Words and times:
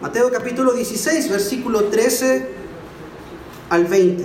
Mateo 0.00 0.30
capítulo 0.30 0.72
16, 0.72 1.28
versículo 1.28 1.84
13 1.84 2.48
al 3.68 3.84
20. 3.84 4.24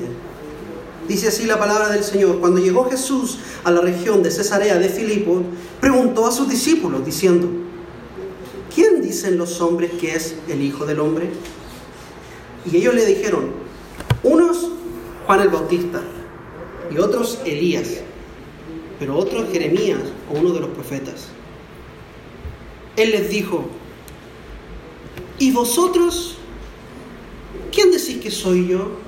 Dice 1.06 1.28
así 1.28 1.46
la 1.46 1.60
palabra 1.60 1.90
del 1.90 2.06
Señor. 2.06 2.40
Cuando 2.40 2.62
llegó 2.62 2.90
Jesús 2.90 3.40
a 3.66 3.72
la 3.72 3.82
región 3.82 4.24
de 4.24 4.32
Cesarea 4.32 4.78
de 4.78 4.88
Filipo, 4.88 5.42
preguntó 5.82 6.28
a 6.28 6.32
sus 6.32 6.48
discípulos 6.48 7.06
diciendo, 7.06 7.50
¿quién 8.74 9.02
dicen 9.02 9.38
los 9.38 9.60
hombres 9.60 9.92
que 10.00 10.16
es 10.16 10.36
el 10.48 10.62
Hijo 10.62 10.86
del 10.86 11.02
Hombre? 11.02 11.30
Y 12.72 12.78
ellos 12.78 12.96
le 12.96 13.06
dijeron, 13.06 13.52
unos 14.24 14.70
Juan 15.26 15.42
el 15.42 15.50
Bautista 15.50 16.00
y 16.90 17.00
otros 17.00 17.40
Elías, 17.44 17.90
pero 18.98 19.18
otros 19.18 19.52
Jeremías 19.52 20.00
o 20.34 20.40
uno 20.40 20.54
de 20.54 20.62
los 20.62 20.70
profetas. 20.70 21.28
Él 22.96 23.12
les 23.12 23.30
dijo, 23.30 23.66
¿y 25.40 25.52
vosotros 25.52 26.36
quién 27.72 27.92
decís 27.92 28.18
que 28.18 28.32
soy 28.32 28.68
yo? 28.68 29.06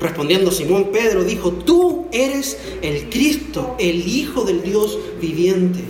Respondiendo 0.00 0.50
Simón 0.50 0.90
Pedro 0.92 1.24
dijo, 1.24 1.52
tú 1.52 2.06
eres 2.12 2.58
el 2.82 3.08
Cristo, 3.08 3.76
el 3.78 4.06
Hijo 4.06 4.44
del 4.44 4.62
Dios 4.62 4.98
viviente. 5.20 5.80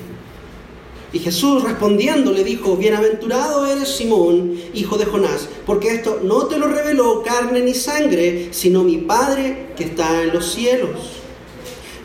Y 1.13 1.19
Jesús 1.19 1.63
respondiendo 1.63 2.33
le 2.33 2.45
dijo, 2.45 2.77
bienaventurado 2.77 3.67
eres 3.67 3.89
Simón, 3.89 4.59
hijo 4.75 4.99
de 4.99 5.07
Jonás, 5.07 5.49
porque 5.65 5.95
esto 5.95 6.21
no 6.23 6.47
te 6.47 6.59
lo 6.59 6.69
reveló 6.69 7.23
carne 7.23 7.61
ni 7.61 7.75
sangre, 7.75 8.49
sino 8.53 8.85
mi 8.85 8.99
Padre 8.99 9.69
que 9.77 9.85
está 9.85 10.23
en 10.23 10.33
los 10.35 10.53
cielos. 10.53 11.26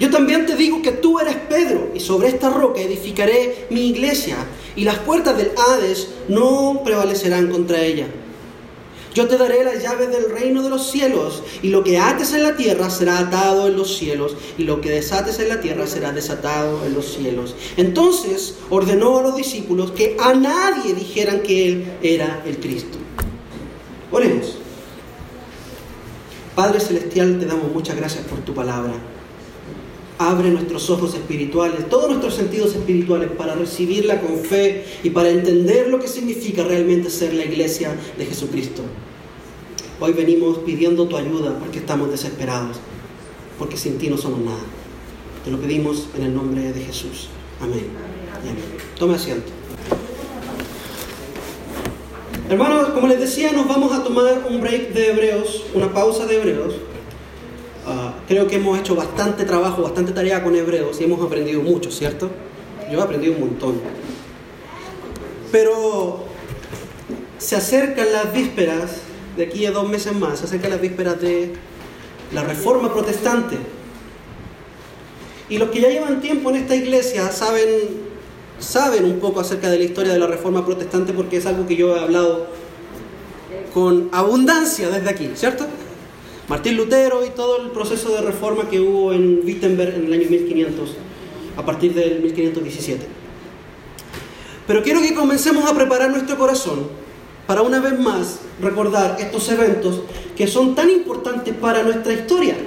Yo 0.02 0.10
también 0.10 0.48
te 0.48 0.55
digo 0.55 0.82
que 0.82 0.94
tú 0.94 1.20
eres 1.20 1.36
Pedro, 1.48 1.91
y 1.94 2.00
sobre 2.00 2.30
esta 2.30 2.50
roca 2.50 2.82
edificaré 2.82 3.68
mi 3.70 3.90
iglesia, 3.90 4.36
y 4.76 4.84
las 4.84 4.98
puertas 4.98 5.38
del 5.38 5.52
Hades 5.55 6.08
no 6.27 6.82
prevalecerán 6.84 7.52
contra 7.52 7.84
ella. 7.84 8.08
Yo 9.13 9.27
te 9.27 9.38
daré 9.38 9.63
las 9.63 9.84
llaves 9.84 10.10
del 10.10 10.32
reino 10.32 10.63
de 10.63 10.72
los 10.72 10.90
cielos, 10.90 11.44
y 11.62 11.70
lo 11.70 11.84
que 11.84 11.99
ates 11.99 12.34
en 12.34 12.41
la 12.41 12.55
tierra 12.55 12.90
será 12.90 13.20
atado 13.20 13.68
en 13.68 13.77
los 13.77 13.96
cielos, 13.96 14.35
y 14.57 14.63
lo 14.63 14.82
que 14.82 14.90
desates 14.90 15.38
en 15.38 15.49
la 15.49 15.62
tierra 15.62 15.85
será 15.85 16.12
desatado 16.12 16.84
en 16.84 16.96
los 16.96 17.13
cielos. 17.13 17.54
Entonces 17.77 18.55
ordenó 18.72 19.20
a 19.20 19.22
los 19.22 19.35
discípulos 19.35 19.91
que 19.91 20.18
a 20.20 20.34
nadie 20.34 20.96
dijeran 20.96 21.41
que 21.44 21.68
él 21.68 21.91
era 22.02 22.41
el 22.48 22.57
Cristo. 22.57 22.98
Oremos. 24.12 24.57
Padre 26.55 26.79
Celestial, 26.79 27.40
te 27.40 27.46
damos 27.46 27.72
muchas 27.72 27.96
gracias 27.96 28.26
por 28.26 28.40
tu 28.40 28.55
palabra. 28.55 29.10
Abre 30.22 30.52
nuestros 30.52 30.88
ojos 30.91 31.16
espirituales, 31.16 31.90
todos 31.90 32.08
nuestros 32.08 32.36
sentidos 32.36 32.76
espirituales 32.76 33.32
para 33.32 33.55
recibirla 33.55 34.22
con 34.22 34.38
fe 34.38 34.86
y 35.02 35.10
para 35.10 35.32
entender 35.32 35.88
lo 35.88 36.00
que 36.00 36.08
significa 36.08 36.63
realmente 36.63 37.10
ser 37.10 37.34
la 37.34 37.44
iglesia 37.44 37.96
de 38.20 38.28
Jesucristo. 38.28 38.84
Hoy 40.00 40.13
venimos 40.13 40.60
pidiendo 40.60 41.08
tu 41.08 41.18
ayuda 41.18 41.58
porque 41.58 41.80
estamos 41.80 42.12
desesperados, 42.12 42.78
porque 43.58 43.78
sin 43.78 43.98
ti 43.98 44.10
no 44.10 44.18
somos 44.18 44.41
nada. 44.41 44.62
Te 45.44 45.50
lo 45.50 45.60
pedimos 45.60 46.08
en 46.16 46.26
el 46.26 46.35
nombre 46.35 46.72
de 46.72 46.82
Jesús. 46.82 47.30
Amén. 47.60 47.88
Tome 49.00 49.16
asiento. 49.16 49.52
Hermanos, 52.48 52.90
como 52.90 53.08
les 53.08 53.20
decía, 53.20 53.54
nos 53.54 53.68
vamos 53.68 53.91
a 53.91 54.04
tomar 54.04 54.46
un 54.48 54.62
break 54.62 54.94
de 54.94 55.13
Hebreos, 55.13 55.63
una 55.74 55.91
pausa 55.91 56.28
de 56.28 56.35
Hebreos 56.35 56.76
Ah, 57.85 58.13
creo 58.27 58.48
que 58.48 58.57
hemos 58.57 58.77
hecho 58.77 58.96
bastante 58.96 59.43
trabajo, 59.43 59.82
bastante 59.82 60.12
tarea 60.12 60.43
con 60.43 60.55
hebreos 60.55 61.01
y 61.01 61.05
hemos 61.05 61.21
aprendido 61.26 61.62
mucho, 61.62 61.90
¿cierto? 61.90 62.29
Yo 62.91 62.99
he 62.99 63.01
aprendido 63.01 63.34
un 63.34 63.40
montón. 63.41 63.82
Pero 65.51 66.25
se 67.40 67.56
acercan 67.56 68.12
las 68.12 68.31
vísperas, 68.34 68.97
de 69.35 69.46
aquí 69.46 69.66
a 69.66 69.72
dos 69.72 69.90
meses 69.90 70.13
más, 70.13 70.40
se 70.40 70.46
acercan 70.46 70.72
las 70.72 70.81
vísperas 70.81 71.19
de 71.19 71.53
la 72.34 72.44
reforma 72.44 72.94
protestante. 72.94 73.57
Y 75.50 75.57
los 75.57 75.69
que 75.69 75.81
ya 75.81 75.89
llevan 75.89 76.22
tiempo 76.22 76.51
en 76.51 76.57
esta 76.57 76.75
iglesia 76.75 77.31
saben, 77.31 77.67
saben 78.59 79.06
un 79.06 79.19
poco 79.19 79.39
acerca 79.39 79.69
de 79.69 79.79
la 79.79 79.83
historia 79.83 80.13
de 80.13 80.19
la 80.19 80.27
reforma 80.27 80.66
protestante 80.66 81.13
porque 81.13 81.38
es 81.38 81.45
algo 81.45 81.66
que 81.66 81.75
yo 81.75 81.95
he 81.95 82.00
hablado 82.00 82.47
con 83.73 84.09
abundancia 84.11 84.89
desde 84.89 85.09
aquí, 85.09 85.31
¿cierto? 85.35 85.66
Martín 86.51 86.75
Lutero 86.75 87.25
y 87.25 87.29
todo 87.29 87.62
el 87.62 87.72
proceso 87.72 88.09
de 88.09 88.19
reforma 88.19 88.69
que 88.69 88.81
hubo 88.81 89.13
en 89.13 89.39
Wittenberg 89.45 89.95
en 89.95 90.07
el 90.07 90.12
año 90.12 90.29
1500, 90.29 90.89
a 91.56 91.66
partir 91.66 91.94
del 91.94 92.19
1517. 92.19 93.07
Pero 94.67 94.84
quiero 94.84 95.00
que 95.00 95.13
comencemos 95.13 95.63
a 95.72 95.73
preparar 95.73 96.12
nuestro 96.12 96.38
corazón 96.38 96.89
para 97.47 97.62
una 97.62 97.79
vez 97.79 97.97
más 97.97 98.39
recordar 98.62 99.16
estos 99.22 99.47
eventos 99.47 100.01
que 100.35 100.45
son 100.45 100.75
tan 100.75 100.89
importantes 100.89 101.56
para 101.56 101.84
nuestra 101.84 102.12
historia. 102.12 102.57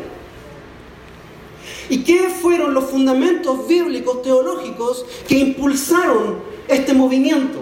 ¿Y 1.91 2.05
qué 2.05 2.31
fueron 2.31 2.72
los 2.72 2.84
fundamentos 2.84 3.69
bíblicos 3.69 4.22
teológicos 4.22 5.05
que 5.28 5.37
impulsaron 5.37 6.39
este 6.69 6.95
movimiento? 6.95 7.59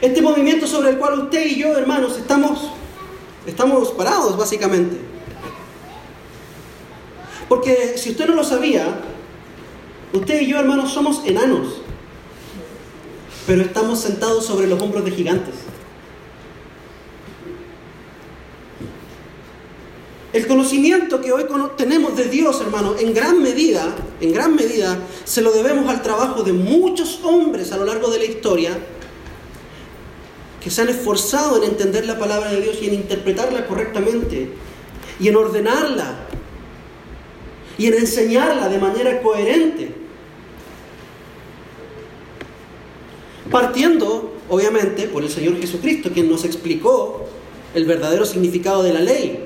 Este 0.00 0.22
movimiento 0.22 0.66
sobre 0.66 0.92
el 0.92 0.96
cual 0.96 1.18
usted 1.18 1.44
y 1.44 1.56
yo, 1.56 1.76
hermanos, 1.76 2.16
estamos 2.16 2.70
Estamos 3.46 3.90
parados, 3.90 4.36
básicamente. 4.36 4.96
Porque 7.48 7.96
si 7.96 8.10
usted 8.10 8.26
no 8.26 8.34
lo 8.34 8.44
sabía, 8.44 9.00
usted 10.12 10.40
y 10.40 10.48
yo, 10.48 10.58
hermanos, 10.58 10.92
somos 10.92 11.22
enanos, 11.24 11.80
pero 13.46 13.62
estamos 13.62 14.00
sentados 14.00 14.44
sobre 14.44 14.66
los 14.66 14.82
hombros 14.82 15.04
de 15.04 15.12
gigantes. 15.12 15.54
El 20.32 20.46
conocimiento 20.48 21.20
que 21.20 21.32
hoy 21.32 21.46
tenemos 21.76 22.16
de 22.16 22.24
Dios, 22.24 22.60
hermano, 22.60 22.96
en 22.98 23.14
gran 23.14 23.40
medida, 23.40 23.94
en 24.20 24.32
gran 24.32 24.54
medida, 24.54 24.98
se 25.24 25.40
lo 25.40 25.52
debemos 25.52 25.88
al 25.88 26.02
trabajo 26.02 26.42
de 26.42 26.52
muchos 26.52 27.20
hombres 27.22 27.72
a 27.72 27.78
lo 27.78 27.84
largo 27.84 28.10
de 28.10 28.18
la 28.18 28.24
historia 28.24 28.76
que 30.66 30.72
se 30.72 30.82
han 30.82 30.88
esforzado 30.88 31.62
en 31.62 31.70
entender 31.70 32.06
la 32.06 32.18
palabra 32.18 32.50
de 32.50 32.60
Dios 32.60 32.78
y 32.82 32.88
en 32.88 32.94
interpretarla 32.94 33.68
correctamente 33.68 34.48
y 35.20 35.28
en 35.28 35.36
ordenarla 35.36 36.26
y 37.78 37.86
en 37.86 37.94
enseñarla 37.94 38.68
de 38.68 38.78
manera 38.78 39.22
coherente. 39.22 39.94
Partiendo, 43.48 44.34
obviamente, 44.48 45.06
por 45.06 45.22
el 45.22 45.30
Señor 45.30 45.56
Jesucristo, 45.60 46.10
quien 46.12 46.28
nos 46.28 46.44
explicó 46.44 47.26
el 47.72 47.84
verdadero 47.84 48.26
significado 48.26 48.82
de 48.82 48.92
la 48.92 49.00
ley, 49.02 49.44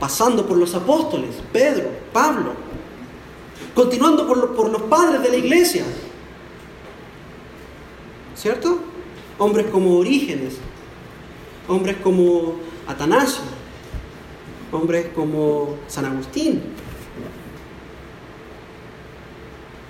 pasando 0.00 0.44
por 0.44 0.56
los 0.56 0.74
apóstoles, 0.74 1.36
Pedro, 1.52 1.86
Pablo, 2.12 2.54
continuando 3.76 4.26
por, 4.26 4.56
por 4.56 4.70
los 4.70 4.82
padres 4.82 5.22
de 5.22 5.28
la 5.28 5.36
iglesia, 5.36 5.84
¿cierto? 8.34 8.92
Hombres 9.38 9.66
como 9.70 9.98
Orígenes, 9.98 10.54
hombres 11.68 11.96
como 12.02 12.56
Atanasio, 12.86 13.42
hombres 14.72 15.06
como 15.14 15.76
San 15.88 16.04
Agustín, 16.04 16.62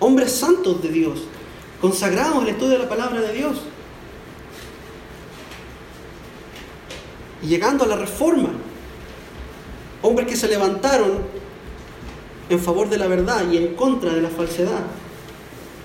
hombres 0.00 0.32
santos 0.32 0.82
de 0.82 0.88
Dios, 0.88 1.24
consagrados 1.80 2.42
al 2.42 2.48
estudio 2.48 2.72
de 2.72 2.78
la 2.78 2.88
palabra 2.88 3.20
de 3.20 3.32
Dios. 3.32 3.60
Y 7.42 7.48
llegando 7.48 7.84
a 7.84 7.86
la 7.86 7.96
reforma, 7.96 8.50
hombres 10.02 10.26
que 10.28 10.36
se 10.36 10.48
levantaron 10.48 11.18
en 12.48 12.60
favor 12.60 12.88
de 12.88 12.98
la 12.98 13.06
verdad 13.06 13.50
y 13.50 13.56
en 13.56 13.74
contra 13.74 14.12
de 14.14 14.22
la 14.22 14.30
falsedad, 14.30 14.84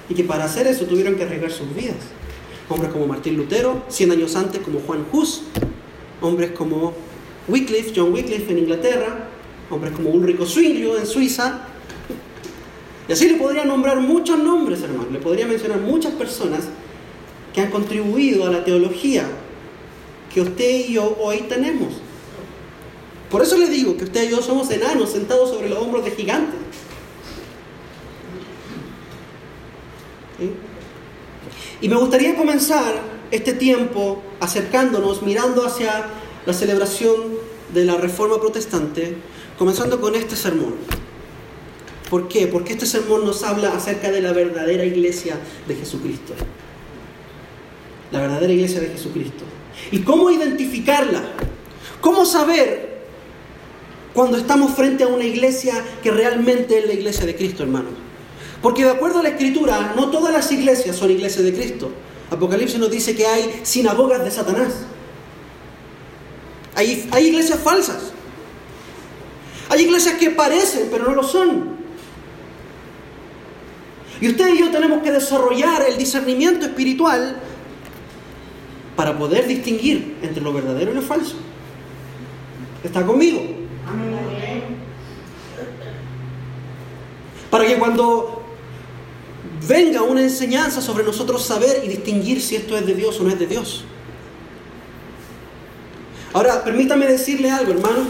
y 0.08 0.14
que 0.14 0.24
para 0.24 0.46
hacer 0.46 0.68
eso 0.68 0.86
tuvieron 0.86 1.16
que 1.16 1.24
arriesgar 1.24 1.52
sus 1.52 1.74
vidas 1.76 1.98
hombres 2.70 2.92
como 2.92 3.08
Martín 3.08 3.36
Lutero, 3.36 3.84
100 3.90 4.12
años 4.12 4.36
antes 4.36 4.62
como 4.62 4.80
Juan 4.80 5.06
Hus, 5.12 5.42
hombres 6.22 6.52
como 6.52 6.94
Wycliffe, 7.48 7.94
John 7.96 8.14
Wycliffe 8.14 8.52
en 8.52 8.60
Inglaterra, 8.60 9.28
hombres 9.70 9.94
como 9.94 10.12
Ulrico 10.12 10.46
Zwinglio 10.46 10.98
en 10.98 11.08
Suiza. 11.08 11.62
Y 13.08 13.12
así 13.12 13.28
le 13.28 13.38
podría 13.38 13.66
nombrar 13.66 14.00
muchos 14.00 14.38
nombres, 14.38 14.84
hermano, 14.84 15.10
le 15.12 15.20
podría 15.20 15.48
mencionar 15.48 15.80
muchas 15.80 16.14
personas 16.14 16.66
que 17.54 17.62
han 17.62 17.72
contribuido 17.72 18.46
a 18.46 18.52
la 18.52 18.64
teología 18.64 19.28
que 20.32 20.42
usted 20.42 20.86
y 20.88 20.94
yo 20.94 21.18
hoy 21.20 21.40
tenemos. 21.50 21.96
Por 23.32 23.42
eso 23.42 23.58
le 23.58 23.68
digo 23.68 23.98
que 23.98 24.04
usted 24.04 24.28
y 24.28 24.32
yo 24.32 24.42
somos 24.44 24.70
enanos 24.70 25.12
sentados 25.12 25.50
sobre 25.50 25.70
los 25.70 25.80
hombros 25.80 26.06
de 26.06 26.12
gigantes. 26.12 26.60
¿Sí? 30.40 30.52
Y 31.82 31.90
me 31.90 31.96
gustaría 31.96 32.36
comenzar 32.36 33.02
este 33.32 33.54
tiempo 33.54 34.22
acercándonos, 34.40 35.22
mirando 35.22 35.66
hacia 35.66 36.06
la 36.46 36.54
celebración 36.54 37.22
de 37.74 37.86
la 37.86 37.96
Reforma 37.96 38.40
Protestante, 38.40 39.16
comenzando 39.58 40.02
con 40.02 40.16
este 40.16 40.36
sermón. 40.36 40.76
¿Por 42.10 42.28
qué? 42.28 42.48
Porque 42.48 42.74
este 42.74 42.86
sermón 42.86 43.24
nos 43.24 43.44
habla 43.44 43.76
acerca 43.76 44.12
de 44.12 44.22
la 44.22 44.34
verdadera 44.34 44.84
iglesia 44.84 45.38
de 45.68 45.76
Jesucristo. 45.76 46.34
la 48.12 48.22
verdadera 48.22 48.52
iglesia 48.52 48.80
de 48.82 48.88
Jesucristo. 48.88 49.44
¿Y 49.92 50.00
cómo 50.00 50.32
identificarla? 50.32 51.22
¿Cómo 52.02 52.26
saber 52.26 53.04
cuando 54.16 54.38
estamos 54.38 54.74
frente 54.74 55.04
a 55.04 55.08
una 55.08 55.26
iglesia 55.26 55.76
que 56.02 56.10
realmente 56.10 56.80
es 56.80 56.88
la 56.88 56.94
iglesia 56.94 57.28
de 57.28 57.36
Cristo, 57.36 57.62
hermano? 57.62 58.09
Porque 58.62 58.84
de 58.84 58.92
acuerdo 58.92 59.20
a 59.20 59.24
la 59.24 59.30
Escritura, 59.30 59.94
no 59.96 60.10
todas 60.10 60.34
las 60.34 60.52
iglesias 60.52 60.96
son 60.96 61.12
iglesias 61.12 61.44
de 61.44 61.54
Cristo. 61.54 61.92
Apocalipsis 62.30 62.80
nos 62.80 62.92
dice 62.92 63.16
que 63.16 63.26
hay 63.26 63.62
sinagogas 63.64 64.24
de 64.24 64.32
Satanás. 64.32 64.74
Hay, 66.76 67.08
hay 67.12 67.28
iglesias 67.28 67.60
falsas. 67.60 68.12
Hay 69.70 69.84
iglesias 69.84 70.16
que 70.16 70.32
parecen, 70.32 70.90
pero 70.92 71.06
no 71.06 71.16
lo 71.16 71.24
son. 71.24 71.78
Y 74.22 74.28
usted 74.28 74.54
y 74.54 74.60
yo 74.60 74.70
tenemos 74.70 75.02
que 75.02 75.12
desarrollar 75.12 75.84
el 75.88 75.98
discernimiento 75.98 76.66
espiritual 76.66 77.38
para 78.96 79.18
poder 79.18 79.48
distinguir 79.48 80.18
entre 80.22 80.44
lo 80.44 80.52
verdadero 80.52 80.92
y 80.92 80.96
lo 80.96 81.02
falso. 81.02 81.38
¿Está 82.84 83.06
conmigo? 83.06 83.42
Para 87.50 87.66
que 87.66 87.78
cuando 87.78 88.39
venga 89.68 90.04
una 90.04 90.22
enseñanza 90.22 90.82
sobre 90.82 91.04
nosotros 91.04 91.46
saber 91.46 91.82
y 91.84 91.88
distinguir 91.88 92.42
si 92.42 92.56
esto 92.56 92.78
es 92.78 92.86
de 92.86 92.96
Dios 92.96 93.20
o 93.20 93.24
no 93.24 93.30
es 93.30 93.40
de 93.40 93.48
Dios. 93.48 93.84
Ahora, 96.34 96.64
permítame 96.64 97.08
decirle 97.08 97.50
algo, 97.50 97.72
hermano. 97.72 98.08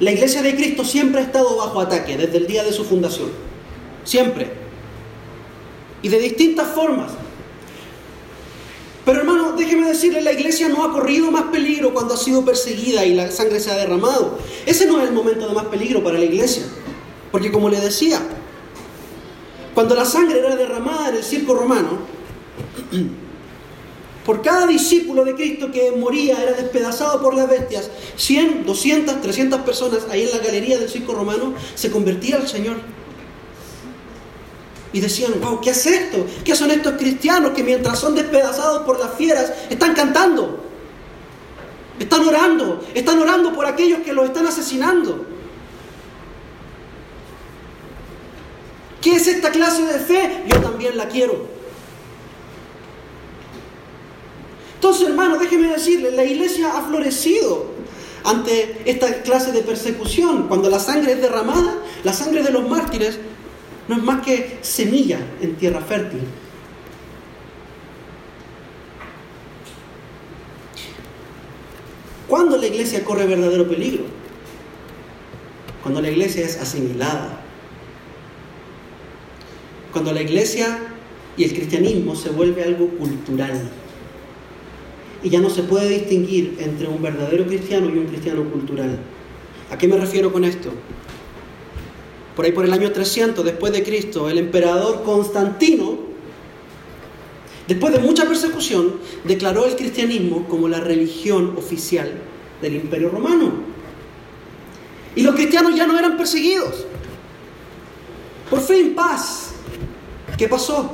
La 0.00 0.12
iglesia 0.12 0.42
de 0.42 0.54
Cristo 0.54 0.84
siempre 0.84 1.20
ha 1.20 1.24
estado 1.24 1.56
bajo 1.56 1.80
ataque 1.80 2.16
desde 2.16 2.38
el 2.38 2.46
día 2.46 2.64
de 2.64 2.72
su 2.72 2.84
fundación. 2.84 3.30
Siempre. 4.04 4.50
Y 6.02 6.08
de 6.08 6.18
distintas 6.18 6.68
formas. 6.68 7.12
Pero 9.04 9.20
hermano, 9.20 9.52
déjeme 9.56 9.86
decirle, 9.86 10.20
la 10.20 10.32
iglesia 10.32 10.68
no 10.68 10.84
ha 10.84 10.92
corrido 10.92 11.30
más 11.30 11.44
peligro 11.44 11.92
cuando 11.92 12.14
ha 12.14 12.16
sido 12.16 12.44
perseguida 12.44 13.04
y 13.04 13.14
la 13.14 13.30
sangre 13.32 13.58
se 13.58 13.70
ha 13.72 13.76
derramado. 13.76 14.38
Ese 14.64 14.86
no 14.86 15.00
es 15.00 15.08
el 15.08 15.14
momento 15.14 15.48
de 15.48 15.54
más 15.54 15.66
peligro 15.66 16.04
para 16.04 16.18
la 16.18 16.24
iglesia. 16.24 16.64
Porque 17.32 17.50
como 17.50 17.68
le 17.68 17.80
decía, 17.80 18.20
cuando 19.74 19.94
la 19.94 20.04
sangre 20.04 20.38
era 20.38 20.56
derramada 20.56 21.08
en 21.08 21.16
el 21.16 21.24
circo 21.24 21.54
romano, 21.54 21.98
por 24.24 24.40
cada 24.42 24.66
discípulo 24.66 25.24
de 25.24 25.34
Cristo 25.34 25.70
que 25.72 25.90
moría 25.92 26.40
era 26.42 26.52
despedazado 26.52 27.20
por 27.20 27.34
las 27.34 27.48
bestias, 27.48 27.90
100, 28.16 28.64
200, 28.64 29.20
300 29.20 29.60
personas 29.62 30.06
ahí 30.10 30.22
en 30.22 30.30
la 30.30 30.38
galería 30.38 30.78
del 30.78 30.88
circo 30.88 31.12
romano 31.12 31.54
se 31.74 31.90
convertían 31.90 32.42
al 32.42 32.48
Señor. 32.48 32.76
Y 34.92 35.00
decían, 35.00 35.32
wow, 35.40 35.60
¿qué 35.60 35.70
es 35.70 35.86
esto? 35.86 36.26
¿Qué 36.44 36.54
son 36.54 36.70
estos 36.70 36.94
cristianos 36.94 37.52
que 37.52 37.64
mientras 37.64 37.98
son 37.98 38.14
despedazados 38.14 38.82
por 38.82 39.00
las 39.00 39.14
fieras 39.14 39.52
están 39.70 39.94
cantando? 39.94 40.62
Están 41.98 42.26
orando, 42.28 42.84
están 42.94 43.18
orando 43.18 43.52
por 43.54 43.64
aquellos 43.64 44.00
que 44.00 44.12
los 44.12 44.26
están 44.26 44.46
asesinando. 44.46 45.31
¿Qué 49.02 49.16
es 49.16 49.26
esta 49.26 49.50
clase 49.50 49.84
de 49.84 49.98
fe? 49.98 50.44
Yo 50.46 50.60
también 50.60 50.96
la 50.96 51.08
quiero. 51.08 51.46
Entonces, 54.76 55.08
hermano, 55.08 55.38
déjeme 55.38 55.68
decirle, 55.68 56.12
la 56.12 56.24
iglesia 56.24 56.76
ha 56.76 56.82
florecido 56.82 57.66
ante 58.24 58.82
esta 58.84 59.22
clase 59.22 59.50
de 59.50 59.62
persecución. 59.62 60.46
Cuando 60.46 60.70
la 60.70 60.78
sangre 60.78 61.12
es 61.12 61.20
derramada, 61.20 61.78
la 62.04 62.12
sangre 62.12 62.42
de 62.42 62.50
los 62.50 62.68
mártires 62.68 63.18
no 63.88 63.96
es 63.96 64.02
más 64.02 64.24
que 64.24 64.58
semilla 64.62 65.18
en 65.40 65.56
tierra 65.56 65.80
fértil. 65.80 66.20
¿Cuándo 72.28 72.56
la 72.56 72.66
iglesia 72.66 73.04
corre 73.04 73.26
verdadero 73.26 73.68
peligro? 73.68 74.04
Cuando 75.82 76.00
la 76.00 76.08
iglesia 76.10 76.46
es 76.46 76.56
asimilada. 76.56 77.41
Cuando 79.92 80.12
la 80.12 80.22
iglesia 80.22 80.78
y 81.36 81.44
el 81.44 81.52
cristianismo 81.52 82.16
se 82.16 82.30
vuelve 82.30 82.64
algo 82.64 82.88
cultural. 82.88 83.70
Y 85.22 85.30
ya 85.30 85.40
no 85.40 85.50
se 85.50 85.62
puede 85.62 85.88
distinguir 85.88 86.56
entre 86.58 86.88
un 86.88 87.00
verdadero 87.00 87.46
cristiano 87.46 87.88
y 87.88 87.98
un 87.98 88.06
cristiano 88.06 88.42
cultural. 88.50 88.98
¿A 89.70 89.78
qué 89.78 89.86
me 89.86 89.96
refiero 89.96 90.32
con 90.32 90.44
esto? 90.44 90.72
por 92.34 92.44
ahí 92.44 92.52
por 92.52 92.64
el 92.64 92.72
año 92.72 92.92
300 92.92 93.44
después 93.44 93.72
de 93.72 93.82
Cristo, 93.82 94.28
el 94.28 94.38
emperador 94.38 95.02
Constantino, 95.04 95.98
después 97.68 97.92
de 97.92 98.00
mucha 98.00 98.26
persecución, 98.26 98.94
declaró 99.24 99.66
el 99.66 99.76
cristianismo 99.76 100.46
como 100.48 100.68
la 100.68 100.80
religión 100.80 101.54
oficial 101.56 102.12
del 102.60 102.76
imperio 102.76 103.10
romano. 103.10 103.52
Y 105.14 105.22
los 105.22 105.34
cristianos 105.34 105.74
ya 105.74 105.86
no 105.86 105.98
eran 105.98 106.16
perseguidos. 106.16 106.86
Por 108.48 108.60
fin, 108.60 108.94
paz. 108.94 109.51
¿Qué 110.42 110.48
pasó? 110.48 110.90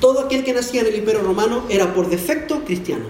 Todo 0.00 0.20
aquel 0.20 0.44
que 0.44 0.54
nacía 0.54 0.80
en 0.80 0.86
el 0.86 0.94
imperio 0.94 1.20
romano 1.20 1.66
era 1.68 1.92
por 1.92 2.08
defecto 2.08 2.64
cristiano. 2.64 3.04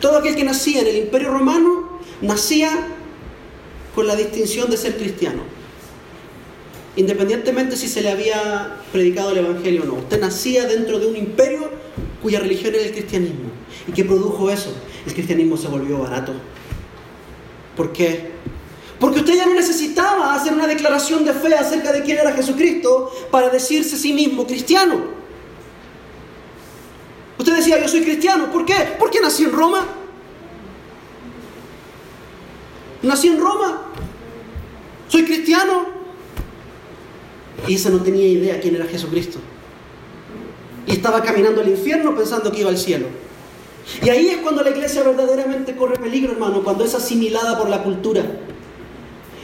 Todo 0.00 0.16
aquel 0.16 0.34
que 0.36 0.42
nacía 0.42 0.80
en 0.80 0.86
el 0.86 0.96
imperio 0.96 1.32
romano 1.32 2.00
nacía 2.22 2.70
con 3.94 4.06
la 4.06 4.16
distinción 4.16 4.70
de 4.70 4.78
ser 4.78 4.96
cristiano. 4.96 5.42
Independientemente 6.96 7.76
si 7.76 7.88
se 7.88 8.00
le 8.00 8.10
había 8.10 8.78
predicado 8.90 9.32
el 9.32 9.36
Evangelio 9.36 9.82
o 9.82 9.84
no. 9.84 9.94
Usted 9.96 10.18
nacía 10.18 10.66
dentro 10.66 10.98
de 10.98 11.08
un 11.08 11.16
imperio 11.18 11.68
cuya 12.22 12.40
religión 12.40 12.74
era 12.74 12.84
el 12.84 12.92
cristianismo. 12.92 13.50
¿Y 13.86 13.92
qué 13.92 14.02
produjo 14.02 14.50
eso? 14.50 14.74
El 15.06 15.12
cristianismo 15.12 15.58
se 15.58 15.68
volvió 15.68 15.98
barato. 15.98 16.32
¿Por 17.76 17.92
qué? 17.92 18.35
Porque 19.06 19.20
usted 19.20 19.36
ya 19.36 19.46
no 19.46 19.54
necesitaba 19.54 20.34
hacer 20.34 20.52
una 20.52 20.66
declaración 20.66 21.24
de 21.24 21.32
fe 21.32 21.54
acerca 21.54 21.92
de 21.92 22.02
quién 22.02 22.18
era 22.18 22.32
Jesucristo 22.32 23.12
para 23.30 23.50
decirse 23.50 23.94
a 23.94 23.98
sí 24.00 24.12
mismo 24.12 24.44
cristiano. 24.44 24.96
Usted 27.38 27.54
decía, 27.54 27.80
yo 27.80 27.86
soy 27.86 28.02
cristiano. 28.02 28.50
¿Por 28.50 28.66
qué? 28.66 28.74
Porque 28.98 29.20
nací 29.20 29.44
en 29.44 29.52
Roma. 29.52 29.86
Nací 33.02 33.28
en 33.28 33.38
Roma. 33.38 33.82
Soy 35.06 35.24
cristiano. 35.24 35.86
Y 37.68 37.76
esa 37.76 37.90
no 37.90 38.02
tenía 38.02 38.26
idea 38.26 38.60
quién 38.60 38.74
era 38.74 38.86
Jesucristo. 38.86 39.38
Y 40.84 40.90
estaba 40.90 41.22
caminando 41.22 41.60
al 41.60 41.68
infierno 41.68 42.16
pensando 42.16 42.50
que 42.50 42.58
iba 42.58 42.70
al 42.70 42.78
cielo. 42.78 43.06
Y 44.02 44.08
ahí 44.08 44.30
es 44.30 44.38
cuando 44.38 44.64
la 44.64 44.70
iglesia 44.70 45.04
verdaderamente 45.04 45.76
corre 45.76 45.94
peligro, 45.94 46.32
hermano, 46.32 46.64
cuando 46.64 46.84
es 46.84 46.92
asimilada 46.96 47.56
por 47.56 47.68
la 47.68 47.84
cultura. 47.84 48.24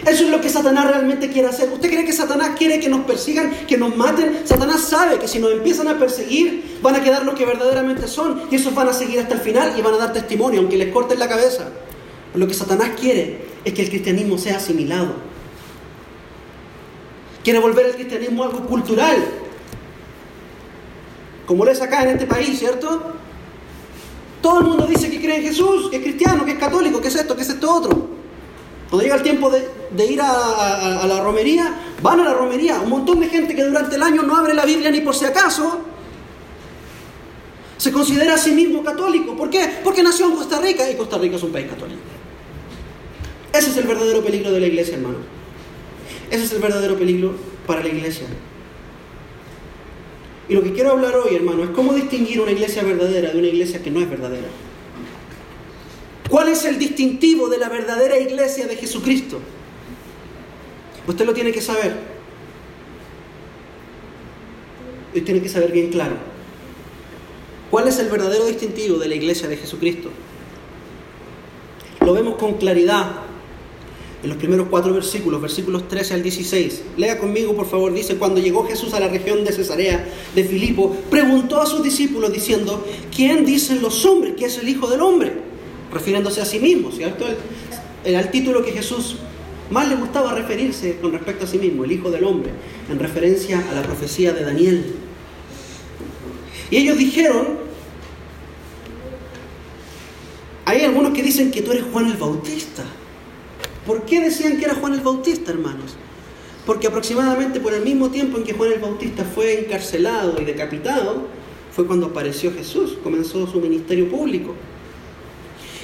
Eso 0.07 0.25
es 0.25 0.31
lo 0.31 0.41
que 0.41 0.49
Satanás 0.49 0.89
realmente 0.89 1.31
quiere 1.31 1.49
hacer. 1.49 1.71
¿Usted 1.71 1.89
cree 1.89 2.05
que 2.05 2.13
Satanás 2.13 2.51
quiere 2.59 2.81
que 2.81 2.89
nos 2.89 3.05
persigan, 3.05 3.51
que 3.69 3.77
nos 3.77 3.97
maten? 3.97 4.41
Satanás 4.45 4.81
sabe 4.81 5.19
que 5.19 5.29
si 5.29 5.39
nos 5.39 5.53
empiezan 5.53 5.87
a 5.87 5.99
perseguir, 5.99 6.79
van 6.83 6.97
a 6.97 7.03
quedar 7.03 7.25
los 7.25 7.37
que 7.37 7.47
verdaderamente 7.47 8.09
son. 8.09 8.43
Y 8.51 8.57
esos 8.57 8.75
van 8.75 8.89
a 8.89 8.93
seguir 8.93 9.21
hasta 9.21 9.35
el 9.35 9.41
final 9.41 9.79
y 9.79 9.83
van 9.83 9.95
a 9.95 9.99
dar 9.99 10.13
testimonio, 10.13 10.61
aunque 10.61 10.77
les 10.77 10.93
corten 10.93 11.21
la 11.21 11.29
cabeza. 11.29 11.69
Lo 12.35 12.49
que 12.49 12.55
Satanás 12.55 12.91
quiere 13.01 13.45
es 13.65 13.73
que 13.73 13.83
el 13.83 13.91
cristianismo 13.91 14.39
sea 14.39 14.57
asimilado. 14.57 15.15
Quiere 17.45 17.61
volver 17.61 17.87
el 17.87 17.95
cristianismo 17.95 18.43
algo 18.43 18.67
cultural. 18.67 19.17
Como 21.47 21.65
lo 21.65 21.71
es 21.71 21.81
acá 21.81 22.03
en 22.03 22.11
este 22.11 22.27
país, 22.27 22.59
¿cierto? 22.59 23.13
Todo 24.41 24.59
el 24.59 24.65
mundo 24.65 24.87
dice 24.87 25.09
que 25.09 25.21
cree 25.21 25.37
en 25.37 25.43
Jesús, 25.43 25.91
que 25.91 25.99
es 25.99 26.03
cristiano, 26.03 26.45
que 26.45 26.53
es 26.53 26.59
católico, 26.59 27.01
que 27.01 27.09
es 27.09 27.15
esto, 27.15 27.37
que 27.37 27.43
es 27.43 27.49
esto 27.49 27.73
otro. 27.73 28.22
Cuando 28.93 29.05
llega 29.05 29.17
el 29.17 29.23
tiempo 29.23 29.49
de, 29.51 30.05
ir 30.05 30.21
a, 30.21 31.01
a, 31.01 31.07
la 31.07 31.23
romería, 31.23 31.75
van 32.03 32.21
a 32.21 32.25
la 32.25 32.35
romería. 32.35 32.79
Un 32.79 32.91
montón 32.91 33.21
de 33.21 33.29
gente 33.31 33.55
que 33.55 33.65
durante 33.65 33.97
el 33.97 34.03
año 34.03 34.23
no 34.23 34.37
abre 34.37 34.53
la 34.53 34.67
Biblia 34.67 34.91
ni 34.91 35.01
por 35.01 35.15
si 35.15 35.25
acaso, 35.25 35.81
se 37.79 37.91
considera 37.91 38.35
a 38.35 38.37
sí 38.37 38.51
mismo 38.51 38.85
católico. 38.85 39.35
¿Por 39.35 39.49
qué? 39.49 39.67
Porque 39.83 40.03
nació 40.03 40.27
en 40.27 40.33
Costa 40.33 40.61
Rica 40.61 40.91
y 40.91 40.97
Costa 40.97 41.17
Rica 41.17 41.37
es 41.37 41.43
un 41.43 41.53
país 41.53 41.69
católico. 41.71 42.03
Ese 43.55 43.71
es 43.71 43.77
el 43.79 43.85
verdadero 43.85 44.23
peligro 44.23 44.53
de 44.53 44.61
la 44.61 44.67
iglesia, 44.67 44.97
hermano. 44.97 45.21
Ese 46.31 46.45
es 46.45 46.53
el 46.53 46.61
verdadero 46.61 46.99
peligro 46.99 47.33
para 47.67 47.83
la 47.83 47.89
iglesia. 47.89 48.27
Y 50.51 50.53
lo 50.53 50.63
que 50.63 50.75
quiero 50.75 50.91
hablar 50.91 51.17
hoy, 51.17 51.35
hermano, 51.35 51.65
es 51.65 51.71
cómo 51.71 51.95
distinguir 51.95 52.43
una 52.43 52.51
iglesia 52.51 52.83
verdadera 52.83 53.31
de 53.31 53.39
una 53.39 53.49
iglesia 53.49 53.83
que 53.83 53.91
no 53.91 54.03
es 54.03 54.11
verdadera. 54.11 54.49
¿Cuál 56.33 56.49
es 56.49 56.65
el 56.65 56.79
distintivo 56.79 57.51
de 57.51 57.59
la 57.59 57.69
verdadera 57.69 58.19
iglesia 58.19 58.67
de 58.67 58.75
Jesucristo? 58.77 59.39
Usted 61.07 61.27
lo 61.27 61.35
tiene 61.35 61.53
que 61.53 61.61
saber. 61.61 61.95
Y 65.13 65.21
tiene 65.21 65.43
que 65.43 65.51
saber 65.51 65.73
bien 65.73 65.91
claro. 65.91 66.15
¿Cuál 67.71 67.87
es 67.87 67.99
el 67.99 68.09
verdadero 68.09 68.47
distintivo 68.47 68.97
de 68.97 69.09
la 69.09 69.15
iglesia 69.15 69.47
de 69.47 69.59
Jesucristo? 69.59 70.09
Lo 72.01 72.15
vemos 72.15 72.37
con 72.37 72.55
claridad 72.55 73.13
en 74.23 74.31
los 74.31 74.39
primeros 74.39 74.69
cuatro 74.71 74.95
versículos, 74.95 75.39
versículos 75.39 75.87
13 75.87 76.15
al 76.15 76.23
16. 76.23 76.83
Lea 76.97 77.19
conmigo, 77.19 77.55
por 77.55 77.67
favor. 77.67 77.93
Dice, 77.93 78.17
cuando 78.17 78.41
llegó 78.41 78.67
Jesús 78.67 78.95
a 78.95 79.01
la 79.01 79.09
región 79.09 79.45
de 79.45 79.53
Cesarea 79.53 80.09
de 80.35 80.45
Filipo, 80.45 80.97
preguntó 81.11 81.61
a 81.61 81.67
sus 81.67 81.83
discípulos 81.83 82.33
diciendo, 82.33 82.87
¿quién 83.15 83.45
dicen 83.45 83.83
los 83.83 84.07
hombres 84.07 84.33
que 84.35 84.47
es 84.47 84.57
el 84.57 84.71
Hijo 84.71 84.89
del 84.89 85.03
Hombre? 85.03 85.52
Refiriéndose 85.93 86.41
a 86.41 86.45
sí 86.45 86.59
mismo, 86.59 86.91
¿cierto? 86.91 87.27
Era 88.05 88.21
el 88.21 88.31
título 88.31 88.65
que 88.65 88.73
Jesús 88.73 89.17
más 89.71 89.89
le 89.89 89.97
gustaba 89.97 90.35
referirse 90.35 90.99
con 91.01 91.13
respecto 91.13 91.45
a 91.45 91.49
sí 91.49 91.59
mismo, 91.59 91.85
el 91.85 91.93
Hijo 91.93 92.11
del 92.11 92.25
Hombre, 92.25 92.51
en 92.91 92.99
referencia 92.99 93.63
a 93.71 93.75
la 93.75 93.83
profecía 93.83 94.33
de 94.33 94.45
Daniel. 94.45 94.95
Y 96.71 96.77
ellos 96.77 96.99
dijeron, 96.99 97.59
hay 100.65 100.83
algunos 100.83 101.13
que 101.13 101.23
dicen 101.23 101.51
que 101.51 101.63
tú 101.63 101.73
eres 101.73 101.85
Juan 101.93 102.07
el 102.07 102.17
Bautista. 102.17 102.85
¿Por 103.87 104.05
qué 104.05 104.21
decían 104.21 104.59
que 104.59 104.65
era 104.67 104.75
Juan 104.75 104.95
el 104.95 105.01
Bautista, 105.01 105.51
hermanos? 105.51 105.97
Porque 106.65 106.87
aproximadamente 106.87 107.59
por 107.59 107.75
el 107.75 107.83
mismo 107.83 108.11
tiempo 108.11 108.39
en 108.39 108.45
que 108.45 108.53
Juan 108.53 108.73
el 108.73 108.79
Bautista 108.79 109.25
fue 109.25 109.61
encarcelado 109.61 110.41
y 110.41 110.45
decapitado, 110.45 111.27
fue 111.73 111.87
cuando 111.87 112.07
apareció 112.07 112.53
Jesús, 112.53 112.99
comenzó 113.03 113.47
su 113.47 113.59
ministerio 113.61 114.09
público. 114.09 114.55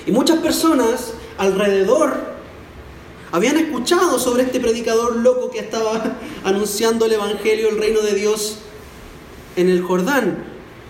Y 0.08 0.10
muchas 0.10 0.38
personas 0.38 1.12
alrededor 1.36 2.14
habían 3.30 3.58
escuchado 3.58 4.18
sobre 4.18 4.44
este 4.44 4.58
predicador 4.58 5.16
loco 5.16 5.50
que 5.50 5.58
estaba 5.58 6.16
anunciando 6.44 7.04
el 7.04 7.12
Evangelio, 7.12 7.68
el 7.68 7.76
reino 7.76 8.00
de 8.00 8.14
Dios 8.14 8.60
en 9.56 9.68
el 9.68 9.82
Jordán. 9.82 10.44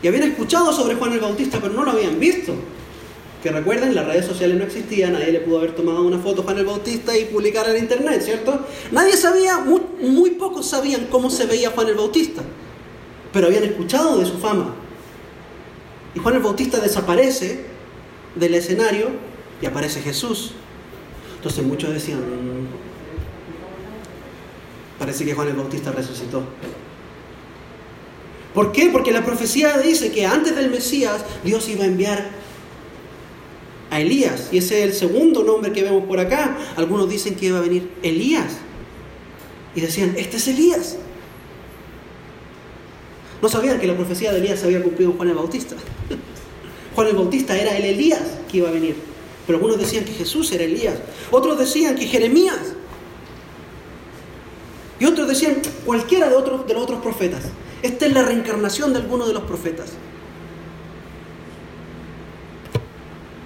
Y 0.04 0.06
habían 0.06 0.22
escuchado 0.22 0.72
sobre 0.72 0.94
Juan 0.94 1.14
el 1.14 1.18
Bautista, 1.18 1.58
pero 1.60 1.74
no 1.74 1.82
lo 1.82 1.90
habían 1.90 2.20
visto 2.20 2.54
que 3.42 3.50
recuerden, 3.50 3.94
las 3.94 4.06
redes 4.06 4.26
sociales 4.26 4.56
no 4.56 4.64
existían, 4.64 5.12
nadie 5.12 5.32
le 5.32 5.40
pudo 5.40 5.58
haber 5.58 5.74
tomado 5.74 6.02
una 6.02 6.18
foto 6.18 6.42
a 6.42 6.44
Juan 6.44 6.58
el 6.58 6.66
Bautista 6.66 7.16
y 7.16 7.24
publicar 7.24 7.68
en 7.68 7.76
internet, 7.76 8.22
¿cierto? 8.22 8.66
Nadie 8.90 9.16
sabía, 9.16 9.58
muy, 9.58 9.80
muy 10.00 10.30
pocos 10.30 10.66
sabían 10.66 11.06
cómo 11.06 11.30
se 11.30 11.46
veía 11.46 11.70
Juan 11.70 11.88
el 11.88 11.94
Bautista, 11.94 12.42
pero 13.32 13.46
habían 13.46 13.64
escuchado 13.64 14.18
de 14.18 14.26
su 14.26 14.38
fama. 14.38 14.74
Y 16.14 16.20
Juan 16.20 16.36
el 16.36 16.42
Bautista 16.42 16.78
desaparece 16.78 17.77
del 18.34 18.54
escenario 18.54 19.08
y 19.60 19.66
aparece 19.66 20.00
Jesús. 20.00 20.52
Entonces 21.36 21.64
muchos 21.64 21.92
decían, 21.92 22.20
parece 24.98 25.24
que 25.24 25.34
Juan 25.34 25.48
el 25.48 25.54
Bautista 25.54 25.92
resucitó. 25.92 26.42
¿Por 28.54 28.72
qué? 28.72 28.88
Porque 28.90 29.12
la 29.12 29.24
profecía 29.24 29.78
dice 29.78 30.10
que 30.10 30.26
antes 30.26 30.56
del 30.56 30.70
Mesías 30.70 31.24
Dios 31.44 31.68
iba 31.68 31.84
a 31.84 31.86
enviar 31.86 32.30
a 33.90 34.00
Elías. 34.00 34.48
Y 34.52 34.58
ese 34.58 34.80
es 34.80 34.84
el 34.84 34.94
segundo 34.94 35.44
nombre 35.44 35.72
que 35.72 35.82
vemos 35.82 36.04
por 36.04 36.18
acá. 36.18 36.56
Algunos 36.76 37.08
dicen 37.08 37.34
que 37.34 37.46
iba 37.46 37.58
a 37.58 37.62
venir 37.62 37.90
Elías. 38.02 38.56
Y 39.74 39.80
decían, 39.80 40.14
este 40.16 40.38
es 40.38 40.48
Elías. 40.48 40.96
No 43.40 43.48
sabían 43.48 43.78
que 43.78 43.86
la 43.86 43.94
profecía 43.94 44.32
de 44.32 44.38
Elías 44.38 44.58
se 44.58 44.66
había 44.66 44.82
cumplido 44.82 45.12
Juan 45.12 45.28
el 45.28 45.36
Bautista. 45.36 45.76
Juan 46.98 47.06
el 47.06 47.14
Bautista 47.14 47.56
era 47.56 47.76
el 47.76 47.84
Elías 47.84 48.24
que 48.50 48.56
iba 48.56 48.70
a 48.70 48.72
venir. 48.72 48.96
Pero 49.46 49.58
algunos 49.58 49.78
decían 49.78 50.04
que 50.04 50.10
Jesús 50.10 50.50
era 50.50 50.64
Elías. 50.64 50.96
Otros 51.30 51.56
decían 51.56 51.94
que 51.94 52.08
Jeremías. 52.08 52.58
Y 54.98 55.04
otros 55.04 55.28
decían 55.28 55.58
cualquiera 55.86 56.28
de, 56.28 56.34
otros, 56.34 56.66
de 56.66 56.74
los 56.74 56.82
otros 56.82 57.00
profetas. 57.00 57.44
Esta 57.84 58.06
es 58.06 58.12
la 58.12 58.24
reencarnación 58.24 58.92
de 58.92 58.98
alguno 58.98 59.28
de 59.28 59.32
los 59.32 59.44
profetas. 59.44 59.92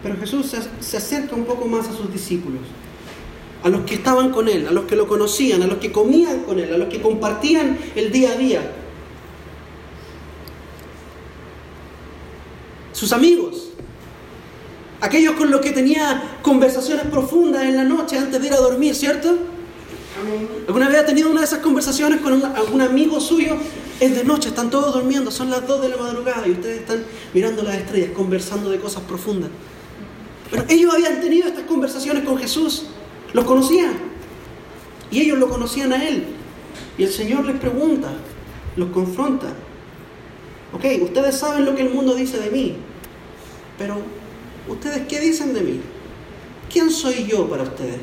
Pero 0.03 0.17
Jesús 0.17 0.57
se 0.81 0.97
acerca 0.97 1.35
un 1.35 1.45
poco 1.45 1.67
más 1.67 1.89
a 1.89 1.93
sus 1.93 2.11
discípulos, 2.11 2.63
a 3.63 3.69
los 3.69 3.83
que 3.83 3.97
estaban 3.97 4.31
con 4.31 4.49
Él, 4.49 4.67
a 4.67 4.71
los 4.71 4.85
que 4.85 4.97
lo 4.97 5.07
conocían, 5.07 5.61
a 5.61 5.67
los 5.67 5.77
que 5.77 5.93
comían 5.93 6.45
con 6.45 6.59
Él, 6.59 6.73
a 6.73 6.79
los 6.79 6.89
que 6.89 7.03
compartían 7.03 7.79
el 7.97 8.11
día 8.11 8.33
a 8.33 8.37
día. 8.37 8.73
Sus 13.03 13.13
amigos, 13.13 13.71
aquellos 15.01 15.35
con 15.35 15.51
los 15.51 15.61
que 15.61 15.73
tenía 15.73 16.39
conversaciones 16.41 17.05
profundas 17.07 17.65
en 17.65 17.77
la 17.77 17.83
noche 17.83 18.17
antes 18.17 18.41
de 18.41 18.47
ir 18.47 18.53
a 18.53 18.59
dormir, 18.59 18.95
¿cierto? 18.95 19.39
¿Alguna 20.69 20.89
vez 20.89 20.99
ha 20.99 21.07
tenido 21.07 21.29
una 21.29 21.41
de 21.41 21.47
esas 21.47 21.59
conversaciones 21.59 22.21
con 22.21 22.45
algún 22.45 22.81
amigo 22.81 23.19
suyo? 23.19 23.57
Es 23.99 24.15
de 24.15 24.23
noche, 24.23 24.51
están 24.51 24.71
todos 24.71 24.95
durmiendo, 24.95 25.33
son 25.33 25.51
las 25.51 25.67
2 25.67 25.83
de 25.83 25.89
la 25.89 25.97
madrugada 25.97 26.47
y 26.47 26.53
ustedes 26.53 26.83
están 26.83 27.03
mirando 27.35 27.65
las 27.65 27.75
estrellas, 27.75 28.11
conversando 28.15 28.71
de 28.71 28.79
cosas 28.79 29.03
profundas. 29.03 29.51
Pero 30.49 30.65
ellos 30.69 30.95
habían 30.95 31.21
tenido 31.21 31.49
estas 31.49 31.65
conversaciones 31.65 32.23
con 32.23 32.39
Jesús, 32.39 32.85
los 33.33 33.45
conocían. 33.45 33.95
Y 35.11 35.23
ellos 35.23 35.41
lo 35.41 35.49
conocían 35.49 35.93
a 35.93 36.07
Él. 36.07 36.23
Y 36.97 37.03
el 37.03 37.11
Señor 37.11 37.47
les 37.47 37.59
pregunta, 37.59 38.13
los 38.77 38.91
confronta. 38.91 39.49
Ustedes 40.73 41.37
saben 41.37 41.65
lo 41.65 41.75
que 41.75 41.83
el 41.83 41.91
mundo 41.91 42.15
dice 42.15 42.39
de 42.39 42.49
mí, 42.49 42.77
pero 43.83 44.01
¿ustedes 44.69 45.09
qué 45.09 45.19
dicen 45.19 45.53
de 45.53 45.61
mí? 45.61 45.81
¿Quién 46.73 46.89
soy 46.89 47.27
yo 47.27 47.49
para 47.51 47.65
ustedes? 47.65 48.01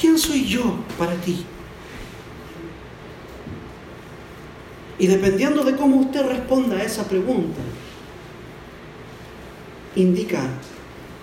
¿Quién 0.00 0.18
soy 0.18 0.46
yo 0.46 0.78
para 0.98 1.12
ti? 1.16 1.44
Y 4.98 5.06
dependiendo 5.06 5.62
de 5.62 5.76
cómo 5.76 5.96
usted 5.96 6.26
responda 6.26 6.76
a 6.76 6.84
esa 6.84 7.06
pregunta, 7.06 7.60
indica 9.94 10.40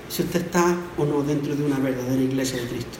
si 0.10 0.22
usted 0.22 0.42
está 0.42 0.78
o 0.96 1.06
no 1.06 1.24
dentro 1.24 1.56
de 1.56 1.66
una 1.66 1.80
verdadera 1.80 2.22
iglesia 2.22 2.62
de 2.62 2.68
Cristo. 2.68 3.00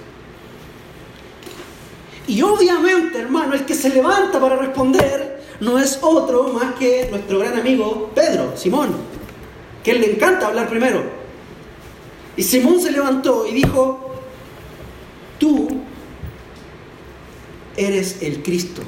Y 2.26 2.42
obviamente, 2.42 3.20
hermano, 3.20 3.54
el 3.54 3.66
que 3.66 3.76
se 3.76 3.90
levanta 3.90 4.40
para 4.40 4.56
responder 4.56 5.43
no 5.60 5.80
es 5.80 6.00
otro 6.02 6.48
más 6.50 6.76
que 6.76 7.08
nuestro 7.10 7.40
gran 7.40 7.60
amigo 7.60 8.12
Pedro, 8.14 8.54
Simón, 8.56 8.96
que 9.84 9.92
él 9.92 10.02
le 10.02 10.14
encanta 10.14 10.48
hablar 10.48 10.70
primero. 10.70 11.04
Y 12.36 12.44
Simón 12.44 12.82
se 12.82 12.92
levantó 12.92 13.46
y 13.48 13.54
dijo, 13.54 14.16
tú 15.40 15.68
eres 17.78 18.22
el 18.22 18.42
Cristo, 18.42 18.82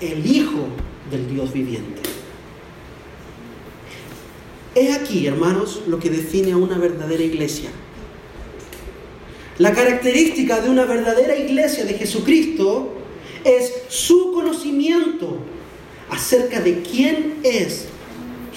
el 0.00 0.26
Hijo 0.26 0.66
del 1.10 1.28
Dios 1.28 1.52
viviente. 1.52 2.02
Es 4.74 4.96
aquí, 4.96 5.26
hermanos, 5.26 5.82
lo 5.86 6.00
que 6.00 6.10
define 6.10 6.52
a 6.52 6.56
una 6.56 6.78
verdadera 6.78 7.22
iglesia. 7.22 7.70
La 9.58 9.72
característica 9.72 10.60
de 10.60 10.68
una 10.68 10.84
verdadera 10.84 11.36
iglesia 11.36 11.84
de 11.84 11.94
Jesucristo 11.94 12.92
es 13.44 13.82
su 13.88 14.32
conocimiento 14.32 15.36
acerca 16.10 16.60
de 16.60 16.82
quién 16.82 17.40
es 17.42 17.86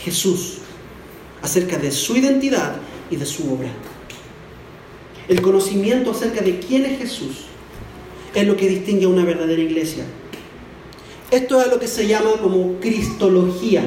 Jesús, 0.04 0.60
acerca 1.42 1.78
de 1.78 1.92
su 1.92 2.16
identidad 2.16 2.78
y 3.12 3.18
de 3.18 3.26
su 3.26 3.54
obra. 3.54 3.70
El 5.28 5.42
conocimiento 5.42 6.12
acerca 6.12 6.42
de 6.42 6.60
quién 6.60 6.86
es 6.86 7.00
Jesús 7.00 7.46
es 8.34 8.48
lo 8.48 8.56
que 8.56 8.70
distingue 8.70 9.06
a 9.06 9.10
una 9.10 9.26
verdadera 9.26 9.62
iglesia. 9.62 10.06
Esto 11.32 11.62
es 11.62 11.68
lo 11.68 11.80
que 11.80 11.88
se 11.88 12.08
llama 12.08 12.32
como 12.42 12.80
cristología. 12.80 13.84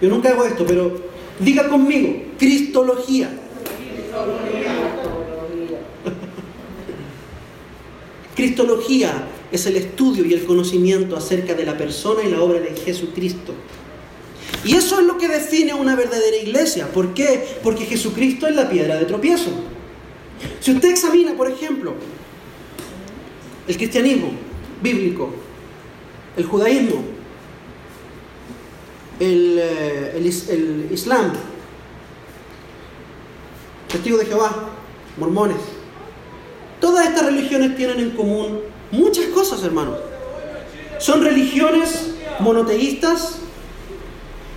Yo 0.00 0.08
nunca 0.08 0.30
hago 0.30 0.44
esto, 0.44 0.64
pero 0.66 0.96
diga 1.40 1.68
conmigo, 1.68 2.26
Cristología. 2.38 3.30
Cristología 3.78 4.45
es 9.52 9.66
el 9.66 9.76
estudio 9.76 10.24
y 10.24 10.34
el 10.34 10.44
conocimiento 10.44 11.16
acerca 11.16 11.54
de 11.54 11.64
la 11.64 11.76
persona 11.76 12.22
y 12.22 12.30
la 12.30 12.42
obra 12.42 12.60
de 12.60 12.74
Jesucristo. 12.76 13.54
Y 14.64 14.74
eso 14.74 15.00
es 15.00 15.06
lo 15.06 15.16
que 15.16 15.28
define 15.28 15.74
una 15.74 15.94
verdadera 15.94 16.36
iglesia. 16.36 16.88
¿Por 16.92 17.14
qué? 17.14 17.58
Porque 17.62 17.86
Jesucristo 17.86 18.46
es 18.46 18.54
la 18.54 18.68
piedra 18.68 18.96
de 18.96 19.04
tropiezo. 19.04 19.50
Si 20.60 20.72
usted 20.72 20.90
examina, 20.90 21.34
por 21.34 21.50
ejemplo, 21.50 21.94
el 23.66 23.76
cristianismo 23.76 24.32
bíblico, 24.82 25.32
el 26.36 26.44
judaísmo, 26.44 27.02
eh, 29.18 30.12
el, 30.14 30.26
el, 30.26 30.88
Islam, 30.92 31.32
testigos 33.88 34.20
de 34.20 34.26
Jehová, 34.26 34.68
mormones. 35.16 35.75
Todas 36.80 37.06
estas 37.08 37.26
religiones 37.26 37.76
tienen 37.76 38.00
en 38.00 38.10
común 38.10 38.60
muchas 38.90 39.26
cosas, 39.26 39.62
hermanos. 39.62 39.98
Son 40.98 41.22
religiones 41.22 42.12
monoteístas, 42.40 43.36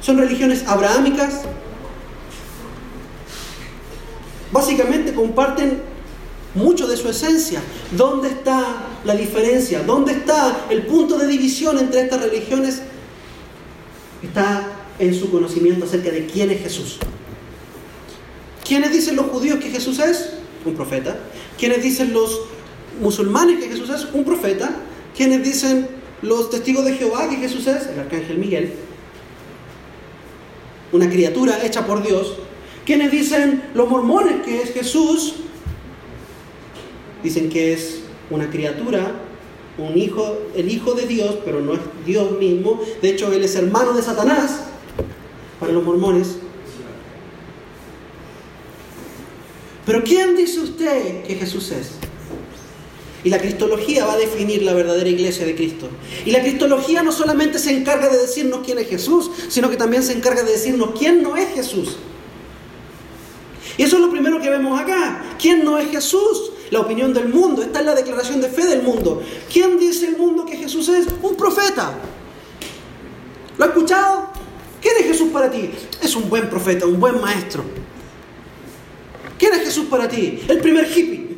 son 0.02 0.18
religiones 0.18 0.68
abrahámicas. 0.68 1.42
Básicamente 4.52 5.14
comparten 5.14 5.82
mucho 6.56 6.88
de 6.88 6.98
su 6.98 7.10
esencia. 7.10 7.62
¿Dónde 7.92 8.30
está 8.30 8.64
la 9.06 9.16
diferencia? 9.16 9.84
¿Dónde 9.84 10.14
está 10.14 10.66
el 10.70 10.86
punto 10.86 11.18
de 11.18 11.28
división 11.28 11.78
entre 11.78 12.02
estas 12.02 12.22
religiones? 12.22 12.82
está 14.24 14.72
en 14.98 15.14
su 15.16 15.32
conocimiento 15.32 15.86
acerca 15.86 16.12
de 16.12 16.26
quién 16.26 16.52
es 16.52 16.62
Jesús. 16.62 16.98
¿Quiénes 18.68 18.92
dicen 18.92 19.16
los 19.16 19.28
judíos 19.28 19.60
que 19.60 19.70
Jesús 19.70 20.00
es? 20.00 20.32
Un 20.66 20.76
profeta. 20.76 21.18
¿Quiénes 21.60 21.84
dicen 21.84 22.13
los 22.13 22.39
musulmanes 23.01 23.60
que 23.60 23.70
Jesús 23.70 23.89
es? 23.89 24.08
Un 24.13 24.24
profeta. 24.24 24.70
¿Quiénes 25.16 25.44
dicen 25.44 25.89
los 26.22 26.50
testigos 26.50 26.86
de 26.86 26.94
Jehová 26.94 27.30
que 27.30 27.36
Jesús 27.36 27.68
es? 27.68 27.88
El 27.88 28.00
arcángel 28.00 28.38
Miguel. 28.38 28.72
Una 30.94 31.10
criatura 31.10 31.63
hecha 31.66 31.86
por 31.86 32.01
Dios. 32.01 32.38
¿Quiénes 32.86 33.12
dicen 33.12 33.63
los 33.74 33.89
mormones 33.89 34.44
que 34.46 34.62
es 34.62 34.74
Jesús? 34.74 35.36
Dicen 37.22 37.50
que 37.50 37.74
es 37.74 38.04
una 38.30 38.50
criatura, 38.50 39.12
un 39.78 39.98
hijo, 39.98 40.38
el 40.56 40.72
hijo 40.72 40.94
de 40.94 41.08
Dios, 41.08 41.39
pero 41.44 41.60
no 41.60 41.74
es 41.74 41.82
Dios 42.06 42.39
mismo. 42.39 42.82
De 43.01 43.10
hecho, 43.10 43.34
él 43.34 43.44
es 43.44 43.56
hermano 43.56 43.92
de 43.94 44.01
Satanás 44.01 44.62
para 45.60 45.74
los 45.74 45.84
mormones. 45.84 46.38
Pero 49.89 50.03
¿quién 50.03 50.36
dice 50.36 50.60
usted 50.60 51.24
que 51.24 51.34
Jesús 51.34 51.72
es? 51.72 51.93
Y 53.24 53.31
la 53.31 53.39
cristología 53.39 54.05
va 54.05 54.13
a 54.13 54.17
definir 54.17 54.62
la 54.62 54.74
verdadera 54.74 55.10
iglesia 55.10 55.48
de 55.48 55.55
Cristo. 55.55 55.89
Y 56.27 56.29
la 56.29 56.41
cristología 56.41 57.01
no 57.01 57.12
solamente 57.12 57.58
se 57.58 57.75
encarga 57.75 58.08
de 58.08 58.19
decirnos 58.19 58.60
quién 58.63 58.77
es 58.77 58.88
Jesús, 58.88 59.31
sino 59.48 59.67
que 59.67 59.77
también 59.77 60.03
se 60.03 60.13
encarga 60.13 60.43
de 60.43 60.51
decirnos 60.51 60.91
quién 60.96 61.24
no 61.24 61.36
es 61.36 61.55
Jesús. 61.55 61.98
Y 63.79 63.81
eso 63.81 63.96
es 63.96 64.01
lo 64.03 64.12
primero 64.12 64.39
que 64.39 64.51
vemos 64.51 64.79
acá. 64.79 65.24
¿Quién 65.41 65.65
no 65.65 65.79
es 65.79 65.89
Jesús? 65.89 66.51
La 66.69 66.81
opinión 66.81 67.12
del 67.12 67.29
mundo. 67.29 67.63
Esta 67.63 67.79
es 67.79 67.86
la 67.88 67.96
declaración 67.96 68.41
de 68.41 68.50
fe 68.50 68.67
del 68.67 68.84
mundo. 68.84 69.24
¿Quién 69.51 69.79
dice 69.79 70.05
el 70.05 70.17
mundo 70.17 70.46
que 70.46 70.55
Jesús 70.55 70.88
es? 70.89 71.08
Un 71.24 71.36
profeta. 71.36 71.98
¿Lo 73.58 73.65
ha 73.65 73.67
escuchado? 73.69 74.29
¿Quién 74.84 74.98
es 75.00 75.08
Jesús 75.08 75.29
para 75.34 75.50
ti? 75.50 75.72
Es 76.00 76.15
un 76.15 76.29
buen 76.29 76.48
profeta, 76.48 76.86
un 76.86 77.00
buen 77.00 77.19
maestro. 77.19 77.63
¿Quién 79.39 79.53
es 79.53 79.62
Jesús 79.62 79.86
para 79.86 80.08
ti? 80.10 80.43
El 80.50 80.60
primer 80.60 80.86
hippie. 80.86 81.29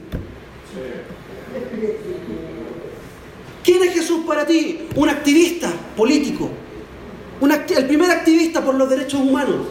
¿Quién 3.64 3.84
es 3.84 3.94
Jesús 3.94 4.26
para 4.26 4.46
ti? 4.46 4.88
Un 4.96 5.08
activista 5.08 5.72
político. 5.96 6.50
el 7.42 7.86
primer 7.86 8.10
activista 8.10 8.66
por 8.66 8.74
los 8.74 8.90
derechos 8.90 9.22
humanos. 9.22 9.68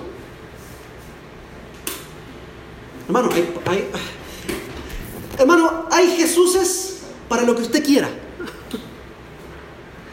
Hermano, 3.06 3.28
hay, 3.66 3.88
hermano, 5.36 5.86
hay 5.90 6.06
Jesuses 6.16 7.00
para 7.28 7.42
lo 7.42 7.56
que 7.56 7.62
usted 7.62 7.84
quiera. 7.84 8.08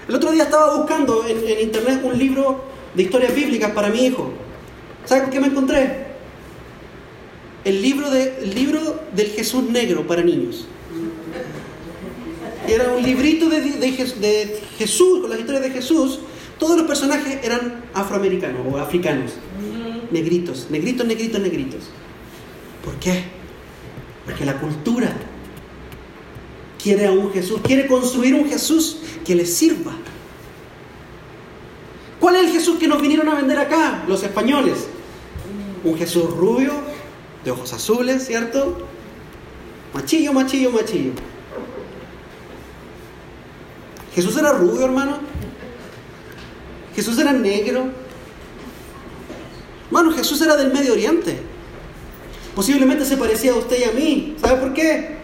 El 0.07 0.15
otro 0.15 0.31
día 0.31 0.43
estaba 0.43 0.75
buscando 0.75 1.23
en, 1.27 1.59
internet 1.59 2.01
un 2.03 2.17
libro 2.17 2.63
de 2.95 3.03
historias 3.03 3.35
bíblicas 3.35 3.71
para 3.73 3.89
mi 3.89 4.07
hijo. 4.07 4.31
¿Sabe 5.05 5.29
qué 5.29 5.39
me 5.39 5.47
encontré? 5.47 6.06
El 7.63 7.81
libro, 7.81 8.09
de, 8.09 8.37
el 8.43 8.55
libro 8.55 9.01
del 9.13 9.27
Jesús 9.27 9.63
negro 9.69 10.07
para 10.07 10.23
niños. 10.23 10.67
Era 12.67 12.91
un 12.93 13.03
librito 13.03 13.49
de, 13.49 13.61
de, 13.61 14.61
Jesús, 14.77 15.21
con 15.21 15.29
las 15.29 15.39
historias 15.39 15.63
de 15.63 15.71
Jesús. 15.71 16.19
Todos 16.59 16.77
los 16.77 16.87
personajes 16.87 17.39
eran 17.43 17.85
afroamericanos 17.93 18.61
o 18.71 18.77
africanos. 18.77 19.33
Negritos, 20.11 20.67
negritos, 20.69 21.05
negritos, 21.05 21.41
negritos. 21.41 21.83
¿Por 22.83 22.95
qué? 22.95 23.23
Porque 24.25 24.45
la 24.45 24.59
cultura 24.59 25.13
quiere 26.81 27.07
a 27.07 27.11
un 27.11 27.31
Jesús, 27.31 27.59
quiere 27.63 27.87
construir 27.87 28.33
un 28.33 28.47
Jesús 28.49 28.97
que 29.25 29.35
le 29.35 29.45
sirva. 29.45 29.93
¿Cuál 32.19 32.35
es 32.35 32.45
el 32.45 32.51
Jesús 32.51 32.77
que 32.79 32.87
nos 32.87 33.01
vinieron 33.01 33.29
a 33.29 33.35
vender 33.35 33.59
acá, 33.59 34.03
los 34.07 34.23
españoles? 34.23 34.87
Un 35.83 35.97
Jesús 35.97 36.29
rubio, 36.31 36.73
de 37.47 37.51
ojos 37.51 37.71
azules, 37.71 38.25
¿cierto? 38.25 38.77
Machillo, 39.93 40.33
machillo, 40.33 40.69
machillo. 40.69 41.13
Jesús 44.13 44.35
era 44.35 44.51
rubio, 44.51 44.83
hermano. 44.83 45.19
Jesús 46.93 47.17
era 47.17 47.31
negro. 47.31 47.85
Hermano, 49.85 50.11
Jesús 50.11 50.41
era 50.41 50.57
del 50.57 50.73
Medio 50.73 50.91
Oriente. 50.91 51.39
Posiblemente 52.53 53.05
se 53.05 53.15
parecía 53.15 53.53
a 53.53 53.55
usted 53.55 53.79
y 53.79 53.83
a 53.85 53.93
mí. 53.93 54.35
¿Sabe 54.41 54.59
por 54.59 54.73
qué? 54.73 55.15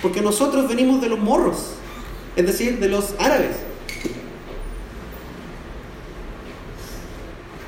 Porque 0.00 0.22
nosotros 0.22 0.66
venimos 0.66 1.02
de 1.02 1.10
los 1.10 1.18
morros, 1.18 1.74
es 2.34 2.46
decir, 2.46 2.78
de 2.78 2.88
los 2.88 3.12
árabes. 3.18 3.56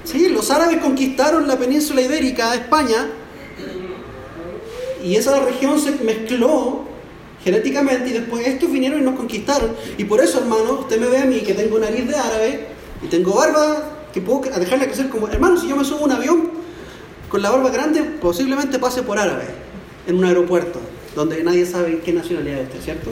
Sí, 0.04 0.30
los 0.30 0.50
árabes 0.50 0.78
conquistaron 0.78 1.46
la 1.46 1.58
península 1.58 2.00
ibérica, 2.00 2.54
España, 2.54 3.08
y 5.04 5.16
esa 5.16 5.38
región 5.44 5.78
se 5.78 5.92
mezcló 6.02 6.84
genéticamente 7.44 8.08
y 8.08 8.12
después 8.14 8.46
estos 8.46 8.72
vinieron 8.72 9.00
y 9.00 9.04
nos 9.04 9.16
conquistaron. 9.16 9.76
Y 9.98 10.04
por 10.04 10.20
eso, 10.20 10.38
hermano, 10.38 10.80
usted 10.80 10.98
me 10.98 11.08
ve 11.08 11.18
a 11.18 11.26
mí 11.26 11.40
que 11.40 11.52
tengo 11.52 11.78
nariz 11.78 12.08
de 12.08 12.16
árabe 12.16 12.66
y 13.02 13.08
tengo 13.08 13.34
barba 13.34 14.08
que 14.14 14.22
puedo 14.22 14.40
dejarle 14.58 14.86
crecer 14.86 15.10
como... 15.10 15.28
Hermano, 15.28 15.60
si 15.60 15.68
yo 15.68 15.76
me 15.76 15.84
subo 15.84 16.00
a 16.00 16.04
un 16.04 16.12
avión, 16.12 16.50
con 17.28 17.42
la 17.42 17.50
barba 17.50 17.68
grande 17.68 18.02
posiblemente 18.02 18.78
pase 18.78 19.02
por 19.02 19.18
árabe 19.18 19.44
en 20.06 20.16
un 20.16 20.24
aeropuerto 20.24 20.80
donde 21.14 21.42
nadie 21.44 21.66
sabe 21.66 22.00
qué 22.00 22.12
nacionalidad 22.12 22.60
es 22.60 22.84
¿cierto? 22.84 23.10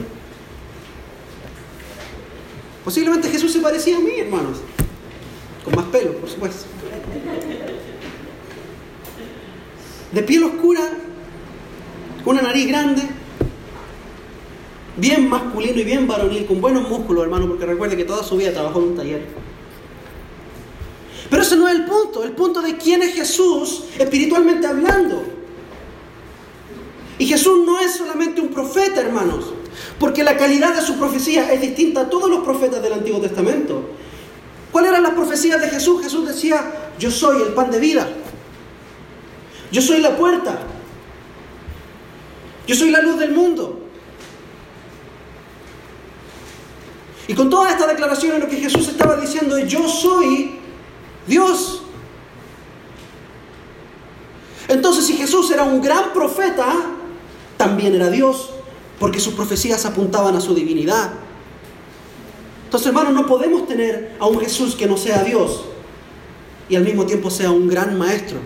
Posiblemente 2.83 3.29
Jesús 3.29 3.53
se 3.53 3.59
parecía 3.59 3.97
a 3.97 3.99
mí, 3.99 4.19
hermanos, 4.19 4.57
con 5.63 5.75
más 5.75 5.85
pelo, 5.85 6.13
por 6.13 6.29
supuesto. 6.29 6.65
De 10.11 10.23
piel 10.23 10.43
oscura, 10.43 10.81
con 12.23 12.37
una 12.37 12.47
nariz 12.47 12.67
grande, 12.67 13.01
bien 14.97 15.27
masculino 15.29 15.79
y 15.79 15.83
bien 15.83 16.07
varonil, 16.07 16.45
con 16.45 16.61
buenos 16.61 16.87
músculos, 16.87 17.23
hermano, 17.23 17.47
porque 17.47 17.65
recuerde 17.65 17.97
que 17.97 18.05
toda 18.05 18.23
su 18.23 18.37
vida 18.37 18.51
trabajó 18.51 18.79
en 18.79 18.85
un 18.89 18.95
taller. 18.95 19.27
Pero 21.29 21.41
ese 21.41 21.55
no 21.55 21.67
es 21.67 21.75
el 21.75 21.85
punto, 21.85 22.23
el 22.23 22.31
punto 22.33 22.61
de 22.61 22.77
quién 22.77 23.01
es 23.01 23.15
Jesús 23.15 23.85
espiritualmente 23.97 24.67
hablando. 24.67 25.23
Y 27.17 27.25
Jesús 27.25 27.65
no 27.65 27.79
es 27.79 27.95
solamente 27.95 28.41
un 28.41 28.49
profeta, 28.49 29.01
hermanos, 29.01 29.53
porque 29.99 30.23
la 30.23 30.37
calidad 30.37 30.75
de 30.75 30.81
su 30.81 30.97
profecía 30.97 31.51
es 31.51 31.61
distinta 31.61 32.01
a 32.01 32.09
todos 32.09 32.29
los 32.29 32.43
profetas 32.43 32.81
del 32.81 32.93
Antiguo 32.93 33.19
Testamento. 33.19 33.89
¿Cuáles 34.71 34.91
eran 34.91 35.03
las 35.03 35.13
profecías 35.13 35.61
de 35.61 35.69
Jesús? 35.69 36.03
Jesús 36.03 36.27
decía, 36.27 36.91
yo 36.99 37.11
soy 37.11 37.41
el 37.41 37.53
pan 37.53 37.69
de 37.69 37.79
vida, 37.79 38.07
yo 39.71 39.81
soy 39.81 40.01
la 40.01 40.15
puerta, 40.17 40.59
yo 42.67 42.75
soy 42.75 42.91
la 42.91 43.01
luz 43.01 43.19
del 43.19 43.31
mundo. 43.31 43.79
Y 47.27 47.33
con 47.33 47.49
toda 47.49 47.71
esta 47.71 47.87
declaración 47.87 48.39
lo 48.39 48.47
que 48.47 48.57
Jesús 48.57 48.87
estaba 48.87 49.15
diciendo 49.15 49.57
es, 49.57 49.67
yo 49.67 49.87
soy 49.87 50.59
Dios. 51.27 51.81
Entonces, 54.67 55.05
si 55.05 55.13
Jesús 55.13 55.51
era 55.51 55.63
un 55.63 55.81
gran 55.81 56.13
profeta, 56.13 56.65
también 57.57 57.95
era 57.95 58.09
Dios, 58.09 58.51
porque 58.99 59.19
sus 59.19 59.33
profecías 59.33 59.85
apuntaban 59.85 60.35
a 60.35 60.41
su 60.41 60.53
divinidad. 60.53 61.11
Entonces, 62.65 62.87
hermanos, 62.87 63.13
no 63.13 63.25
podemos 63.25 63.67
tener 63.67 64.15
a 64.19 64.25
un 64.25 64.39
Jesús 64.39 64.75
que 64.75 64.87
no 64.87 64.97
sea 64.97 65.23
Dios 65.23 65.65
y 66.69 66.75
al 66.75 66.83
mismo 66.83 67.05
tiempo 67.05 67.29
sea 67.29 67.51
un 67.51 67.67
gran 67.67 67.97
maestro. 67.97 68.39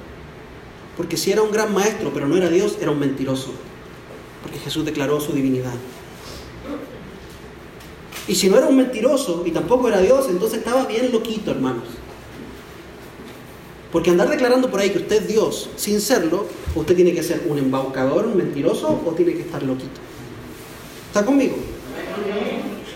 Porque 0.98 1.18
si 1.18 1.32
era 1.32 1.44
un 1.44 1.52
gran 1.52 1.74
maestro, 1.74 2.12
pero 2.14 2.28
no 2.28 2.36
era 2.36 2.50
Dios, 2.50 2.78
era 2.82 2.92
un 2.92 3.00
mentiroso. 3.00 3.54
Porque 4.42 4.60
Jesús 4.60 4.86
declaró 4.86 5.20
su 5.20 5.34
divinidad. 5.34 5.74
Y 8.28 8.36
si 8.36 8.50
no 8.50 8.58
era 8.58 8.68
un 8.68 8.76
mentiroso 8.76 9.44
y 9.46 9.52
tampoco 9.52 9.88
era 9.88 10.02
Dios, 10.02 10.28
entonces 10.30 10.60
estaba 10.60 10.86
bien 10.86 11.12
loquito, 11.12 11.52
hermanos. 11.52 11.86
Porque 13.92 14.10
andar 14.10 14.30
declarando 14.30 14.70
por 14.70 14.82
ahí 14.82 14.90
que 14.90 14.98
usted 14.98 15.22
es 15.22 15.28
Dios 15.28 15.70
sin 15.78 16.02
serlo, 16.02 16.46
usted 16.76 16.96
tiene 16.96 17.14
que 17.14 17.24
ser 17.24 17.46
un 17.48 17.58
embaucador, 17.58 18.26
un 18.26 18.36
mentiroso 18.36 19.02
o 19.06 19.12
tiene 19.12 19.34
que 19.34 19.42
estar 19.42 19.64
loquito. 19.64 20.02
¿Está 21.08 21.26
conmigo? 21.26 21.56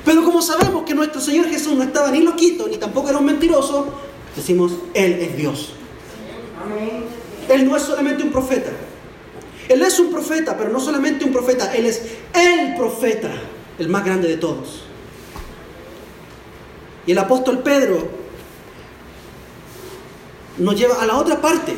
Pero 0.03 0.23
como 0.23 0.41
sabemos 0.41 0.83
que 0.83 0.93
nuestro 0.93 1.21
Señor 1.21 1.45
Jesús 1.47 1.73
no 1.73 1.83
estaba 1.83 2.11
ni 2.11 2.21
loquito 2.21 2.67
ni 2.67 2.77
tampoco 2.77 3.09
era 3.09 3.19
un 3.19 3.25
mentiroso, 3.25 3.87
decimos, 4.35 4.73
Él 4.93 5.13
es 5.13 5.37
Dios. 5.37 5.69
Él 7.49 7.65
no 7.65 7.77
es 7.77 7.83
solamente 7.83 8.23
un 8.23 8.31
profeta. 8.31 8.71
Él 9.71 9.81
es 9.81 9.99
un 9.99 10.11
profeta, 10.11 10.57
pero 10.57 10.69
no 10.69 10.79
solamente 10.79 11.23
un 11.23 11.31
profeta, 11.31 11.73
Él 11.73 11.85
es 11.85 12.01
el 12.33 12.75
profeta, 12.75 13.31
el 13.79 13.87
más 13.87 14.03
grande 14.03 14.27
de 14.27 14.37
todos. 14.37 14.83
Y 17.05 17.11
el 17.13 17.17
apóstol 17.17 17.59
Pedro 17.59 18.09
nos 20.57 20.75
lleva 20.75 21.01
a 21.01 21.05
la 21.05 21.17
otra 21.17 21.41
parte, 21.41 21.73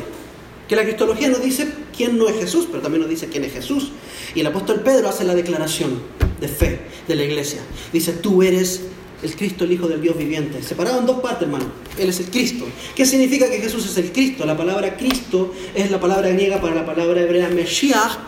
que 0.68 0.76
la 0.76 0.82
cristología 0.82 1.28
nos 1.28 1.42
dice 1.42 1.72
quién 1.96 2.18
no 2.18 2.28
es 2.28 2.36
Jesús, 2.36 2.66
pero 2.70 2.82
también 2.82 3.02
nos 3.02 3.10
dice 3.10 3.28
quién 3.28 3.44
es 3.44 3.52
Jesús. 3.52 3.92
Y 4.34 4.40
el 4.40 4.46
apóstol 4.46 4.80
Pedro 4.80 5.08
hace 5.08 5.24
la 5.24 5.34
declaración 5.34 6.02
de 6.40 6.48
fe 6.48 6.80
de 7.06 7.14
la 7.14 7.22
iglesia. 7.24 7.60
Dice, 7.92 8.12
tú 8.12 8.42
eres 8.42 8.82
el 9.22 9.36
Cristo, 9.36 9.64
el 9.64 9.72
Hijo 9.72 9.88
del 9.88 10.00
Dios 10.00 10.16
viviente. 10.16 10.62
Separado 10.62 11.00
en 11.00 11.06
dos 11.06 11.20
partes, 11.20 11.42
hermano. 11.42 11.66
Él 11.98 12.08
es 12.08 12.20
el 12.20 12.26
Cristo. 12.26 12.66
¿Qué 12.94 13.06
significa 13.06 13.48
que 13.48 13.58
Jesús 13.58 13.86
es 13.86 13.96
el 13.96 14.12
Cristo? 14.12 14.44
La 14.44 14.56
palabra 14.56 14.96
Cristo 14.96 15.52
es 15.74 15.90
la 15.90 16.00
palabra 16.00 16.28
griega 16.30 16.60
para 16.60 16.74
la 16.74 16.86
palabra 16.86 17.20
hebrea 17.20 17.48
Mesías, 17.48 18.18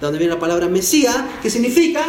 de 0.00 0.06
donde 0.06 0.18
viene 0.18 0.34
la 0.34 0.40
palabra 0.40 0.68
Mesías, 0.68 1.16
que 1.42 1.50
significa... 1.50 2.04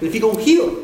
Significa 0.00 0.26
ungido. 0.26 0.80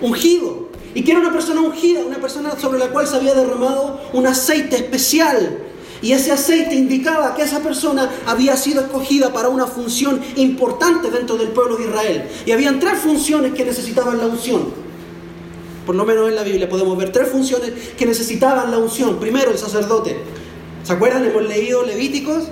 Ungido. 0.00 0.68
¿Y 0.94 1.04
que 1.04 1.10
era 1.10 1.20
una 1.20 1.32
persona 1.32 1.60
ungida? 1.60 2.00
Una 2.00 2.18
persona 2.18 2.58
sobre 2.58 2.78
la 2.78 2.88
cual 2.88 3.06
se 3.06 3.16
había 3.16 3.34
derramado 3.34 4.00
un 4.14 4.26
aceite 4.26 4.76
especial 4.76 5.67
y 6.00 6.12
ese 6.12 6.32
aceite 6.32 6.74
indicaba 6.74 7.34
que 7.34 7.42
esa 7.42 7.60
persona 7.60 8.10
había 8.26 8.56
sido 8.56 8.82
escogida 8.82 9.32
para 9.32 9.48
una 9.48 9.66
función 9.66 10.20
importante 10.36 11.10
dentro 11.10 11.36
del 11.36 11.48
pueblo 11.48 11.76
de 11.76 11.84
Israel. 11.84 12.24
Y 12.46 12.52
habían 12.52 12.78
tres 12.78 12.98
funciones 12.98 13.52
que 13.52 13.64
necesitaban 13.64 14.18
la 14.18 14.26
unción. 14.26 14.72
Por 15.84 15.96
lo 15.96 16.04
menos 16.04 16.28
en 16.28 16.36
la 16.36 16.42
Biblia 16.42 16.68
podemos 16.68 16.96
ver 16.96 17.10
tres 17.10 17.28
funciones 17.28 17.72
que 17.96 18.06
necesitaban 18.06 18.70
la 18.70 18.78
unción. 18.78 19.18
Primero, 19.18 19.50
el 19.50 19.58
sacerdote. 19.58 20.16
¿Se 20.84 20.92
acuerdan? 20.92 21.24
Hemos 21.24 21.48
leído 21.48 21.82
Levíticos 21.82 22.44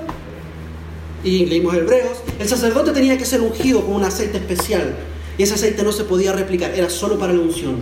y 1.22 1.46
leímos 1.46 1.74
Hebreos. 1.74 2.18
El 2.38 2.48
sacerdote 2.48 2.92
tenía 2.92 3.16
que 3.16 3.24
ser 3.24 3.42
ungido 3.42 3.85
con 3.85 3.94
un 3.94 4.04
aceite 4.04 4.38
especial. 4.38 4.96
Y 5.38 5.42
ese 5.42 5.54
aceite 5.54 5.82
no 5.82 5.92
se 5.92 6.04
podía 6.04 6.32
replicar, 6.32 6.72
era 6.74 6.88
solo 6.88 7.18
para 7.18 7.32
la 7.32 7.40
unción. 7.40 7.80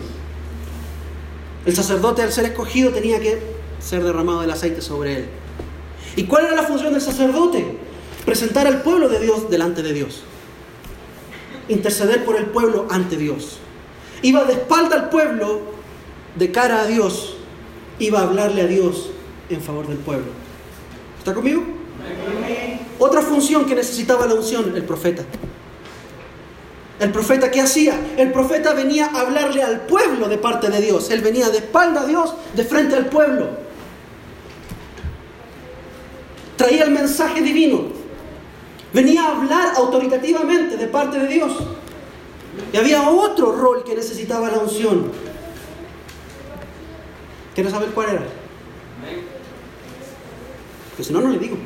El 1.65 1.75
sacerdote 1.75 2.23
al 2.23 2.33
ser 2.33 2.45
escogido 2.47 2.91
tenía 2.91 3.21
que 3.21 3.39
ser 3.79 4.03
derramado 4.03 4.43
el 4.43 4.51
aceite 4.51 4.83
sobre 4.83 5.17
él. 5.19 5.29
¿Y 6.17 6.25
cuál 6.25 6.47
era 6.47 6.55
la 6.55 6.63
función 6.63 6.93
del 6.93 7.03
sacerdote? 7.03 7.77
Presentar 8.25 8.67
al 8.67 8.83
pueblo 8.83 9.09
de 9.09 9.21
Dios 9.21 9.51
delante 9.51 9.83
de 9.83 9.93
Dios. 9.93 10.23
Interceder 11.69 12.25
por 12.25 12.37
el 12.37 12.47
pueblo 12.47 12.87
ante 12.91 13.17
Dios. 13.17 13.59
Iba 14.23 14.45
de 14.45 14.55
espalda 14.55 14.97
al 14.97 15.11
pueblo, 15.11 15.61
de 16.37 16.53
cara 16.53 16.83
a 16.83 16.87
Dios. 16.87 17.37
Iba 17.99 18.21
a 18.21 18.23
hablarle 18.23 18.63
a 18.63 18.67
Dios 18.67 19.11
en 19.51 19.61
favor 19.61 19.87
del 19.89 19.99
pueblo. 19.99 20.27
¿Está 21.19 21.35
conmigo? 21.35 21.63
Otra 22.99 23.23
función 23.23 23.67
que 23.67 23.75
necesitaba 23.75 24.27
la 24.27 24.35
unción, 24.35 24.73
el 24.75 24.85
profeta. 24.85 25.25
El 27.01 27.11
profeta, 27.11 27.51
¿qué 27.51 27.61
hacía? 27.61 27.99
El 28.17 28.31
profeta 28.31 28.73
venía 28.73 29.07
a 29.07 29.21
hablarle 29.23 29.63
al 29.63 29.81
pueblo 29.81 30.29
de 30.29 30.39
parte 30.39 30.71
de 30.71 30.81
Dios. 30.81 31.11
Él 31.11 31.23
venía 31.23 31.51
de 31.51 31.59
espalda 31.59 32.03
a 32.03 32.07
Dios, 32.07 32.35
de 32.55 32.65
frente 32.65 32.95
al 32.95 33.07
pueblo 33.07 33.64
traía 36.57 36.85
el 36.85 36.91
mensaje 36.91 37.41
divino, 37.43 37.83
venía 38.93 39.25
a 39.25 39.37
hablar 39.37 39.73
autoritativamente 39.77 40.77
de 40.77 40.87
parte 40.87 41.19
de 41.19 41.29
Dios. 41.29 41.53
Y 42.73 42.77
había 42.77 43.09
otro 43.09 43.53
rol 43.53 43.85
que 43.85 43.95
necesitaba 43.95 44.51
la 44.51 44.59
unción. 44.59 45.11
¿Quieres 47.55 47.73
saber 47.73 47.91
cuál 47.91 48.11
era? 48.11 48.23
Porque 50.91 51.05
si 51.05 51.13
no, 51.13 51.21
no 51.21 51.31
le 51.31 51.39
digo. 51.39 51.57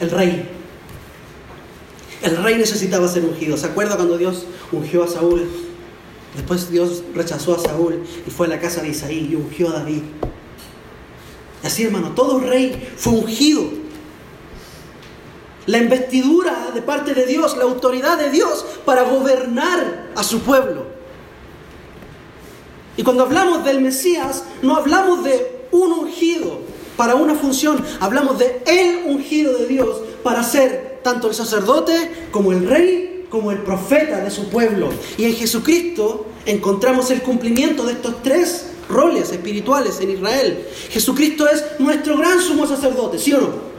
El 0.00 0.10
rey. 0.10 0.48
El 2.22 2.42
rey 2.42 2.56
necesitaba 2.56 3.08
ser 3.08 3.24
ungido. 3.24 3.56
¿Se 3.56 3.66
acuerda 3.66 3.96
cuando 3.96 4.16
Dios 4.16 4.46
ungió 4.70 5.04
a 5.04 5.08
Saúl? 5.08 5.48
Después 6.34 6.70
Dios 6.70 7.02
rechazó 7.14 7.54
a 7.54 7.58
Saúl 7.58 8.02
y 8.26 8.30
fue 8.30 8.46
a 8.46 8.50
la 8.50 8.60
casa 8.60 8.80
de 8.80 8.88
Isaí 8.88 9.28
y 9.30 9.34
ungió 9.34 9.68
a 9.68 9.80
David. 9.80 10.02
Así, 11.62 11.84
hermano, 11.84 12.10
todo 12.10 12.40
rey 12.40 12.92
fue 12.96 13.12
ungido. 13.12 13.62
La 15.66 15.78
investidura 15.78 16.70
de 16.74 16.82
parte 16.82 17.14
de 17.14 17.24
Dios, 17.24 17.56
la 17.56 17.64
autoridad 17.64 18.18
de 18.18 18.30
Dios 18.30 18.64
para 18.84 19.02
gobernar 19.04 20.10
a 20.16 20.24
su 20.24 20.40
pueblo. 20.40 20.86
Y 22.96 23.04
cuando 23.04 23.22
hablamos 23.22 23.64
del 23.64 23.80
Mesías, 23.80 24.44
no 24.60 24.76
hablamos 24.76 25.24
de 25.24 25.66
un 25.70 25.92
ungido 25.92 26.60
para 26.96 27.14
una 27.14 27.34
función, 27.34 27.82
hablamos 28.00 28.38
de 28.38 28.62
el 28.66 29.10
ungido 29.10 29.56
de 29.56 29.66
Dios 29.66 30.00
para 30.22 30.42
ser 30.42 31.00
tanto 31.02 31.28
el 31.28 31.34
sacerdote 31.34 32.28
como 32.30 32.52
el 32.52 32.68
rey, 32.68 33.26
como 33.30 33.50
el 33.50 33.58
profeta 33.58 34.18
de 34.18 34.30
su 34.30 34.48
pueblo. 34.48 34.90
Y 35.16 35.24
en 35.24 35.34
Jesucristo 35.34 36.26
encontramos 36.44 37.10
el 37.10 37.22
cumplimiento 37.22 37.84
de 37.84 37.92
estos 37.92 38.22
tres 38.22 38.71
roles 38.88 39.30
espirituales 39.32 40.00
en 40.00 40.10
Israel. 40.10 40.66
Jesucristo 40.90 41.46
es 41.48 41.64
nuestro 41.78 42.16
gran 42.16 42.40
sumo 42.40 42.66
sacerdote, 42.66 43.18
¿sí 43.18 43.32
o 43.32 43.40
no? 43.40 43.72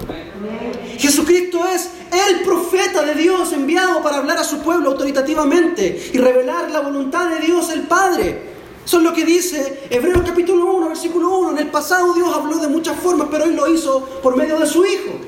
Jesucristo 0.97 1.65
es 1.67 1.89
el 2.29 2.41
profeta 2.41 3.03
de 3.03 3.15
Dios 3.15 3.51
enviado 3.53 4.01
para 4.01 4.17
hablar 4.17 4.37
a 4.37 4.43
su 4.43 4.59
pueblo 4.59 4.91
autoritativamente 4.91 6.11
y 6.13 6.17
revelar 6.17 6.71
la 6.71 6.81
voluntad 6.81 7.29
de 7.29 7.45
Dios 7.45 7.69
el 7.71 7.83
Padre. 7.83 8.53
Eso 8.85 8.97
es 8.97 9.03
lo 9.03 9.13
que 9.13 9.25
dice 9.25 9.87
Hebreos 9.89 10.23
capítulo 10.25 10.73
1, 10.73 10.89
versículo 10.89 11.37
1. 11.39 11.51
En 11.51 11.57
el 11.59 11.67
pasado 11.67 12.13
Dios 12.13 12.29
habló 12.33 12.57
de 12.57 12.67
muchas 12.67 12.99
formas, 12.99 13.27
pero 13.31 13.45
hoy 13.45 13.53
lo 13.53 13.73
hizo 13.73 14.05
por 14.21 14.35
medio 14.35 14.59
de 14.59 14.65
su 14.65 14.85
Hijo. 14.85 15.19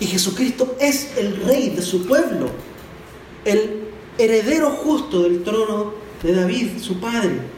Y 0.00 0.06
Jesucristo 0.06 0.76
es 0.80 1.16
el 1.16 1.36
rey 1.44 1.70
de 1.70 1.80
su 1.80 2.06
pueblo, 2.06 2.50
el 3.44 3.84
heredero 4.18 4.70
justo 4.70 5.22
del 5.22 5.44
trono 5.44 5.94
de 6.22 6.34
David, 6.34 6.80
su 6.80 6.98
padre. 6.98 7.53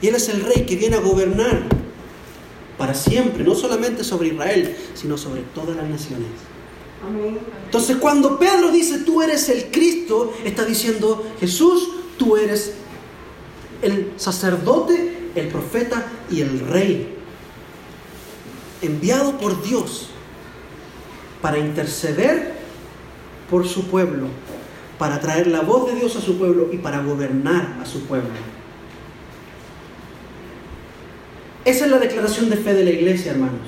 Y 0.00 0.08
Él 0.08 0.14
es 0.14 0.28
el 0.28 0.42
rey 0.42 0.66
que 0.66 0.76
viene 0.76 0.96
a 0.96 1.00
gobernar 1.00 1.62
para 2.78 2.94
siempre, 2.94 3.44
no 3.44 3.54
solamente 3.54 4.04
sobre 4.04 4.28
Israel, 4.28 4.76
sino 4.94 5.16
sobre 5.16 5.42
todas 5.54 5.76
las 5.76 5.88
naciones. 5.88 6.28
Entonces 7.64 7.96
cuando 7.98 8.38
Pedro 8.38 8.70
dice, 8.70 8.98
tú 8.98 9.22
eres 9.22 9.48
el 9.48 9.70
Cristo, 9.70 10.32
está 10.44 10.64
diciendo, 10.64 11.24
Jesús, 11.38 11.88
tú 12.18 12.36
eres 12.36 12.72
el 13.82 14.12
sacerdote, 14.16 15.30
el 15.34 15.48
profeta 15.48 16.06
y 16.30 16.40
el 16.40 16.60
rey, 16.60 17.14
enviado 18.80 19.38
por 19.38 19.62
Dios 19.62 20.08
para 21.42 21.58
interceder 21.58 22.54
por 23.50 23.68
su 23.68 23.88
pueblo, 23.88 24.28
para 24.98 25.20
traer 25.20 25.46
la 25.46 25.60
voz 25.60 25.86
de 25.86 25.96
Dios 25.96 26.16
a 26.16 26.20
su 26.20 26.38
pueblo 26.38 26.70
y 26.72 26.78
para 26.78 27.02
gobernar 27.02 27.78
a 27.82 27.86
su 27.86 28.00
pueblo. 28.04 28.30
Esa 31.64 31.84
es 31.86 31.90
la 31.90 31.98
declaración 31.98 32.50
de 32.50 32.56
fe 32.56 32.74
de 32.74 32.84
la 32.84 32.90
iglesia, 32.90 33.32
hermanos. 33.32 33.60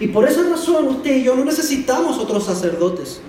Y 0.00 0.08
por 0.08 0.26
esa 0.26 0.42
razón 0.42 0.88
usted 0.88 1.16
y 1.16 1.24
yo 1.24 1.36
no 1.36 1.44
necesitamos 1.44 2.18
otros 2.18 2.44
sacerdotes. 2.44 3.20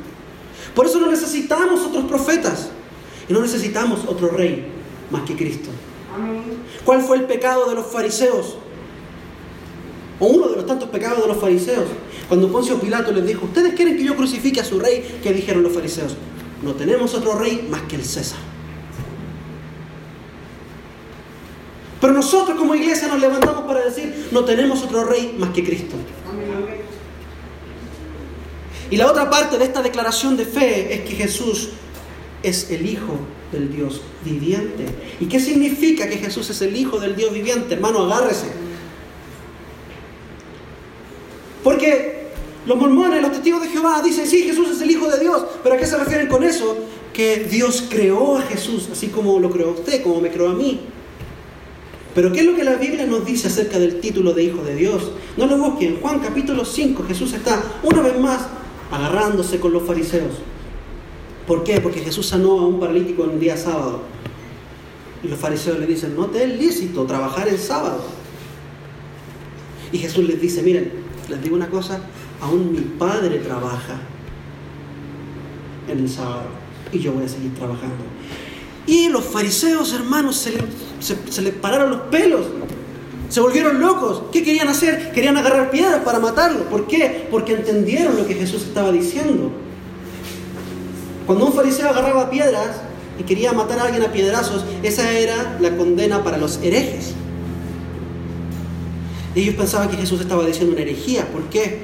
Por 0.73 0.85
eso 0.85 0.99
no 0.99 1.11
necesitamos 1.11 1.81
otros 1.81 2.05
profetas. 2.05 2.69
Y 3.27 3.33
no 3.33 3.41
necesitamos 3.41 4.01
otro 4.07 4.29
rey 4.29 4.65
más 5.09 5.23
que 5.23 5.35
Cristo. 5.35 5.69
¿Cuál 6.83 7.01
fue 7.01 7.17
el 7.17 7.25
pecado 7.25 7.69
de 7.69 7.75
los 7.75 7.85
fariseos? 7.87 8.57
O 10.19 10.27
uno 10.27 10.49
de 10.49 10.57
los 10.57 10.65
tantos 10.65 10.89
pecados 10.89 11.21
de 11.21 11.27
los 11.27 11.37
fariseos. 11.37 11.85
Cuando 12.27 12.51
Poncio 12.51 12.79
Pilato 12.79 13.11
les 13.11 13.25
dijo, 13.25 13.45
¿ustedes 13.45 13.73
quieren 13.73 13.97
que 13.97 14.03
yo 14.03 14.15
crucifique 14.15 14.61
a 14.61 14.65
su 14.65 14.79
rey? 14.79 15.19
¿Qué 15.21 15.33
dijeron 15.33 15.63
los 15.63 15.73
fariseos? 15.73 16.15
No 16.63 16.73
tenemos 16.73 17.13
otro 17.13 17.37
rey 17.37 17.67
más 17.69 17.81
que 17.83 17.95
el 17.95 18.05
César. 18.05 18.39
Pero 22.01 22.13
nosotros 22.13 22.57
como 22.57 22.73
iglesia 22.73 23.07
nos 23.07 23.19
levantamos 23.19 23.63
para 23.63 23.85
decir, 23.85 24.29
no 24.31 24.43
tenemos 24.43 24.81
otro 24.81 25.05
rey 25.05 25.35
más 25.37 25.51
que 25.51 25.63
Cristo. 25.63 25.95
Y 28.89 28.97
la 28.97 29.09
otra 29.09 29.29
parte 29.29 29.57
de 29.59 29.65
esta 29.65 29.83
declaración 29.83 30.35
de 30.35 30.45
fe 30.45 30.95
es 30.95 31.01
que 31.01 31.15
Jesús 31.15 31.69
es 32.41 32.71
el 32.71 32.89
Hijo 32.89 33.19
del 33.51 33.71
Dios 33.71 34.01
viviente. 34.25 34.85
¿Y 35.19 35.27
qué 35.27 35.39
significa 35.39 36.09
que 36.09 36.17
Jesús 36.17 36.49
es 36.49 36.61
el 36.63 36.75
Hijo 36.75 36.99
del 36.99 37.15
Dios 37.15 37.31
viviente? 37.31 37.75
Hermano, 37.75 38.11
agárrese. 38.11 38.47
Porque 41.63 42.31
los 42.65 42.77
mormones, 42.77 43.21
los 43.21 43.31
testigos 43.31 43.61
de 43.61 43.69
Jehová 43.69 44.01
dicen, 44.03 44.25
sí, 44.25 44.41
Jesús 44.41 44.71
es 44.71 44.81
el 44.81 44.89
Hijo 44.89 45.07
de 45.07 45.19
Dios. 45.19 45.45
¿Pero 45.61 45.75
a 45.75 45.77
qué 45.77 45.85
se 45.85 45.97
refieren 45.97 46.27
con 46.27 46.43
eso? 46.43 46.77
Que 47.13 47.47
Dios 47.49 47.85
creó 47.87 48.37
a 48.37 48.41
Jesús, 48.41 48.89
así 48.91 49.07
como 49.07 49.39
lo 49.39 49.51
creó 49.51 49.69
a 49.69 49.73
usted, 49.73 50.01
como 50.01 50.19
me 50.19 50.31
creó 50.31 50.49
a 50.49 50.53
mí. 50.53 50.81
Pero 52.13 52.31
¿qué 52.31 52.41
es 52.41 52.45
lo 52.45 52.55
que 52.55 52.63
la 52.63 52.75
Biblia 52.75 53.05
nos 53.05 53.25
dice 53.25 53.47
acerca 53.47 53.79
del 53.79 53.99
título 53.99 54.33
de 54.33 54.43
Hijo 54.43 54.63
de 54.63 54.75
Dios? 54.75 55.11
No 55.37 55.45
lo 55.45 55.57
busquen. 55.57 55.99
Juan 56.01 56.19
capítulo 56.19 56.65
5, 56.65 57.03
Jesús 57.07 57.33
está 57.33 57.61
una 57.83 58.01
vez 58.01 58.19
más 58.19 58.47
agarrándose 58.91 59.59
con 59.59 59.71
los 59.71 59.83
fariseos. 59.83 60.33
¿Por 61.47 61.63
qué? 61.63 61.79
Porque 61.79 62.01
Jesús 62.01 62.27
sanó 62.27 62.59
a 62.59 62.67
un 62.67 62.79
paralítico 62.79 63.23
en 63.23 63.31
un 63.31 63.39
día 63.39 63.55
sábado. 63.55 64.01
Y 65.23 65.27
los 65.27 65.39
fariseos 65.39 65.79
le 65.79 65.87
dicen, 65.87 66.15
no 66.15 66.25
te 66.25 66.43
es 66.43 66.59
lícito 66.59 67.05
trabajar 67.05 67.47
el 67.47 67.57
sábado. 67.57 68.03
Y 69.91 69.97
Jesús 69.97 70.25
les 70.25 70.39
dice, 70.41 70.61
miren, 70.63 70.91
les 71.29 71.41
digo 71.41 71.55
una 71.55 71.69
cosa, 71.69 72.01
aún 72.41 72.73
mi 72.73 72.81
Padre 72.81 73.39
trabaja 73.39 73.99
en 75.87 75.99
el 75.99 76.09
sábado 76.09 76.47
y 76.91 76.99
yo 76.99 77.13
voy 77.13 77.23
a 77.23 77.27
seguir 77.27 77.53
trabajando. 77.53 78.03
Y 78.87 79.09
los 79.09 79.23
fariseos, 79.23 79.93
hermanos, 79.93 80.37
se 80.37 80.51
le, 80.51 80.59
se, 80.99 81.51
pararon 81.51 81.91
los 81.91 82.01
pelos. 82.01 82.45
Se 83.29 83.39
volvieron 83.39 83.79
locos. 83.79 84.23
¿Qué 84.31 84.43
querían 84.43 84.67
hacer? 84.67 85.11
Querían 85.13 85.37
agarrar 85.37 85.71
piedras 85.71 86.01
para 86.03 86.19
matarlo. 86.19 86.65
¿Por 86.65 86.87
qué? 86.87 87.27
Porque 87.31 87.53
entendieron 87.53 88.17
lo 88.17 88.27
que 88.27 88.33
Jesús 88.33 88.63
estaba 88.63 88.91
diciendo. 88.91 89.51
Cuando 91.25 91.45
un 91.45 91.53
fariseo 91.53 91.89
agarraba 91.89 92.29
piedras 92.29 92.81
y 93.19 93.23
quería 93.23 93.53
matar 93.53 93.79
a 93.79 93.83
alguien 93.83 94.03
a 94.03 94.11
piedrazos, 94.11 94.65
esa 94.83 95.11
era 95.11 95.57
la 95.61 95.77
condena 95.77 96.23
para 96.23 96.37
los 96.37 96.59
herejes. 96.61 97.13
Ellos 99.33 99.55
pensaban 99.55 99.89
que 99.89 99.95
Jesús 99.95 100.19
estaba 100.19 100.45
diciendo 100.45 100.73
una 100.73 100.81
herejía. 100.81 101.27
¿Por 101.27 101.43
qué? 101.43 101.79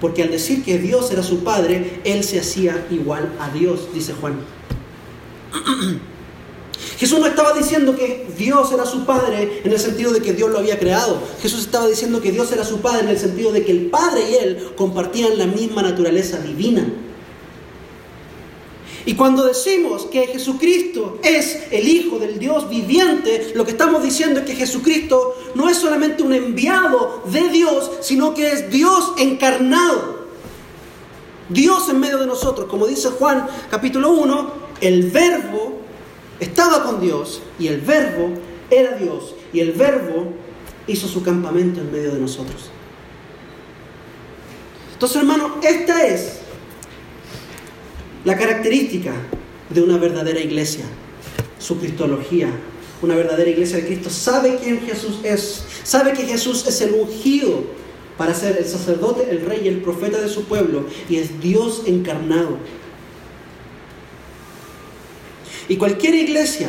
Porque 0.00 0.22
al 0.22 0.30
decir 0.30 0.64
que 0.64 0.78
Dios 0.78 1.12
era 1.12 1.22
su 1.22 1.44
Padre, 1.44 2.00
Él 2.04 2.24
se 2.24 2.40
hacía 2.40 2.86
igual 2.90 3.32
a 3.38 3.50
Dios, 3.50 3.88
dice 3.94 4.14
Juan. 4.14 4.34
Jesús 6.98 7.18
no 7.18 7.26
estaba 7.26 7.52
diciendo 7.52 7.96
que 7.96 8.26
Dios 8.36 8.72
era 8.72 8.84
su 8.84 9.04
Padre 9.04 9.62
en 9.64 9.72
el 9.72 9.78
sentido 9.78 10.12
de 10.12 10.20
que 10.20 10.32
Dios 10.32 10.50
lo 10.50 10.58
había 10.58 10.78
creado. 10.78 11.18
Jesús 11.40 11.60
estaba 11.60 11.86
diciendo 11.86 12.20
que 12.20 12.30
Dios 12.30 12.52
era 12.52 12.64
su 12.64 12.80
Padre 12.80 13.04
en 13.04 13.08
el 13.08 13.18
sentido 13.18 13.52
de 13.52 13.64
que 13.64 13.72
el 13.72 13.86
Padre 13.86 14.22
y 14.30 14.34
Él 14.34 14.68
compartían 14.76 15.38
la 15.38 15.46
misma 15.46 15.82
naturaleza 15.82 16.38
divina. 16.38 16.86
Y 19.06 19.14
cuando 19.14 19.46
decimos 19.46 20.06
que 20.06 20.26
Jesucristo 20.26 21.18
es 21.22 21.58
el 21.70 21.88
Hijo 21.88 22.18
del 22.18 22.38
Dios 22.38 22.68
viviente, 22.68 23.52
lo 23.54 23.64
que 23.64 23.70
estamos 23.70 24.02
diciendo 24.02 24.40
es 24.40 24.46
que 24.46 24.54
Jesucristo 24.54 25.34
no 25.54 25.70
es 25.70 25.78
solamente 25.78 26.22
un 26.22 26.34
enviado 26.34 27.22
de 27.24 27.48
Dios, 27.48 27.90
sino 28.02 28.34
que 28.34 28.52
es 28.52 28.70
Dios 28.70 29.14
encarnado. 29.18 30.20
Dios 31.48 31.88
en 31.88 31.98
medio 31.98 32.18
de 32.18 32.26
nosotros, 32.26 32.68
como 32.68 32.86
dice 32.86 33.08
Juan 33.08 33.46
capítulo 33.70 34.10
1, 34.10 34.52
el 34.82 35.10
verbo 35.10 35.79
estaba 36.40 36.82
con 36.82 37.00
Dios 37.00 37.42
y 37.58 37.68
el 37.68 37.80
verbo 37.80 38.30
era 38.70 38.96
Dios 38.96 39.34
y 39.52 39.60
el 39.60 39.72
verbo 39.72 40.32
hizo 40.86 41.06
su 41.06 41.22
campamento 41.22 41.80
en 41.80 41.92
medio 41.92 42.12
de 42.12 42.20
nosotros. 42.20 42.70
Entonces, 44.94 45.16
hermano, 45.18 45.56
esta 45.62 46.06
es 46.06 46.40
la 48.24 48.36
característica 48.36 49.12
de 49.70 49.82
una 49.82 49.96
verdadera 49.96 50.40
iglesia, 50.40 50.84
su 51.58 51.78
cristología. 51.78 52.50
Una 53.02 53.14
verdadera 53.14 53.48
iglesia 53.48 53.78
de 53.78 53.86
Cristo 53.86 54.10
sabe 54.10 54.58
quién 54.62 54.82
Jesús 54.82 55.20
es, 55.22 55.64
sabe 55.84 56.12
que 56.12 56.26
Jesús 56.26 56.66
es 56.66 56.82
el 56.82 56.92
ungido 56.92 57.64
para 58.18 58.34
ser 58.34 58.58
el 58.58 58.66
sacerdote, 58.66 59.30
el 59.30 59.40
rey 59.46 59.62
y 59.64 59.68
el 59.68 59.80
profeta 59.80 60.20
de 60.20 60.28
su 60.28 60.44
pueblo 60.44 60.84
y 61.08 61.16
es 61.16 61.40
Dios 61.40 61.84
encarnado. 61.86 62.58
Y 65.70 65.76
cualquier 65.76 66.16
iglesia 66.16 66.68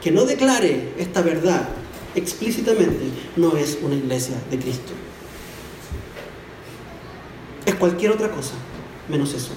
que 0.00 0.12
no 0.12 0.24
declare 0.24 0.92
esta 0.98 1.20
verdad 1.20 1.68
explícitamente 2.14 3.10
no 3.34 3.56
es 3.56 3.76
una 3.82 3.96
iglesia 3.96 4.36
de 4.52 4.58
Cristo. 4.60 4.92
Es 7.66 7.74
cualquier 7.74 8.12
otra 8.12 8.30
cosa 8.30 8.54
menos 9.08 9.34
eso. 9.34 9.50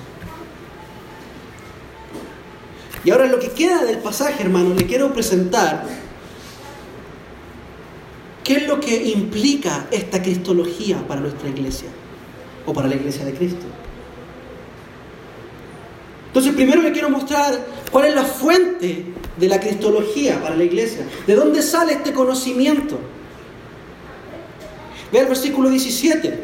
Y 3.03 3.11
ahora 3.11 3.27
lo 3.27 3.37
que 3.37 3.51
queda 3.51 3.85
del 3.85 3.99
pasaje, 3.99 4.41
hermano, 4.41 4.73
le 4.73 4.87
quiero 4.87 5.13
presentar 5.13 5.85
qué 8.43 8.55
es 8.55 8.67
lo 8.67 8.79
que 8.79 9.05
implica 9.11 9.85
esta 9.91 10.23
cristología 10.23 11.07
para 11.07 11.21
nuestra 11.21 11.47
iglesia 11.47 11.89
o 12.65 12.73
para 12.73 12.87
la 12.87 12.95
iglesia 12.95 13.23
de 13.23 13.35
Cristo. 13.35 13.67
Entonces, 16.25 16.55
primero 16.55 16.81
le 16.81 16.91
quiero 16.91 17.09
mostrar 17.11 17.74
cuál 17.95 18.07
es 18.07 18.15
la 18.15 18.25
fuente 18.25 19.05
de 19.37 19.47
la 19.47 19.57
cristología 19.57 20.41
para 20.41 20.57
la 20.57 20.65
iglesia. 20.65 21.07
¿De 21.25 21.33
dónde 21.33 21.61
sale 21.61 21.93
este 21.93 22.11
conocimiento? 22.11 22.99
Ve 25.13 25.19
el 25.19 25.27
versículo 25.27 25.69
17. 25.69 26.37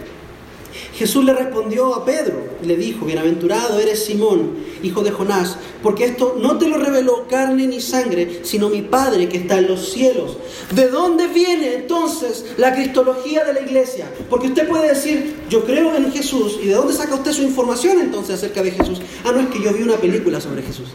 Jesús 0.94 1.26
le 1.26 1.34
respondió 1.34 1.94
a 1.94 2.06
Pedro 2.06 2.42
y 2.64 2.68
le 2.68 2.78
dijo, 2.78 3.06
bienaventurado 3.06 3.82
eres 3.82 4.06
Simón, 4.06 4.60
hijo 4.82 5.04
de 5.04 5.12
Jonás, 5.12 5.58
porque 5.84 6.06
esto 6.06 6.38
no 6.40 6.58
te 6.58 6.70
lo 6.70 6.78
reveló 6.78 7.28
carne 7.28 7.68
ni 7.68 7.82
sangre, 7.82 8.40
sino 8.44 8.70
mi 8.70 8.84
Padre 8.84 9.28
que 9.28 9.36
está 9.36 9.58
en 9.58 9.68
los 9.68 9.92
cielos. 9.92 10.38
¿De 10.74 10.88
dónde 10.88 11.28
viene 11.28 11.74
entonces 11.74 12.46
la 12.56 12.74
cristología 12.74 13.44
de 13.44 13.56
la 13.56 13.60
iglesia? 13.60 14.10
Porque 14.30 14.48
usted 14.48 14.70
puede 14.70 14.88
decir, 14.88 15.36
yo 15.50 15.66
creo 15.66 15.98
en 15.98 16.14
Jesús, 16.14 16.60
¿y 16.64 16.68
de 16.68 16.76
dónde 16.76 16.94
saca 16.94 17.16
usted 17.16 17.34
su 17.34 17.42
información 17.42 18.00
entonces 18.00 18.36
acerca 18.36 18.64
de 18.64 18.72
Jesús? 18.72 19.02
Ah, 19.26 19.34
no 19.34 19.42
es 19.42 19.48
que 19.48 19.62
yo 19.62 19.74
vi 19.74 19.84
una 19.84 19.98
película 19.98 20.40
sobre 20.40 20.62
Jesús. 20.62 20.88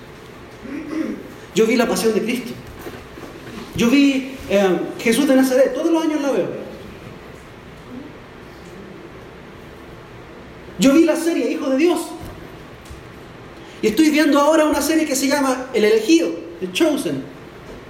Yo 1.57 1.67
vi 1.67 1.75
la 1.75 1.89
pasión 1.89 2.13
de 2.13 2.21
Cristo. 2.21 2.53
Yo 3.77 3.89
vi 3.89 4.37
eh, 4.51 4.79
Jesús 4.99 5.27
de 5.27 5.37
Nazaret, 5.37 5.73
todos 5.73 5.91
los 5.91 6.05
años 6.05 6.21
la 6.21 6.31
veo. 6.31 6.49
Yo 10.79 10.93
vi 10.93 11.05
la 11.05 11.17
serie 11.17 11.51
Hijo 11.51 11.71
de 11.71 11.79
Dios. 11.79 12.09
Y 13.81 13.87
estoy 13.87 14.11
viendo 14.11 14.39
ahora 14.39 14.67
una 14.67 14.83
serie 14.83 15.07
que 15.07 15.17
se 15.17 15.29
llama 15.29 15.69
El 15.73 15.85
elegido, 15.85 16.29
The 16.61 16.73
Chosen, 16.73 17.23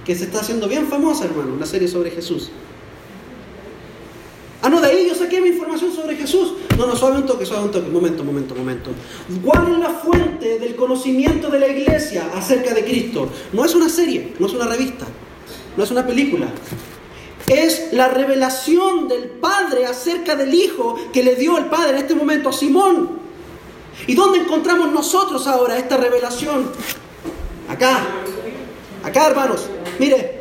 que 0.05 0.15
se 0.15 0.23
está 0.23 0.39
haciendo 0.39 0.69
bien 0.69 0.87
famosa, 0.87 1.25
hermano, 1.25 1.53
una 1.53 1.65
serie 1.65 1.89
sobre 1.89 2.11
Jesús. 2.11 2.49
Ah, 4.67 4.69
no, 4.69 4.81
de 4.81 4.87
ahí 4.87 5.07
yo 5.07 5.15
saqué 5.15 5.39
mi 5.39 5.47
información 5.47 5.95
sobre 5.95 6.17
Jesús. 6.17 6.55
No, 6.77 6.85
no, 6.85 6.93
suave 6.93 7.19
un 7.19 7.25
toque, 7.25 7.45
suave 7.45 7.63
un 7.63 7.71
toque. 7.71 7.87
Momento, 7.87 8.25
momento, 8.25 8.53
momento. 8.53 8.89
¿Cuál 9.41 9.71
es 9.71 9.79
la 9.79 9.91
fuente 9.91 10.59
del 10.59 10.75
conocimiento 10.75 11.49
de 11.49 11.57
la 11.57 11.69
iglesia 11.69 12.29
acerca 12.35 12.73
de 12.73 12.83
Cristo? 12.83 13.29
No 13.53 13.63
es 13.63 13.73
una 13.75 13.87
serie, 13.87 14.33
no 14.37 14.45
es 14.45 14.53
una 14.53 14.65
revista, 14.65 15.05
no 15.77 15.83
es 15.85 15.89
una 15.89 16.05
película 16.05 16.49
es 17.47 17.93
la 17.93 18.09
revelación 18.09 19.07
del 19.07 19.29
Padre 19.29 19.85
acerca 19.85 20.35
del 20.35 20.53
Hijo 20.53 20.97
que 21.13 21.23
le 21.23 21.35
dio 21.35 21.57
el 21.57 21.67
Padre 21.67 21.91
en 21.91 21.97
este 21.99 22.13
momento 22.13 22.49
a 22.49 22.51
Simón. 22.51 23.19
¿Y 24.05 24.15
dónde 24.15 24.39
encontramos 24.39 24.91
nosotros 24.91 25.47
ahora 25.47 25.77
esta 25.77 25.95
revelación? 25.95 26.69
Acá, 27.69 28.05
acá 29.01 29.27
hermanos, 29.27 29.69
mire, 29.97 30.36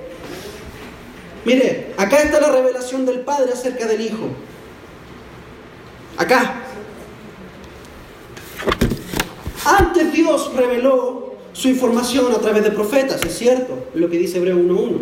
mire, 1.46 1.94
acá 1.96 2.20
está 2.20 2.40
la 2.40 2.50
revelación 2.50 3.06
del 3.06 3.20
Padre 3.20 3.52
acerca 3.52 3.86
del 3.86 4.02
Hijo. 4.02 4.28
Acá. 6.18 6.62
Antes 9.64 10.12
Dios 10.12 10.52
reveló 10.54 11.34
su 11.52 11.68
información 11.68 12.32
a 12.32 12.38
través 12.38 12.64
de 12.64 12.70
profetas, 12.70 13.22
es 13.24 13.38
cierto, 13.38 13.88
lo 13.94 14.10
que 14.10 14.18
dice 14.18 14.38
Hebreo 14.38 14.56
1.1. 14.56 14.98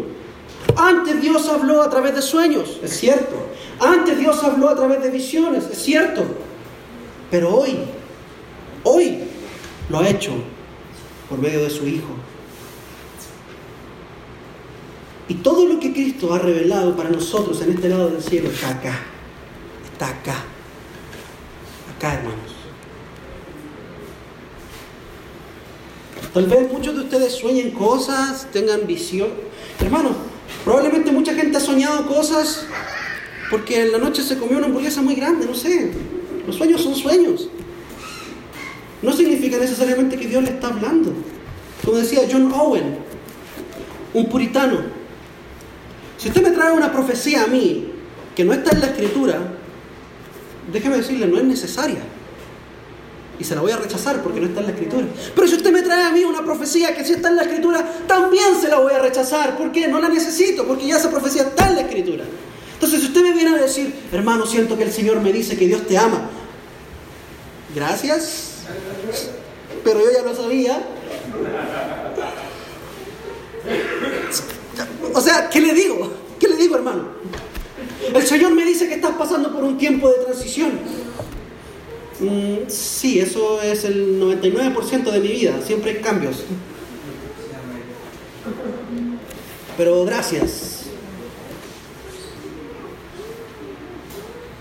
Antes 0.77 1.21
Dios 1.21 1.49
habló 1.49 1.83
a 1.83 1.91
través 1.91 2.15
de 2.15 2.23
sueños, 2.23 2.79
es 2.83 2.97
cierto. 2.97 3.35
Antes 3.81 4.19
Dios 4.19 4.43
habló 4.43 4.69
a 4.69 4.77
través 4.77 5.03
de 5.03 5.11
visiones, 5.11 5.65
es 5.71 5.79
cierto. 5.79 6.23
Pero 7.31 7.55
hoy, 7.57 7.77
hoy 8.85 9.19
lo 9.89 9.99
ha 9.99 10.09
hecho 10.09 10.33
por 11.29 11.39
medio 11.39 11.63
de 11.63 11.71
su 11.71 11.87
Hijo. 11.87 12.24
Y 15.29 15.35
todo 15.35 15.67
lo 15.67 15.81
que 15.81 15.93
Cristo 15.93 16.35
ha 16.35 16.39
revelado 16.39 16.97
para 16.97 17.11
nosotros 17.11 17.61
en 17.63 17.73
este 17.73 17.89
lado 17.89 18.11
del 18.11 18.23
cielo 18.23 18.51
está 18.51 18.71
acá. 18.71 19.01
Está 19.93 20.09
acá. 20.09 20.45
Acá, 21.97 22.15
hermanos. 22.15 22.53
Tal 26.33 26.47
vez 26.47 26.73
muchos 26.73 26.95
de 26.95 27.03
ustedes 27.03 27.33
sueñen 27.33 27.71
cosas, 27.71 28.49
tengan 28.53 28.87
visión. 28.87 29.29
Hermanos, 29.81 30.17
Probablemente 30.65 31.13
mucha 31.13 31.35
gente 31.35 31.59
ha 31.59 31.61
soñado 31.61 32.07
cosas 32.07 32.65
porque 33.51 33.83
en 33.83 33.93
la 33.93 33.99
noche 33.99 34.23
se 34.23 34.39
comió 34.39 34.57
una 34.57 34.67
hamburguesa 34.67 35.03
muy 35.03 35.15
grande, 35.15 35.47
no 35.47 35.55
sé. 35.55 35.93
Los 36.47 36.57
sueños 36.57 36.81
son 36.81 36.95
sueños. 36.95 37.49
No 39.03 39.13
significa 39.13 39.59
necesariamente 39.59 40.17
que 40.17 40.27
Dios 40.27 40.43
le 40.43 40.51
está 40.51 40.69
hablando. 40.69 41.13
Como 41.85 41.99
decía 41.99 42.23
John 42.31 42.51
Owen, 42.51 42.97
un 44.15 44.29
puritano. 44.31 44.94
Si 46.25 46.31
usted 46.31 46.43
me 46.43 46.53
trae 46.53 46.73
una 46.73 46.91
profecía 46.91 47.43
a 47.43 47.47
mí 47.49 47.87
que 48.35 48.45
no 48.45 48.55
está 48.55 48.71
en 48.71 48.81
la 48.81 48.87
escritura, 48.87 49.39
déjeme 50.73 50.97
decirle, 50.97 51.27
no 51.27 51.37
es 51.37 51.45
necesaria 51.45 51.99
y 53.39 53.45
se 53.45 53.55
la 53.55 53.61
voy 53.61 53.73
a 53.73 53.77
rechazar 53.77 54.23
porque 54.23 54.41
no 54.41 54.47
está 54.47 54.61
en 54.61 54.67
la 54.69 54.73
escritura. 54.73 55.07
Pero 55.35 55.47
si 55.47 55.57
usted 55.57 55.71
me 55.71 55.83
trae 55.83 56.03
a 56.03 56.11
mí 56.13 56.25
una 56.25 56.43
profecía 56.43 56.97
que 56.97 57.05
sí 57.05 57.13
está 57.13 57.29
en 57.29 57.37
la 57.37 57.43
escritura, 57.43 57.87
también 58.07 58.59
se 58.59 58.71
la 58.71 58.79
voy 58.79 58.95
a 58.95 59.01
rechazar. 59.01 59.59
¿Por 59.59 59.71
qué? 59.71 59.87
No 59.87 60.01
la 60.01 60.09
necesito, 60.09 60.67
porque 60.67 60.87
ya 60.87 60.97
esa 60.97 61.11
profecía 61.11 61.43
está 61.43 61.69
en 61.69 61.75
la 61.75 61.81
escritura. 61.83 62.25
Entonces, 62.73 63.01
si 63.01 63.09
usted 63.09 63.21
me 63.21 63.33
viene 63.33 63.59
a 63.59 63.61
decir, 63.61 63.95
hermano, 64.11 64.47
siento 64.47 64.79
que 64.79 64.85
el 64.85 64.93
Señor 64.93 65.21
me 65.21 65.31
dice 65.31 65.59
que 65.59 65.67
Dios 65.67 65.87
te 65.87 65.99
ama, 65.99 66.31
gracias, 67.75 68.63
pero 69.85 70.01
yo 70.01 70.11
ya 70.11 70.23
lo 70.23 70.35
sabía. 70.35 70.83
O 75.15 75.21
sea, 75.21 75.49
¿qué 75.49 75.61
le 75.61 75.73
digo? 75.73 76.11
¿Qué 76.41 76.49
le 76.49 76.57
digo, 76.57 76.75
hermano? 76.75 77.05
El 78.13 78.27
Señor 78.27 78.53
me 78.53 78.65
dice 78.65 78.89
que 78.89 78.95
estás 78.95 79.13
pasando 79.17 79.53
por 79.53 79.63
un 79.63 79.79
tiempo 79.79 80.09
de 80.09 80.25
transición. 80.25 80.73
Mm, 82.19 82.69
sí, 82.69 83.21
eso 83.21 83.63
es 83.63 83.85
el 83.85 84.21
99% 84.21 85.11
de 85.11 85.21
mi 85.21 85.29
vida, 85.29 85.61
siempre 85.65 85.93
hay 85.93 85.97
cambios. 85.99 86.43
Pero 89.77 90.05
gracias. 90.05 90.83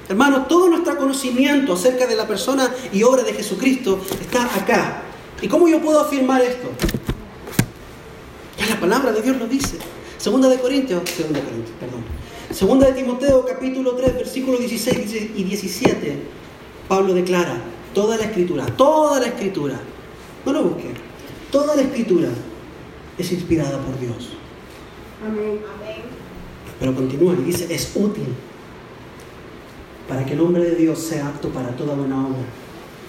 Hermanos, 0.07 0.47
todo 0.47 0.69
nuestro 0.69 0.97
conocimiento 0.97 1.73
acerca 1.73 2.05
de 2.05 2.15
la 2.15 2.27
persona 2.27 2.71
y 2.91 3.01
obra 3.01 3.23
de 3.23 3.33
Jesucristo 3.33 3.99
está 4.21 4.45
acá. 4.55 5.01
¿Y 5.41 5.47
cómo 5.47 5.67
yo 5.67 5.81
puedo 5.81 5.99
afirmar 5.99 6.41
esto? 6.41 6.69
Ya 8.59 8.67
la 8.67 8.79
palabra 8.79 9.11
de 9.11 9.21
Dios 9.21 9.37
lo 9.37 9.47
dice. 9.47 9.77
Segunda 10.23 10.47
de 10.47 10.57
Corintios, 10.57 11.01
segunda 11.09 11.41
de 11.41 11.45
Corintios, 11.45 11.75
perdón. 11.77 12.01
Segunda 12.49 12.87
de 12.87 12.93
Timoteo, 12.93 13.45
capítulo 13.45 13.91
3, 13.91 14.15
versículos 14.15 14.61
16 14.61 15.31
y 15.35 15.43
17. 15.43 16.17
Pablo 16.87 17.13
declara, 17.13 17.61
toda 17.93 18.15
la 18.15 18.23
escritura, 18.23 18.65
toda 18.77 19.19
la 19.19 19.25
escritura, 19.25 19.77
no 20.45 20.53
lo 20.53 20.63
busquen, 20.63 20.93
toda 21.51 21.75
la 21.75 21.81
escritura 21.81 22.29
es 23.17 23.33
inspirada 23.33 23.77
por 23.79 23.99
Dios. 23.99 24.29
Amén. 25.27 25.59
Pero 26.79 26.95
continúa 26.95 27.33
y 27.33 27.43
dice, 27.43 27.67
es 27.69 27.91
útil 27.93 28.27
para 30.07 30.25
que 30.25 30.35
el 30.35 30.39
hombre 30.39 30.63
de 30.63 30.75
Dios 30.75 30.99
sea 30.99 31.27
apto 31.27 31.49
para 31.49 31.75
toda 31.75 31.95
buena 31.95 32.25
obra, 32.25 32.45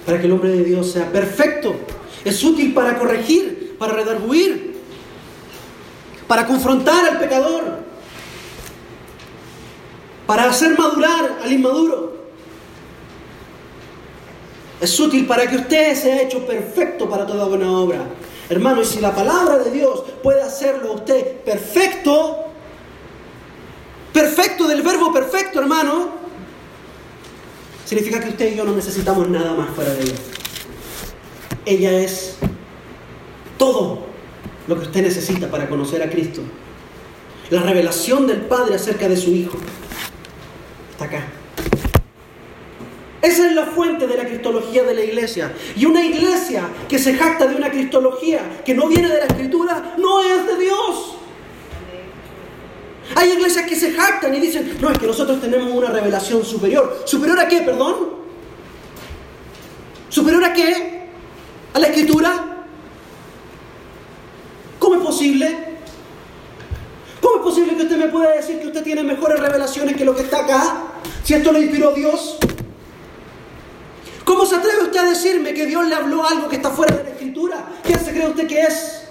para 0.04 0.18
que 0.18 0.26
el 0.26 0.32
hombre 0.32 0.50
de 0.50 0.64
Dios 0.64 0.90
sea 0.90 1.12
perfecto. 1.12 1.76
Es 2.24 2.42
útil 2.42 2.74
para 2.74 2.98
corregir, 2.98 3.76
para 3.78 3.92
redarguir, 3.92 4.73
para 6.26 6.46
confrontar 6.46 7.06
al 7.06 7.18
pecador, 7.18 7.64
para 10.26 10.44
hacer 10.48 10.78
madurar 10.78 11.38
al 11.42 11.52
inmaduro. 11.52 12.14
Es 14.80 14.98
útil 14.98 15.26
para 15.26 15.46
que 15.46 15.56
usted 15.56 15.94
sea 15.94 16.22
hecho 16.22 16.46
perfecto 16.46 17.08
para 17.08 17.26
toda 17.26 17.46
buena 17.46 17.70
obra. 17.70 18.04
Hermano, 18.48 18.82
y 18.82 18.84
si 18.84 19.00
la 19.00 19.14
palabra 19.14 19.58
de 19.58 19.70
Dios 19.70 20.02
puede 20.22 20.42
hacerlo 20.42 20.92
usted 20.92 21.38
perfecto, 21.38 22.44
perfecto 24.12 24.68
del 24.68 24.82
verbo 24.82 25.12
perfecto, 25.12 25.60
hermano, 25.60 26.08
significa 27.84 28.20
que 28.20 28.30
usted 28.30 28.52
y 28.52 28.56
yo 28.56 28.64
no 28.64 28.72
necesitamos 28.72 29.28
nada 29.28 29.54
más 29.54 29.70
fuera 29.74 29.92
de 29.94 30.02
ella. 30.02 30.16
Ella 31.64 31.92
es 31.92 32.36
todo 33.56 34.13
lo 34.66 34.76
que 34.76 34.86
usted 34.86 35.02
necesita 35.02 35.50
para 35.50 35.68
conocer 35.68 36.02
a 36.02 36.10
Cristo. 36.10 36.42
La 37.50 37.62
revelación 37.62 38.26
del 38.26 38.42
Padre 38.42 38.76
acerca 38.76 39.08
de 39.08 39.16
su 39.16 39.30
Hijo 39.30 39.58
está 40.90 41.04
acá. 41.04 41.26
Esa 43.24 43.46
es 43.46 43.54
la 43.54 43.64
fuente 43.64 44.06
de 44.06 44.18
la 44.18 44.26
cristología 44.26 44.82
de 44.82 44.94
la 44.94 45.02
iglesia. 45.02 45.52
Y 45.76 45.86
una 45.86 46.04
iglesia 46.04 46.68
que 46.88 46.98
se 46.98 47.14
jacta 47.14 47.46
de 47.46 47.56
una 47.56 47.70
cristología 47.70 48.60
que 48.64 48.74
no 48.74 48.86
viene 48.86 49.08
de 49.08 49.16
la 49.16 49.24
escritura, 49.24 49.94
no 49.96 50.22
es 50.22 50.46
de 50.46 50.58
Dios. 50.62 51.16
Hay 53.14 53.30
iglesias 53.30 53.66
que 53.66 53.76
se 53.76 53.92
jactan 53.92 54.34
y 54.34 54.40
dicen, 54.40 54.76
no, 54.78 54.90
es 54.90 54.98
que 54.98 55.06
nosotros 55.06 55.40
tenemos 55.40 55.72
una 55.72 55.88
revelación 55.88 56.44
superior. 56.44 57.02
¿Superior 57.06 57.40
a 57.40 57.48
qué, 57.48 57.62
perdón? 57.62 58.10
¿Superior 60.10 60.44
a 60.44 60.52
qué? 60.52 61.08
¿A 61.72 61.78
la 61.78 61.86
escritura? 61.86 62.66
¿Cómo 64.78 64.96
es 64.96 65.00
posible? 65.00 65.58
¿Cómo 67.22 67.36
es 67.36 67.42
posible 67.42 67.74
que 67.74 67.82
usted 67.84 67.96
me 67.96 68.08
pueda 68.08 68.32
decir 68.32 68.60
que 68.60 68.66
usted 68.66 68.83
tiene 68.94 69.12
mejores 69.12 69.40
revelaciones 69.40 69.96
que 69.96 70.04
lo 70.04 70.14
que 70.14 70.22
está 70.22 70.44
acá? 70.44 70.84
Si 71.24 71.34
esto 71.34 71.50
lo 71.50 71.60
inspiró 71.60 71.92
Dios. 71.92 72.36
¿Cómo 74.24 74.46
se 74.46 74.54
atreve 74.54 74.84
usted 74.84 75.00
a 75.00 75.08
decirme 75.08 75.52
que 75.52 75.66
Dios 75.66 75.84
le 75.88 75.96
habló 75.96 76.24
algo 76.24 76.48
que 76.48 76.56
está 76.56 76.70
fuera 76.70 76.96
de 76.96 77.02
la 77.02 77.10
escritura? 77.10 77.66
¿Quién 77.82 77.98
se 77.98 78.12
cree 78.12 78.28
usted 78.28 78.46
que 78.46 78.60
es? 78.60 79.02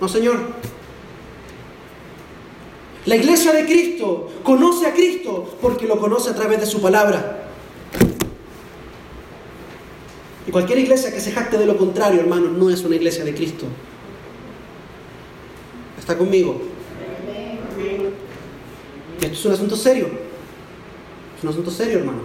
No, 0.00 0.08
Señor. 0.08 0.38
La 3.04 3.16
iglesia 3.16 3.52
de 3.52 3.64
Cristo 3.64 4.30
conoce 4.44 4.86
a 4.86 4.92
Cristo 4.92 5.58
porque 5.60 5.88
lo 5.88 5.98
conoce 5.98 6.30
a 6.30 6.34
través 6.36 6.60
de 6.60 6.66
su 6.66 6.80
palabra. 6.80 7.48
Y 10.46 10.52
cualquier 10.52 10.78
iglesia 10.78 11.12
que 11.12 11.20
se 11.20 11.32
jacte 11.32 11.58
de 11.58 11.66
lo 11.66 11.76
contrario, 11.76 12.20
hermanos, 12.20 12.52
no 12.52 12.70
es 12.70 12.84
una 12.84 12.94
iglesia 12.94 13.24
de 13.24 13.34
Cristo. 13.34 13.66
¿Está 16.08 16.16
conmigo? 16.16 16.58
esto 19.20 19.26
es 19.26 19.44
un 19.44 19.52
asunto 19.52 19.76
serio. 19.76 20.08
Es 21.36 21.44
un 21.44 21.50
asunto 21.50 21.70
serio, 21.70 21.98
hermano. 21.98 22.20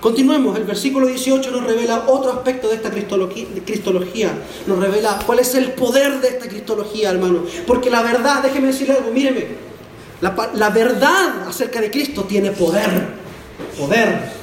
Continuemos, 0.00 0.56
el 0.56 0.62
versículo 0.62 1.08
18 1.08 1.50
nos 1.50 1.64
revela 1.64 2.04
otro 2.06 2.30
aspecto 2.30 2.68
de 2.68 2.76
esta 2.76 2.92
cristología, 2.92 4.30
nos 4.68 4.78
revela 4.78 5.18
cuál 5.26 5.40
es 5.40 5.52
el 5.56 5.72
poder 5.72 6.20
de 6.20 6.28
esta 6.28 6.46
cristología, 6.46 7.10
hermano. 7.10 7.46
Porque 7.66 7.90
la 7.90 8.00
verdad, 8.00 8.44
déjeme 8.44 8.68
decirle 8.68 8.94
algo, 8.94 9.10
míreme, 9.10 9.44
la, 10.20 10.50
la 10.54 10.70
verdad 10.70 11.48
acerca 11.48 11.80
de 11.80 11.90
Cristo 11.90 12.22
tiene 12.22 12.52
poder, 12.52 13.08
poder. 13.76 14.41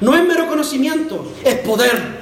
No 0.00 0.16
es 0.16 0.26
mero 0.26 0.48
conocimiento, 0.48 1.26
es 1.44 1.56
poder. 1.56 2.20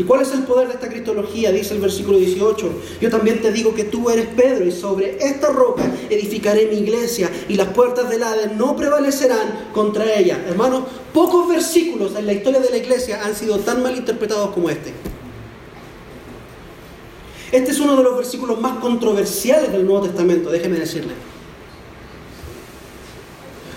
¿Y 0.00 0.04
cuál 0.04 0.22
es 0.22 0.32
el 0.32 0.44
poder 0.44 0.68
de 0.68 0.74
esta 0.74 0.88
cristología? 0.88 1.52
Dice 1.52 1.74
el 1.74 1.80
versículo 1.80 2.16
18. 2.16 2.70
Yo 3.02 3.10
también 3.10 3.42
te 3.42 3.52
digo 3.52 3.74
que 3.74 3.84
tú 3.84 4.08
eres 4.08 4.28
Pedro 4.28 4.64
y 4.64 4.72
sobre 4.72 5.22
esta 5.22 5.48
roca 5.48 5.84
edificaré 6.08 6.66
mi 6.66 6.78
iglesia 6.78 7.30
y 7.48 7.54
las 7.54 7.68
puertas 7.68 8.08
del 8.08 8.22
Hades 8.22 8.52
no 8.52 8.76
prevalecerán 8.76 9.68
contra 9.74 10.14
ella. 10.14 10.42
Hermanos, 10.48 10.84
pocos 11.12 11.48
versículos 11.48 12.16
en 12.16 12.24
la 12.24 12.32
historia 12.32 12.60
de 12.60 12.70
la 12.70 12.78
iglesia 12.78 13.22
han 13.22 13.34
sido 13.34 13.58
tan 13.58 13.82
mal 13.82 13.94
interpretados 13.94 14.50
como 14.50 14.70
este. 14.70 14.94
Este 17.52 17.72
es 17.72 17.80
uno 17.80 17.96
de 17.96 18.02
los 18.02 18.16
versículos 18.16 18.58
más 18.58 18.78
controversiales 18.78 19.70
del 19.70 19.84
Nuevo 19.84 20.06
Testamento, 20.06 20.50
déjeme 20.50 20.78
decirle. 20.78 21.12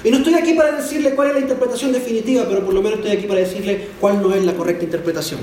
Y 0.04 0.12
no 0.12 0.18
estoy 0.18 0.34
aquí 0.34 0.54
para 0.54 0.74
decirle 0.74 1.16
cuál 1.16 1.30
es 1.30 1.34
la 1.36 1.40
interpretación 1.40 1.92
definitiva, 1.94 2.46
pero 2.48 2.66
por 2.66 2.74
lo 2.74 2.82
menos 2.82 3.00
estoy 3.00 3.12
aquí 3.12 3.26
para 3.26 3.40
decirle 3.40 3.90
cuál 4.02 4.22
no 4.22 4.34
es 4.34 4.44
la 4.44 4.54
correcta 4.54 4.84
interpretación. 4.84 5.40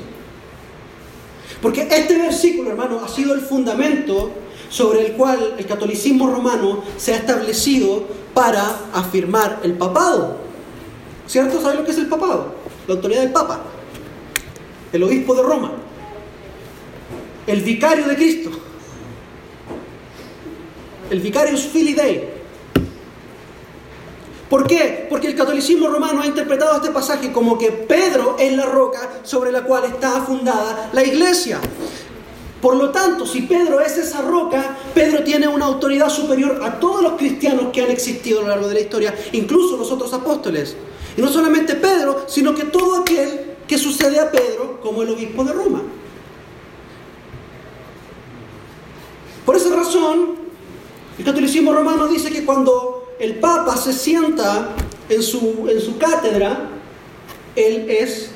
Porque 1.63 1.83
este 1.83 2.19
versículo, 2.19 2.71
hermano, 2.71 3.01
ha 3.05 3.09
sido 3.09 3.35
el 3.35 3.41
fundamento 3.41 4.31
sobre 4.69 5.07
el 5.07 5.13
cual 5.13 5.55
el 5.59 5.67
catolicismo 5.67 6.31
romano 6.31 6.85
se 6.97 7.15
ha 7.15 7.17
establecido 7.17 8.05
para 8.35 8.63
afirmar 8.93 9.61
el 9.63 9.75
papado. 9.75 10.37
¿Cierto? 11.27 11.61
¿Saben 11.61 11.79
lo 11.79 11.85
que 11.85 11.93
es 11.93 11.99
el 11.99 12.07
papado? 12.07 12.55
La 12.87 12.95
autoridad 12.95 13.23
del 13.23 13.33
papa. 13.33 13.63
El 14.93 15.03
obispo 15.03 15.35
de 15.35 15.43
Roma. 15.43 15.73
El 17.47 17.61
vicario 17.63 18.07
de 18.07 18.17
Cristo. 18.17 18.51
El 21.11 21.21
vicarius 21.21 21.63
filii 21.63 21.95
Dei. 21.95 22.40
¿Por 24.51 24.67
qué? 24.67 25.07
Porque 25.09 25.29
el 25.29 25.37
catolicismo 25.37 25.87
romano 25.87 26.23
ha 26.23 26.27
interpretado 26.27 26.75
este 26.75 26.91
pasaje 26.91 27.31
como 27.31 27.57
que 27.57 27.71
Pedro 27.71 28.35
es 28.37 28.53
la 28.57 28.67
roca 28.67 29.21
sobre 29.23 29.53
la 29.53 29.63
cual 29.63 29.85
está 29.85 30.21
fundada 30.23 30.91
la 30.93 31.05
iglesia. 31.05 31.61
Por 32.61 32.75
lo 32.75 32.91
tanto, 32.91 33.25
si 33.27 33.43
Pedro 33.43 33.81
es 33.81 33.97
esa 33.97 34.23
roca, 34.23 34.77
Pedro 34.93 35.23
tiene 35.23 35.47
una 35.47 35.67
autoridad 35.67 36.11
superior 36.11 36.63
a 36.65 36.81
todos 36.81 37.01
los 37.01 37.13
cristianos 37.13 37.69
que 37.73 37.81
han 37.81 37.93
existido 37.93 38.41
a 38.41 38.43
lo 38.43 38.49
largo 38.49 38.67
de 38.67 38.75
la 38.75 38.81
historia, 38.81 39.15
incluso 39.31 39.77
los 39.77 39.93
otros 39.93 40.13
apóstoles. 40.13 40.77
Y 41.17 41.23
no 41.23 41.29
solamente 41.29 41.77
Pedro, 41.77 42.25
sino 42.27 42.53
que 42.53 42.65
todo 42.65 43.03
aquel 43.03 43.55
que 43.69 43.79
sucede 43.79 44.19
a 44.19 44.33
Pedro 44.33 44.81
como 44.83 45.03
el 45.03 45.11
obispo 45.11 45.45
de 45.45 45.53
Roma. 45.53 45.81
Por 49.47 49.55
esa 49.55 49.75
razón, 49.77 50.35
el 51.19 51.25
catolicismo 51.25 51.73
romano 51.73 52.09
dice 52.09 52.33
que 52.33 52.45
cuando 52.45 53.00
el 53.21 53.35
Papa 53.35 53.77
se 53.77 53.93
sienta 53.93 54.71
en 55.11 55.23
su, 55.23 55.69
en 55.71 55.79
su 55.79 55.99
cátedra, 55.99 56.71
él 57.55 57.87
es 57.89 58.31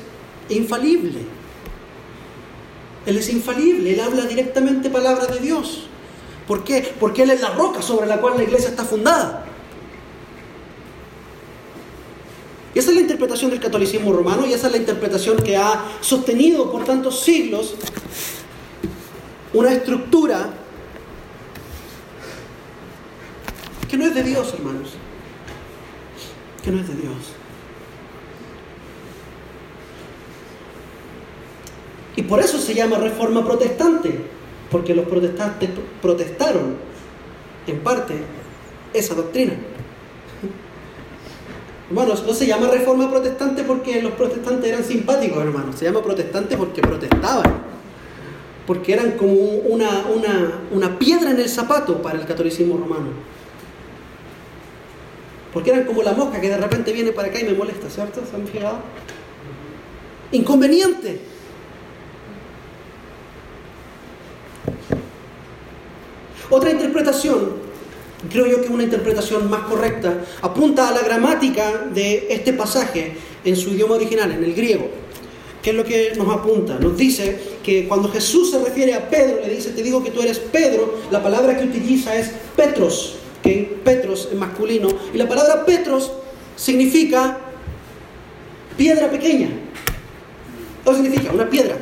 infalible. 0.47 1.21
Él 3.07 3.17
es 3.17 3.29
infalible, 3.29 3.93
él 3.93 3.99
habla 3.99 4.25
directamente 4.25 4.91
palabras 4.91 5.27
de 5.33 5.39
Dios. 5.39 5.87
¿Por 6.47 6.63
qué? 6.63 6.93
Porque 6.99 7.23
él 7.23 7.31
es 7.31 7.41
la 7.41 7.49
roca 7.49 7.81
sobre 7.81 8.05
la 8.05 8.21
cual 8.21 8.37
la 8.37 8.43
iglesia 8.43 8.69
está 8.69 8.85
fundada. 8.85 9.45
Y 12.75 12.79
esa 12.79 12.89
es 12.89 12.95
la 12.95 13.01
interpretación 13.01 13.49
del 13.49 13.59
catolicismo 13.59 14.13
romano 14.13 14.45
y 14.45 14.53
esa 14.53 14.67
es 14.67 14.73
la 14.73 14.79
interpretación 14.79 15.37
que 15.37 15.57
ha 15.57 15.83
sostenido 16.01 16.71
por 16.71 16.83
tantos 16.83 17.21
siglos 17.21 17.73
una 19.53 19.71
estructura 19.71 20.64
que 23.89 23.97
no 23.97 24.05
es 24.05 24.15
de 24.15 24.23
Dios, 24.23 24.53
hermanos. 24.53 24.93
Que 26.63 26.71
no 26.71 26.79
es 26.79 26.87
de 26.87 26.95
Dios. 26.95 27.15
Y 32.15 32.21
por 32.23 32.39
eso 32.39 32.57
se 32.59 32.73
llama 32.73 32.97
reforma 32.97 33.45
protestante, 33.45 34.17
porque 34.71 34.95
los 34.95 35.05
protestantes 35.05 35.69
protestaron 36.01 36.75
en 37.67 37.79
parte 37.79 38.15
esa 38.93 39.13
doctrina. 39.15 39.53
Hermanos, 41.89 42.23
no 42.25 42.33
se 42.33 42.47
llama 42.47 42.69
reforma 42.69 43.09
protestante 43.11 43.63
porque 43.63 44.01
los 44.01 44.13
protestantes 44.13 44.69
eran 44.69 44.83
simpáticos, 44.83 45.43
hermanos. 45.43 45.75
Se 45.75 45.85
llama 45.85 46.01
protestante 46.01 46.57
porque 46.57 46.81
protestaban. 46.81 47.75
Porque 48.65 48.93
eran 48.93 49.11
como 49.11 49.33
una, 49.33 50.03
una 50.71 50.97
piedra 50.97 51.29
en 51.29 51.39
el 51.39 51.47
zapato 51.47 52.01
para 52.01 52.19
el 52.19 52.25
catolicismo 52.25 52.77
romano. 52.77 53.09
Porque 55.55 55.69
eran 55.71 55.85
como 55.85 56.03
la 56.03 56.11
mosca 56.11 56.41
que 56.41 56.49
de 56.49 56.57
repente 56.57 56.91
viene 56.91 57.13
para 57.13 57.29
acá 57.29 57.39
y 57.39 57.45
me 57.45 57.53
molesta, 57.53 57.89
¿cierto? 57.89 58.21
¿Se 58.29 58.35
han 58.35 58.45
fijado? 58.45 58.79
Inconveniente. 60.33 61.17
Otra 66.49 66.71
interpretación, 66.71 67.53
creo 68.29 68.47
yo 68.47 68.61
que 68.61 68.67
una 68.67 68.83
interpretación 68.83 69.49
más 69.49 69.61
correcta, 69.61 70.25
apunta 70.41 70.89
a 70.89 70.91
la 70.91 71.03
gramática 71.03 71.85
de 71.89 72.27
este 72.31 72.51
pasaje 72.51 73.15
en 73.45 73.55
su 73.55 73.69
idioma 73.69 73.95
original, 73.95 74.33
en 74.33 74.43
el 74.43 74.53
griego. 74.53 74.89
¿Qué 75.63 75.69
es 75.69 75.75
lo 75.77 75.85
que 75.85 76.11
nos 76.17 76.35
apunta? 76.35 76.77
Nos 76.79 76.97
dice 76.97 77.39
que 77.63 77.87
cuando 77.87 78.09
Jesús 78.09 78.51
se 78.51 78.61
refiere 78.61 78.93
a 78.93 79.09
Pedro, 79.09 79.39
le 79.39 79.55
dice, 79.55 79.69
te 79.69 79.81
digo 79.81 80.03
que 80.03 80.11
tú 80.11 80.21
eres 80.21 80.37
Pedro, 80.37 80.95
la 81.11 81.23
palabra 81.23 81.57
que 81.57 81.63
utiliza 81.63 82.13
es 82.13 82.29
Petros, 82.57 83.19
que 83.45 83.79
Petros 83.83 84.29
es 84.31 84.37
masculino, 84.37 84.89
y 85.13 85.17
la 85.17 85.29
palabra 85.29 85.63
Petros 85.63 86.11
significa 86.55 87.37
piedra 88.75 89.09
pequeña. 89.09 89.49
¿Qué 90.83 90.93
significa? 90.93 91.31
Una 91.31 91.49
piedra. 91.49 91.77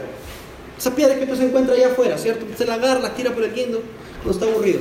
Esas 0.77 0.93
piedras 0.93 1.17
que 1.17 1.25
tú 1.25 1.35
se 1.35 1.45
encuentra 1.45 1.73
allá 1.73 1.87
afuera, 1.87 2.17
¿cierto? 2.17 2.45
Se 2.57 2.65
la 2.65 2.75
agarra, 2.75 2.99
las 2.99 3.15
tira 3.15 3.33
por 3.33 3.43
el 3.43 3.53
guindo 3.53 3.81
no 4.25 4.31
está 4.31 4.45
aburrido. 4.45 4.79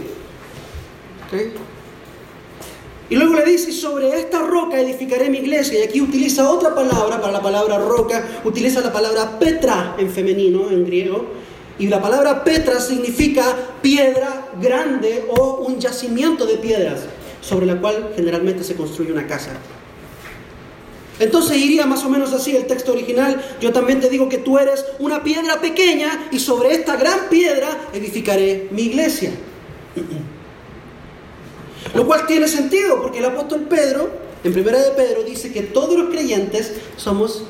Y 3.09 3.16
luego 3.16 3.35
le 3.35 3.45
dice, 3.45 3.72
sobre 3.72 4.18
esta 4.18 4.41
roca 4.41 4.80
edificaré 4.80 5.28
mi 5.28 5.39
iglesia. 5.39 5.80
Y 5.80 5.83
aquí 5.83 6.01
utiliza 6.01 6.49
otra 6.51 6.74
palabra 6.74 7.20
para 7.20 7.33
la 7.33 7.43
palabra 7.43 7.78
roca, 7.78 8.24
utiliza 8.45 8.80
la 8.80 8.93
palabra 8.93 9.39
petra 9.39 9.97
en 9.99 10.11
femenino, 10.11 10.70
en 10.70 10.85
griego. 10.85 11.26
Y 11.83 11.89
la 11.89 12.01
palabra 12.01 12.45
petra 12.45 12.78
significa 12.78 13.43
piedra 13.83 14.53
grande 14.61 15.26
o 15.37 15.64
un 15.66 15.80
yacimiento 15.80 16.47
de 16.47 16.59
piedras, 16.59 17.01
sobre 17.41 17.66
la 17.66 17.80
cual 17.80 18.12
generalmente 18.14 18.62
se 18.62 18.76
construye 18.76 19.11
una 19.11 19.26
casa. 19.26 19.51
Entonces 21.18 21.57
iría 21.57 21.85
más 21.85 22.05
o 22.05 22.09
menos 22.09 22.33
así 22.33 22.55
el 22.55 22.68
texto 22.68 22.93
original. 22.93 23.45
Yo 23.61 23.72
también 23.72 23.99
te 23.99 24.09
digo 24.09 24.28
que 24.28 24.39
tú 24.39 24.61
eres 24.61 24.85
una 25.01 25.24
piedra 25.24 25.61
pequeña 25.61 26.28
y 26.30 26.39
sobre 26.39 26.72
esta 26.72 26.95
gran 26.95 27.28
piedra 27.28 27.89
edificaré 27.93 28.68
mi 28.70 28.83
iglesia. 28.83 29.33
Lo 31.97 32.07
cual 32.07 32.28
tiene 32.28 32.47
sentido 32.47 33.03
porque 33.03 33.18
el 33.18 33.24
apóstol 33.24 33.62
Pedro, 33.62 34.09
en 34.45 34.53
primera 34.53 34.80
de 34.80 34.93
Pedro, 34.93 35.24
dice 35.24 35.53
que 35.53 35.62
todos 35.62 35.99
los 35.99 36.11
creyentes 36.11 36.74
somos 36.97 37.43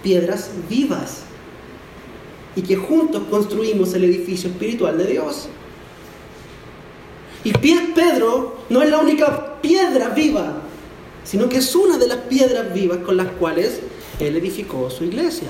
piedras 0.00 0.50
vivas 0.70 1.24
y 2.56 2.62
que 2.62 2.76
juntos 2.76 3.22
construimos 3.30 3.94
el 3.94 4.04
edificio 4.04 4.50
espiritual 4.50 4.96
de 4.98 5.06
Dios. 5.06 5.48
Y 7.42 7.52
Pedro 7.52 8.56
no 8.70 8.82
es 8.82 8.90
la 8.90 8.98
única 8.98 9.60
piedra 9.60 10.08
viva, 10.10 10.62
sino 11.24 11.48
que 11.48 11.58
es 11.58 11.74
una 11.74 11.98
de 11.98 12.06
las 12.06 12.18
piedras 12.18 12.72
vivas 12.72 12.98
con 12.98 13.16
las 13.16 13.28
cuales 13.32 13.80
él 14.18 14.36
edificó 14.36 14.88
su 14.90 15.04
iglesia. 15.04 15.48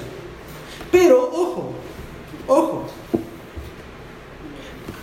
Pero, 0.90 1.22
ojo, 1.22 1.72
ojo, 2.46 2.84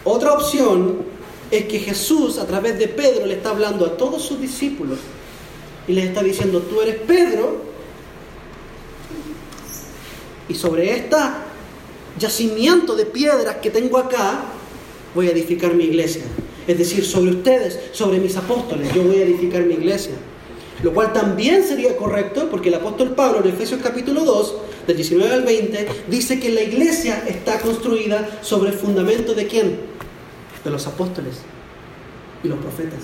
otra 0.04 0.34
opción 0.34 1.04
es 1.52 1.66
que 1.66 1.80
Jesús 1.80 2.38
a 2.40 2.48
través 2.48 2.80
de 2.80 2.88
Pedro 2.88 3.26
le 3.26 3.36
está 3.36 3.50
hablando 3.52 3.86
a 3.86 3.98
todos 3.98 4.22
sus 4.22 4.40
discípulos 4.40 5.00
y 5.88 5.94
les 5.94 6.06
está 6.06 6.24
diciendo, 6.24 6.62
tú 6.62 6.82
eres 6.82 6.96
Pedro 7.02 7.62
y 10.48 10.56
sobre 10.56 10.96
este 10.96 11.16
yacimiento 12.22 12.96
de 12.96 13.06
piedras 13.06 13.58
que 13.58 13.70
tengo 13.70 13.98
acá 13.98 14.44
voy 15.14 15.28
a 15.28 15.32
edificar 15.32 15.74
mi 15.74 15.86
iglesia. 15.86 16.24
Es 16.68 16.78
decir, 16.78 17.04
sobre 17.04 17.32
ustedes, 17.32 17.80
sobre 17.92 18.20
mis 18.20 18.38
apóstoles, 18.38 18.94
yo 18.94 19.04
voy 19.04 19.18
a 19.18 19.24
edificar 19.24 19.64
mi 19.64 19.74
iglesia. 19.74 20.14
Lo 20.84 20.94
cual 20.94 21.12
también 21.14 21.64
sería 21.64 21.98
correcto 21.98 22.48
porque 22.50 22.70
el 22.70 22.76
apóstol 22.76 23.14
Pablo 23.14 23.42
en 23.44 23.50
Efesios 23.50 23.82
capítulo 23.84 24.24
2, 24.24 24.56
del 24.88 24.96
19 24.96 25.34
al 25.34 25.44
20, 25.44 25.88
dice 26.08 26.40
que 26.40 26.50
la 26.50 26.62
iglesia 26.62 27.24
está 27.28 27.60
construida 27.60 28.40
sobre 28.42 28.72
el 28.72 28.76
fundamento 28.76 29.34
de 29.34 29.48
quién? 29.48 29.80
De 30.64 30.70
los 30.70 30.88
apóstoles 30.88 31.36
y 32.44 32.48
los 32.48 32.58
profetas. 32.60 33.00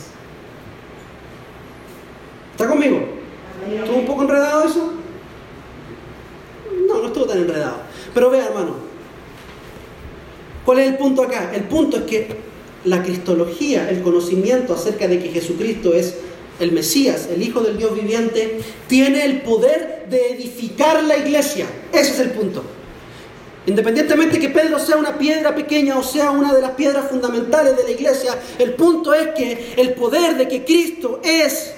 ¿Está 2.53 2.67
conmigo? 2.67 2.99
¿Estuvo 3.71 3.97
un 3.97 4.05
poco 4.05 4.23
enredado 4.23 4.63
eso? 4.63 4.93
No, 6.87 7.01
no 7.01 7.07
estuvo 7.07 7.25
tan 7.25 7.39
enredado. 7.39 7.77
Pero 8.13 8.31
vea, 8.31 8.45
hermano, 8.45 8.86
¿cuál 10.67 10.79
es 10.79 10.87
el 10.87 10.97
punto 10.97 11.23
acá? 11.23 11.51
El 11.55 11.63
punto 11.63 11.95
es 11.95 12.03
que 12.03 12.27
la 12.83 13.01
cristología, 13.01 13.89
el 13.89 14.01
conocimiento 14.01 14.73
acerca 14.73 15.07
de 15.07 15.17
que 15.17 15.29
Jesucristo 15.29 15.93
es 15.93 16.15
el 16.59 16.73
Mesías, 16.73 17.29
el 17.33 17.41
Hijo 17.41 17.61
del 17.61 17.77
Dios 17.77 17.95
viviente, 17.95 18.59
tiene 18.85 19.23
el 19.23 19.43
poder 19.43 20.07
de 20.09 20.33
edificar 20.33 21.01
la 21.05 21.15
iglesia. 21.15 21.67
Ese 21.93 22.11
es 22.11 22.19
el 22.19 22.31
punto. 22.31 22.63
Independientemente 23.65 24.39
que 24.39 24.49
Pedro 24.49 24.77
sea 24.77 24.97
una 24.97 25.17
piedra 25.17 25.55
pequeña 25.55 25.97
o 25.97 26.03
sea 26.03 26.31
una 26.31 26.53
de 26.53 26.61
las 26.61 26.71
piedras 26.71 27.09
fundamentales 27.09 27.77
de 27.77 27.83
la 27.83 27.91
iglesia, 27.91 28.37
el 28.59 28.73
punto 28.73 29.13
es 29.13 29.29
que 29.37 29.73
el 29.77 29.93
poder 29.93 30.35
de 30.35 30.49
que 30.49 30.65
Cristo 30.65 31.21
es 31.23 31.75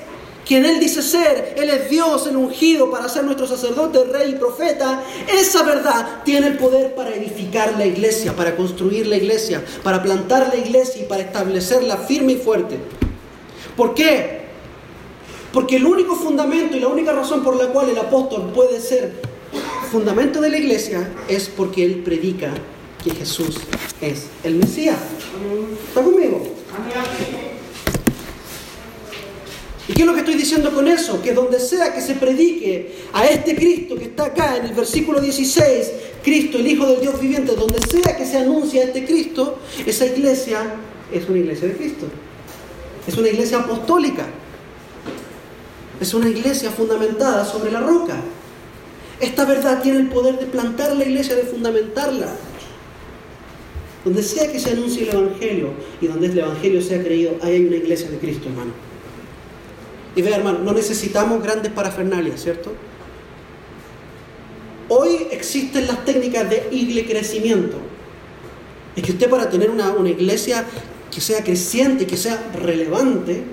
quien 0.50 0.66
Él 0.66 0.80
dice 0.80 1.04
ser, 1.04 1.54
Él 1.58 1.70
es 1.70 1.92
Dios, 1.92 2.26
el 2.26 2.36
ungido 2.36 2.90
para 2.90 3.08
ser 3.08 3.24
nuestro 3.24 3.46
sacerdote, 3.46 4.04
rey 4.06 4.32
y 4.32 4.34
profeta, 4.34 5.04
esa 5.32 5.62
verdad 5.62 6.24
tiene 6.26 6.48
el 6.48 6.58
poder 6.58 6.96
para 6.96 7.14
edificar 7.14 7.78
la 7.78 7.86
iglesia, 7.86 8.36
para 8.36 8.56
construir 8.56 9.06
la 9.06 9.18
iglesia, 9.18 9.64
para 9.84 10.02
plantar 10.02 10.48
la 10.52 10.56
iglesia 10.56 11.04
y 11.04 11.06
para 11.06 11.22
establecerla 11.22 11.98
firme 11.98 12.32
y 12.32 12.38
fuerte. 12.38 12.80
¿Por 13.78 13.94
qué? 13.94 14.40
Porque 15.54 15.76
el 15.76 15.86
único 15.86 16.16
fundamento 16.16 16.76
y 16.76 16.80
la 16.80 16.88
única 16.88 17.12
razón 17.12 17.44
por 17.44 17.56
la 17.56 17.68
cual 17.68 17.90
el 17.90 18.00
apóstol 18.00 18.52
puede 18.52 18.82
ser 18.82 19.22
fundamento 19.92 20.42
de 20.42 20.50
la 20.50 20.58
iglesia 20.58 21.14
es 21.28 21.48
porque 21.48 21.86
él 21.86 22.02
predica 22.04 22.52
que 23.04 23.12
Jesús 23.12 23.56
es 24.02 24.26
el 24.44 24.56
Mesías. 24.56 24.98
¿Está 25.90 26.02
conmigo? 26.02 26.42
¿Y 29.90 29.94
qué 29.94 30.04
es 30.04 30.08
lo 30.08 30.14
que 30.14 30.20
estoy 30.20 30.36
diciendo 30.36 30.72
con 30.72 30.88
eso? 30.88 31.20
Que 31.20 31.34
donde 31.34 31.60
sea 31.60 31.92
que 31.92 32.00
se 32.00 32.14
predique 32.14 32.94
a 33.12 33.26
este 33.26 33.56
Cristo 33.56 33.96
que 33.96 34.04
está 34.04 34.26
acá 34.26 34.58
en 34.58 34.66
el 34.66 34.76
versículo 34.76 35.20
16, 35.20 35.92
Cristo, 36.24 36.60
el 36.60 36.68
Hijo 36.68 36.86
del 36.86 37.02
Dios 37.02 37.20
viviente, 37.20 37.56
donde 37.56 37.80
sea 37.82 38.16
que 38.16 38.24
se 38.24 38.38
anuncie 38.38 38.82
a 38.82 38.84
este 38.84 39.04
Cristo, 39.04 39.58
esa 39.84 40.06
iglesia 40.06 40.76
es 41.12 41.28
una 41.28 41.40
iglesia 41.40 41.70
de 41.70 41.74
Cristo. 41.74 42.06
Es 43.08 43.18
una 43.18 43.30
iglesia 43.30 43.58
apostólica. 43.58 44.28
Es 46.00 46.14
una 46.14 46.30
iglesia 46.30 46.70
fundamentada 46.70 47.44
sobre 47.44 47.72
la 47.72 47.80
roca. 47.80 48.22
Esta 49.20 49.44
verdad 49.46 49.82
tiene 49.82 50.02
el 50.02 50.10
poder 50.10 50.38
de 50.38 50.46
plantar 50.46 50.96
la 50.96 51.04
iglesia, 51.04 51.36
de 51.36 51.46
fundamentarla. 51.46 52.28
Donde 54.06 54.22
sea 54.22 54.52
que 54.52 54.60
se 54.60 54.70
anuncie 54.70 55.10
el 55.10 55.18
Evangelio 55.18 55.72
y 56.00 56.06
donde 56.06 56.28
el 56.28 56.38
Evangelio 56.38 56.80
sea 56.80 57.04
creído, 57.04 57.38
ahí 57.42 57.56
hay 57.56 57.66
una 57.66 57.78
iglesia 57.78 58.12
de 58.12 58.20
Cristo, 58.20 58.50
hermano. 58.50 58.89
Y 60.16 60.22
vea, 60.22 60.38
hermano, 60.38 60.60
no 60.60 60.74
necesitamos 60.74 61.42
grandes 61.44 61.72
parafernalias, 61.72 62.42
¿cierto? 62.42 62.74
Hoy 64.90 65.28
existen 65.32 65.88
las 65.88 66.04
técnicas 66.04 66.50
de 66.50 66.68
igle 66.72 67.06
crecimiento. 67.06 67.78
Es 68.96 69.04
que 69.04 69.12
usted 69.12 69.30
para 69.30 69.50
tener 69.50 69.70
una, 69.70 69.92
una 69.92 70.10
iglesia 70.10 70.66
que 71.12 71.22
sea 71.22 71.44
creciente, 71.44 72.08
que 72.08 72.18
sea 72.18 72.52
relevante, 72.54 73.44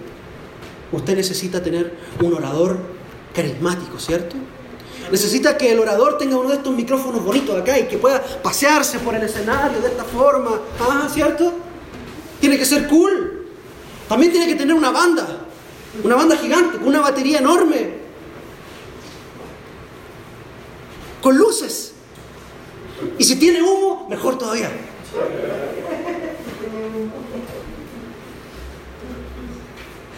usted 0.92 1.14
necesita 1.14 1.62
tener 1.62 1.94
un 2.22 2.32
orador 2.34 2.78
carismático, 3.34 3.98
¿cierto? 3.98 4.36
Necesita 5.10 5.56
que 5.56 5.70
el 5.70 5.78
orador 5.78 6.18
tenga 6.18 6.36
uno 6.36 6.48
de 6.48 6.56
estos 6.56 6.74
micrófonos 6.74 7.22
bonitos 7.22 7.60
acá 7.60 7.78
y 7.78 7.84
que 7.84 7.98
pueda 7.98 8.22
pasearse 8.42 8.98
por 8.98 9.14
el 9.14 9.22
escenario 9.22 9.80
de 9.80 9.88
esta 9.88 10.04
forma, 10.04 10.60
¿ah, 10.80 11.08
¿cierto? 11.12 11.52
Tiene 12.40 12.58
que 12.58 12.64
ser 12.64 12.88
cool. 12.88 13.46
También 14.08 14.32
tiene 14.32 14.46
que 14.46 14.54
tener 14.54 14.74
una 14.74 14.90
banda, 14.90 15.35
una 16.02 16.14
banda 16.14 16.36
gigante, 16.36 16.78
con 16.78 16.88
una 16.88 17.00
batería 17.00 17.38
enorme, 17.38 17.90
con 21.22 21.36
luces. 21.36 21.92
Y 23.18 23.24
si 23.24 23.36
tiene 23.36 23.62
humo, 23.62 24.06
mejor 24.08 24.38
todavía. 24.38 24.70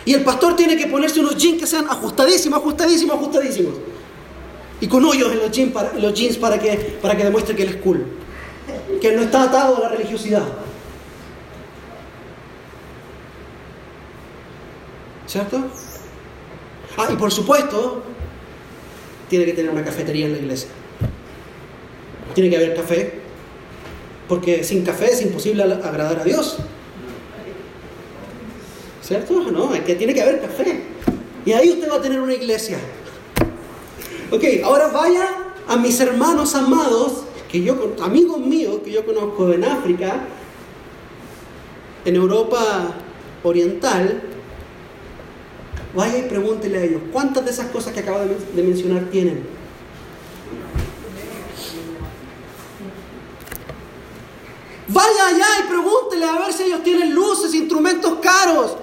Y 0.04 0.14
el 0.14 0.24
pastor 0.24 0.56
tiene 0.56 0.76
que 0.76 0.86
ponerse 0.86 1.20
unos 1.20 1.36
jeans 1.36 1.60
que 1.60 1.66
sean 1.66 1.86
ajustadísimos, 1.86 2.58
ajustadísimos, 2.60 3.16
ajustadísimos. 3.16 3.74
Y 4.80 4.86
con 4.86 5.04
hoyos 5.04 5.32
en 5.32 5.38
los 6.00 6.14
jeans 6.14 6.38
para, 6.38 6.58
que, 6.58 6.98
para 7.02 7.16
que 7.16 7.24
demuestre 7.24 7.54
que 7.54 7.64
él 7.64 7.68
es 7.70 7.76
cool. 7.76 8.06
Que 9.00 9.08
él 9.08 9.16
no 9.16 9.22
está 9.22 9.42
atado 9.42 9.76
a 9.76 9.80
la 9.80 9.88
religiosidad. 9.90 10.44
¿Cierto? 15.28 15.62
Ah, 16.96 17.06
y 17.12 17.16
por 17.16 17.30
supuesto, 17.30 18.02
tiene 19.28 19.44
que 19.44 19.52
tener 19.52 19.70
una 19.70 19.84
cafetería 19.84 20.24
en 20.24 20.32
la 20.32 20.38
iglesia. 20.38 20.70
Tiene 22.34 22.48
que 22.48 22.56
haber 22.56 22.74
café, 22.74 23.20
porque 24.26 24.64
sin 24.64 24.84
café 24.84 25.12
es 25.12 25.20
imposible 25.20 25.62
agradar 25.62 26.20
a 26.20 26.24
Dios. 26.24 26.56
¿Cierto? 29.02 29.50
No, 29.50 29.74
es 29.74 29.82
que 29.82 29.94
tiene 29.96 30.14
que 30.14 30.22
haber 30.22 30.40
café. 30.40 30.82
Y 31.44 31.52
ahí 31.52 31.70
usted 31.70 31.90
va 31.90 31.96
a 31.96 32.02
tener 32.02 32.20
una 32.20 32.34
iglesia. 32.34 32.78
Ok, 34.30 34.44
ahora 34.64 34.88
vaya 34.88 35.28
a 35.68 35.76
mis 35.76 36.00
hermanos 36.00 36.54
amados, 36.54 37.24
que 37.50 37.62
yo, 37.62 37.94
amigos 38.00 38.40
míos 38.40 38.80
que 38.82 38.92
yo 38.92 39.04
conozco 39.04 39.52
en 39.52 39.64
África, 39.64 40.24
en 42.06 42.16
Europa 42.16 42.94
Oriental, 43.42 44.22
vaya 45.94 46.18
y 46.18 46.22
pregúntele 46.22 46.78
a 46.78 46.84
ellos, 46.84 47.02
¿cuántas 47.12 47.44
de 47.44 47.50
esas 47.50 47.66
cosas 47.68 47.92
que 47.92 48.00
acabo 48.00 48.20
de 48.54 48.62
mencionar 48.62 49.04
tienen? 49.10 49.58
Vaya 54.88 55.26
allá 55.28 55.46
y 55.64 55.68
pregúntele 55.68 56.24
a 56.24 56.38
ver 56.38 56.52
si 56.52 56.62
ellos 56.62 56.82
tienen 56.82 57.14
luces, 57.14 57.54
instrumentos 57.54 58.18
caros. 58.20 58.76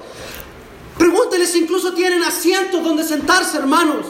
Pregúntele 0.98 1.48
si 1.48 1.60
incluso 1.64 1.94
tienen 1.94 2.22
asientos 2.24 2.84
donde 2.84 3.04
sentarse, 3.04 3.58
hermanos. 3.58 4.06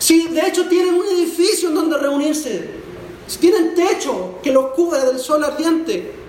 Si 0.00 0.28
de 0.28 0.40
hecho 0.48 0.66
tienen 0.68 0.94
un 0.94 1.06
edificio 1.06 1.68
en 1.68 1.76
donde 1.76 1.96
reunirse. 1.98 2.68
Si 3.28 3.38
tienen 3.38 3.74
techo 3.74 4.40
que 4.42 4.50
los 4.50 4.72
cubra 4.72 5.04
del 5.04 5.20
sol 5.20 5.44
ardiente. 5.44 6.21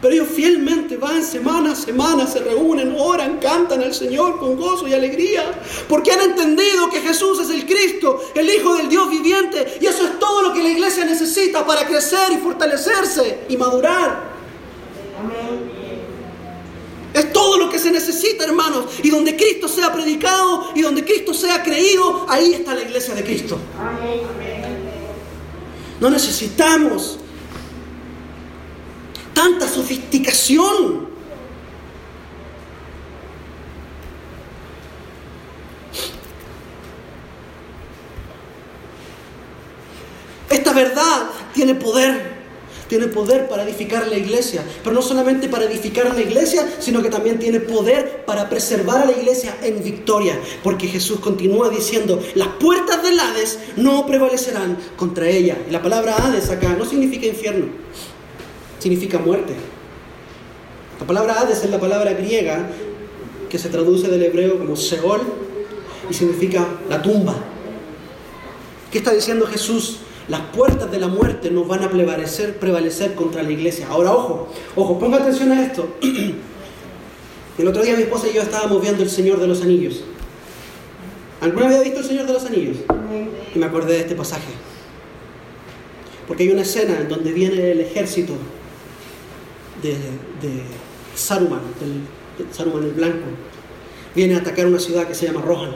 Pero 0.00 0.14
ellos 0.14 0.28
fielmente 0.34 0.96
van 0.96 1.22
semana 1.22 1.72
a 1.72 1.76
semana, 1.76 2.26
se 2.26 2.40
reúnen, 2.40 2.94
oran, 2.98 3.38
cantan 3.38 3.82
al 3.82 3.94
Señor 3.94 4.38
con 4.38 4.56
gozo 4.56 4.88
y 4.88 4.94
alegría, 4.94 5.44
porque 5.88 6.12
han 6.12 6.22
entendido 6.22 6.88
que 6.88 7.00
Jesús 7.00 7.38
es 7.40 7.50
el 7.50 7.66
Cristo, 7.66 8.20
el 8.34 8.48
Hijo 8.48 8.76
del 8.76 8.88
Dios 8.88 9.10
viviente, 9.10 9.78
y 9.80 9.86
eso 9.86 10.04
es 10.04 10.18
todo 10.18 10.42
lo 10.42 10.54
que 10.54 10.62
la 10.62 10.70
iglesia 10.70 11.04
necesita 11.04 11.66
para 11.66 11.86
crecer 11.86 12.32
y 12.32 12.38
fortalecerse 12.38 13.40
y 13.48 13.56
madurar. 13.56 14.30
Es 17.12 17.32
todo 17.32 17.58
lo 17.58 17.68
que 17.68 17.78
se 17.78 17.90
necesita, 17.90 18.44
hermanos. 18.44 18.86
Y 19.02 19.10
donde 19.10 19.36
Cristo 19.36 19.68
sea 19.68 19.92
predicado 19.92 20.70
y 20.74 20.82
donde 20.82 21.04
Cristo 21.04 21.34
sea 21.34 21.62
creído, 21.62 22.24
ahí 22.28 22.54
está 22.54 22.74
la 22.74 22.82
iglesia 22.82 23.14
de 23.14 23.24
Cristo. 23.24 23.58
No 26.00 26.08
necesitamos 26.08 27.18
tanta 29.40 29.66
sofisticación. 29.66 31.08
Esta 40.50 40.74
verdad 40.74 41.30
tiene 41.54 41.74
poder, 41.74 42.20
tiene 42.86 43.06
poder 43.06 43.48
para 43.48 43.62
edificar 43.62 44.08
la 44.08 44.18
iglesia, 44.18 44.62
pero 44.84 44.94
no 44.94 45.00
solamente 45.00 45.48
para 45.48 45.64
edificar 45.64 46.14
la 46.14 46.20
iglesia, 46.20 46.68
sino 46.78 47.00
que 47.00 47.08
también 47.08 47.38
tiene 47.38 47.60
poder 47.60 48.26
para 48.26 48.50
preservar 48.50 49.00
a 49.00 49.06
la 49.06 49.12
iglesia 49.12 49.56
en 49.62 49.82
victoria, 49.82 50.38
porque 50.62 50.86
Jesús 50.86 51.20
continúa 51.20 51.70
diciendo, 51.70 52.22
las 52.34 52.48
puertas 52.48 53.02
del 53.02 53.18
Hades 53.18 53.58
no 53.76 54.04
prevalecerán 54.06 54.76
contra 54.96 55.30
ella. 55.30 55.56
Y 55.66 55.70
la 55.70 55.80
palabra 55.80 56.26
Hades 56.26 56.50
acá 56.50 56.74
no 56.78 56.84
significa 56.84 57.24
infierno 57.24 57.68
significa 58.80 59.18
muerte. 59.18 59.54
La 60.98 61.06
palabra 61.06 61.40
Hades 61.40 61.62
es 61.62 61.70
la 61.70 61.78
palabra 61.78 62.12
griega 62.14 62.68
que 63.48 63.58
se 63.58 63.68
traduce 63.68 64.08
del 64.08 64.22
hebreo 64.22 64.58
como 64.58 64.74
Seol 64.76 65.20
y 66.10 66.14
significa 66.14 66.66
la 66.88 67.00
tumba. 67.00 67.36
¿Qué 68.90 68.98
está 68.98 69.12
diciendo 69.12 69.46
Jesús? 69.46 69.98
Las 70.28 70.40
puertas 70.40 70.90
de 70.90 70.98
la 70.98 71.08
muerte 71.08 71.50
no 71.50 71.64
van 71.64 71.82
a 71.82 71.90
prevalecer, 71.90 72.58
prevalecer 72.58 73.14
contra 73.14 73.42
la 73.42 73.50
iglesia. 73.50 73.88
Ahora, 73.88 74.12
ojo, 74.12 74.48
ojo, 74.76 74.98
ponga 74.98 75.18
atención 75.18 75.52
a 75.52 75.64
esto. 75.64 75.96
El 77.58 77.68
otro 77.68 77.82
día 77.82 77.96
mi 77.96 78.02
esposa 78.02 78.28
y 78.28 78.34
yo 78.34 78.42
estábamos 78.42 78.80
viendo 78.80 79.02
El 79.02 79.10
Señor 79.10 79.40
de 79.40 79.46
los 79.46 79.62
Anillos. 79.62 80.02
¿Alguna 81.40 81.68
vez 81.68 81.78
ha 81.78 81.82
visto 81.82 82.00
El 82.00 82.06
Señor 82.06 82.26
de 82.26 82.32
los 82.32 82.44
Anillos? 82.44 82.76
Y 83.54 83.58
me 83.58 83.66
acordé 83.66 83.94
de 83.94 84.00
este 84.00 84.14
pasaje. 84.14 84.52
Porque 86.26 86.44
hay 86.44 86.50
una 86.50 86.62
escena 86.62 86.98
en 87.00 87.08
donde 87.08 87.32
viene 87.32 87.72
el 87.72 87.80
ejército 87.80 88.34
de, 89.82 90.62
Saruman, 91.14 91.60
Saruman 92.52 92.84
el 92.84 92.92
Blanco, 92.92 93.26
viene 94.14 94.34
a 94.34 94.38
atacar 94.38 94.66
una 94.66 94.78
ciudad 94.78 95.06
que 95.06 95.14
se 95.14 95.26
llama 95.26 95.42
Rohan. 95.42 95.72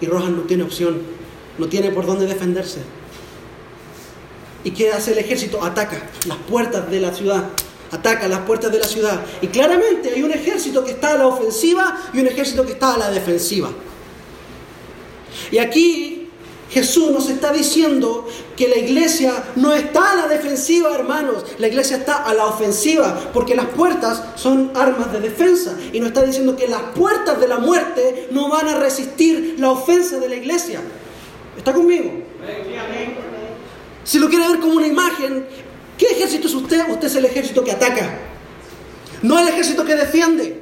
Y 0.00 0.06
Rohan 0.06 0.36
no 0.36 0.42
tiene 0.42 0.64
opción, 0.64 1.00
no 1.58 1.68
tiene 1.68 1.90
por 1.90 2.06
dónde 2.06 2.26
defenderse. 2.26 2.80
¿Y 4.64 4.70
qué 4.70 4.92
hace 4.92 5.12
el 5.12 5.18
ejército? 5.18 5.62
Ataca 5.62 6.10
las 6.26 6.38
puertas 6.38 6.90
de 6.90 7.00
la 7.00 7.12
ciudad. 7.12 7.44
Ataca 7.90 8.26
las 8.28 8.40
puertas 8.40 8.72
de 8.72 8.78
la 8.78 8.86
ciudad. 8.86 9.20
Y 9.40 9.48
claramente 9.48 10.10
hay 10.10 10.22
un 10.22 10.32
ejército 10.32 10.84
que 10.84 10.92
está 10.92 11.14
a 11.14 11.18
la 11.18 11.26
ofensiva 11.26 11.98
y 12.12 12.20
un 12.20 12.26
ejército 12.26 12.64
que 12.64 12.72
está 12.72 12.94
a 12.94 12.98
la 12.98 13.10
defensiva. 13.10 13.70
Y 15.50 15.58
aquí 15.58 16.21
Jesús 16.72 17.10
nos 17.10 17.28
está 17.28 17.52
diciendo 17.52 18.26
que 18.56 18.66
la 18.66 18.78
iglesia 18.78 19.44
no 19.56 19.74
está 19.74 20.12
a 20.12 20.16
la 20.16 20.28
defensiva, 20.28 20.94
hermanos. 20.94 21.44
La 21.58 21.68
iglesia 21.68 21.98
está 21.98 22.24
a 22.24 22.32
la 22.32 22.46
ofensiva, 22.46 23.30
porque 23.34 23.54
las 23.54 23.66
puertas 23.66 24.22
son 24.36 24.70
armas 24.74 25.12
de 25.12 25.20
defensa. 25.20 25.76
Y 25.92 26.00
nos 26.00 26.08
está 26.08 26.22
diciendo 26.22 26.56
que 26.56 26.68
las 26.68 26.80
puertas 26.94 27.38
de 27.38 27.46
la 27.46 27.58
muerte 27.58 28.28
no 28.30 28.48
van 28.48 28.68
a 28.68 28.78
resistir 28.78 29.56
la 29.58 29.70
ofensa 29.70 30.18
de 30.18 30.30
la 30.30 30.36
iglesia. 30.36 30.80
¿Está 31.58 31.74
conmigo? 31.74 32.10
Si 34.02 34.18
lo 34.18 34.30
quiere 34.30 34.48
ver 34.48 34.58
como 34.58 34.72
una 34.72 34.86
imagen, 34.86 35.46
¿qué 35.98 36.06
ejército 36.06 36.48
es 36.48 36.54
usted? 36.54 36.88
Usted 36.88 37.06
es 37.06 37.16
el 37.16 37.26
ejército 37.26 37.62
que 37.62 37.72
ataca, 37.72 38.18
no 39.20 39.38
el 39.38 39.48
ejército 39.48 39.84
que 39.84 39.94
defiende. 39.94 40.61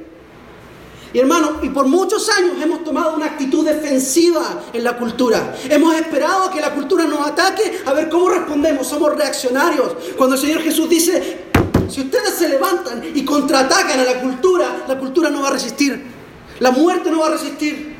Y 1.13 1.19
hermano, 1.19 1.59
y 1.61 1.69
por 1.69 1.87
muchos 1.87 2.29
años 2.29 2.53
hemos 2.61 2.83
tomado 2.83 3.15
una 3.15 3.25
actitud 3.25 3.65
defensiva 3.65 4.63
en 4.71 4.83
la 4.83 4.97
cultura. 4.97 5.55
Hemos 5.69 5.93
esperado 5.95 6.43
a 6.43 6.51
que 6.51 6.61
la 6.61 6.73
cultura 6.73 7.05
nos 7.05 7.27
ataque 7.27 7.81
a 7.85 7.93
ver 7.93 8.07
cómo 8.07 8.29
respondemos. 8.29 8.87
Somos 8.87 9.15
reaccionarios. 9.15 9.93
Cuando 10.17 10.35
el 10.35 10.41
Señor 10.41 10.61
Jesús 10.61 10.89
dice, 10.89 11.45
si 11.89 12.01
ustedes 12.01 12.35
se 12.35 12.47
levantan 12.47 13.03
y 13.13 13.25
contraatacan 13.25 13.99
a 13.99 14.03
la 14.03 14.21
cultura, 14.21 14.85
la 14.87 14.97
cultura 14.97 15.29
no 15.29 15.41
va 15.41 15.49
a 15.49 15.51
resistir. 15.51 16.01
La 16.59 16.71
muerte 16.71 17.11
no 17.11 17.19
va 17.19 17.27
a 17.27 17.31
resistir. 17.31 17.95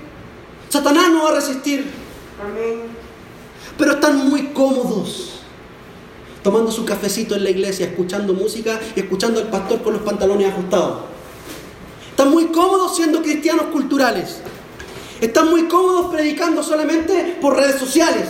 Satanás 0.69 1.09
no 1.11 1.23
va 1.23 1.31
a 1.31 1.35
resistir. 1.35 1.85
Pero 3.77 3.91
están 3.91 4.29
muy 4.29 4.47
cómodos 4.53 5.41
tomando 6.43 6.71
su 6.71 6.85
cafecito 6.85 7.35
en 7.35 7.43
la 7.43 7.49
iglesia, 7.49 7.87
escuchando 7.87 8.33
música 8.33 8.79
y 8.95 9.01
escuchando 9.01 9.39
al 9.39 9.47
pastor 9.47 9.81
con 9.81 9.93
los 9.93 10.01
pantalones 10.01 10.51
ajustados. 10.51 11.10
Están 12.21 12.33
muy 12.33 12.49
cómodos 12.49 12.95
siendo 12.95 13.23
cristianos 13.23 13.65
culturales. 13.71 14.41
Están 15.19 15.49
muy 15.49 15.63
cómodos 15.63 16.11
predicando 16.11 16.61
solamente 16.61 17.35
por 17.41 17.57
redes 17.57 17.79
sociales. 17.79 18.27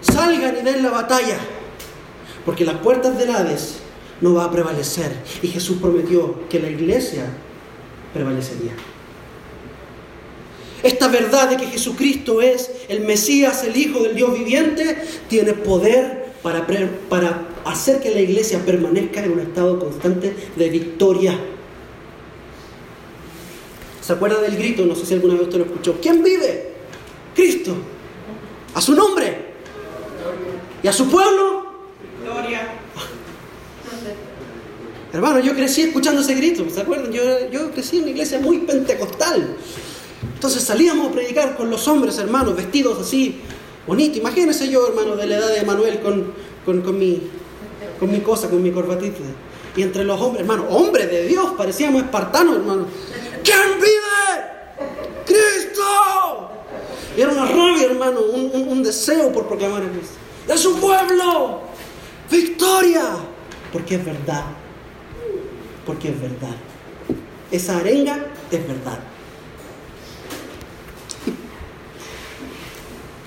Salgan 0.00 0.56
y 0.56 0.62
den 0.62 0.82
la 0.82 0.90
batalla, 0.90 1.36
porque 2.44 2.64
las 2.64 2.78
puertas 2.78 3.16
del 3.16 3.30
Hades 3.30 3.76
no 4.20 4.34
va 4.34 4.46
a 4.46 4.50
prevalecer. 4.50 5.12
Y 5.40 5.46
Jesús 5.46 5.78
prometió 5.80 6.48
que 6.48 6.58
la 6.58 6.68
iglesia 6.68 7.26
prevalecería. 8.12 8.72
Esta 10.82 11.06
verdad 11.06 11.50
de 11.50 11.58
que 11.58 11.66
Jesucristo 11.68 12.42
es 12.42 12.72
el 12.88 13.02
Mesías, 13.02 13.62
el 13.62 13.76
Hijo 13.76 14.00
del 14.00 14.16
Dios 14.16 14.36
viviente, 14.36 15.00
tiene 15.28 15.52
poder 15.52 16.32
para, 16.42 16.66
para 17.08 17.51
hacer 17.64 18.00
que 18.00 18.10
la 18.10 18.20
iglesia 18.20 18.64
permanezca 18.64 19.24
en 19.24 19.32
un 19.32 19.40
estado 19.40 19.78
constante 19.78 20.34
de 20.56 20.68
victoria. 20.68 21.38
¿Se 24.00 24.12
acuerda 24.12 24.40
del 24.40 24.56
grito? 24.56 24.84
No 24.84 24.96
sé 24.96 25.06
si 25.06 25.14
alguna 25.14 25.34
vez 25.34 25.44
usted 25.44 25.58
lo 25.58 25.64
escuchó. 25.64 25.98
¿Quién 26.00 26.22
vive? 26.22 26.72
Cristo. 27.34 27.74
A 28.74 28.80
su 28.80 28.94
nombre. 28.94 29.52
¿Y 30.82 30.88
a 30.88 30.92
su 30.92 31.08
pueblo? 31.08 31.66
Gloria. 32.24 32.78
Hermano, 35.12 35.40
yo 35.40 35.54
crecí 35.54 35.82
escuchando 35.82 36.22
ese 36.22 36.34
grito, 36.34 36.64
¿se 36.70 36.80
acuerdan? 36.80 37.12
Yo, 37.12 37.22
yo 37.50 37.70
crecí 37.70 37.98
en 37.98 38.04
una 38.04 38.12
iglesia 38.12 38.38
muy 38.38 38.58
pentecostal. 38.58 39.56
Entonces 40.34 40.64
salíamos 40.64 41.08
a 41.08 41.12
predicar 41.12 41.54
con 41.54 41.70
los 41.70 41.86
hombres, 41.86 42.16
hermanos, 42.18 42.56
vestidos 42.56 42.98
así, 42.98 43.36
bonito. 43.86 44.18
Imagínense 44.18 44.70
yo, 44.70 44.88
hermano, 44.88 45.14
de 45.16 45.26
la 45.26 45.36
edad 45.36 45.54
de 45.54 45.62
Manuel 45.64 46.00
con, 46.00 46.32
con, 46.64 46.98
mi, 46.98 47.20
con 47.98 48.10
mi 48.10 48.20
cosa, 48.20 48.48
con 48.48 48.62
mi 48.62 48.70
corbatita. 48.70 49.18
Y 49.76 49.82
entre 49.82 50.04
los 50.04 50.20
hombres, 50.20 50.42
hermano, 50.42 50.68
hombres 50.68 51.10
de 51.10 51.26
Dios, 51.26 51.52
parecíamos 51.56 52.02
espartanos, 52.02 52.56
hermano. 52.56 52.86
¿Quién 53.42 53.80
vive? 53.80 54.84
¡Cristo! 55.24 56.50
Y 57.16 57.20
era 57.20 57.32
una 57.32 57.46
rabia, 57.46 57.86
hermano, 57.86 58.20
un, 58.20 58.82
deseo 58.82 59.32
por 59.32 59.46
proclamar 59.46 59.82
a 59.82 59.88
Cristo. 59.88 60.14
¡De 60.46 60.58
su 60.58 60.78
pueblo! 60.78 61.72
victoria, 62.32 63.04
porque 63.72 63.96
es 63.96 64.04
verdad, 64.04 64.44
porque 65.86 66.08
es 66.08 66.20
verdad. 66.20 66.56
Esa 67.50 67.76
arenga 67.76 68.26
es 68.50 68.66
verdad. 68.66 68.98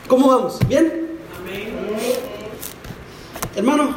¿Cómo 0.08 0.28
vamos? 0.28 0.60
¿Bien? 0.68 1.06
Hermanos, 3.56 3.96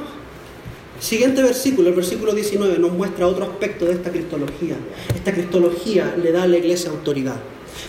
siguiente 1.00 1.42
versículo, 1.42 1.88
el 1.88 1.94
versículo 1.94 2.34
19, 2.34 2.78
nos 2.78 2.92
muestra 2.92 3.26
otro 3.26 3.44
aspecto 3.44 3.84
de 3.86 3.92
esta 3.92 4.10
cristología. 4.10 4.76
Esta 5.14 5.32
cristología 5.32 6.14
le 6.22 6.32
da 6.32 6.42
a 6.42 6.46
la 6.46 6.58
iglesia 6.58 6.90
autoridad. 6.90 7.36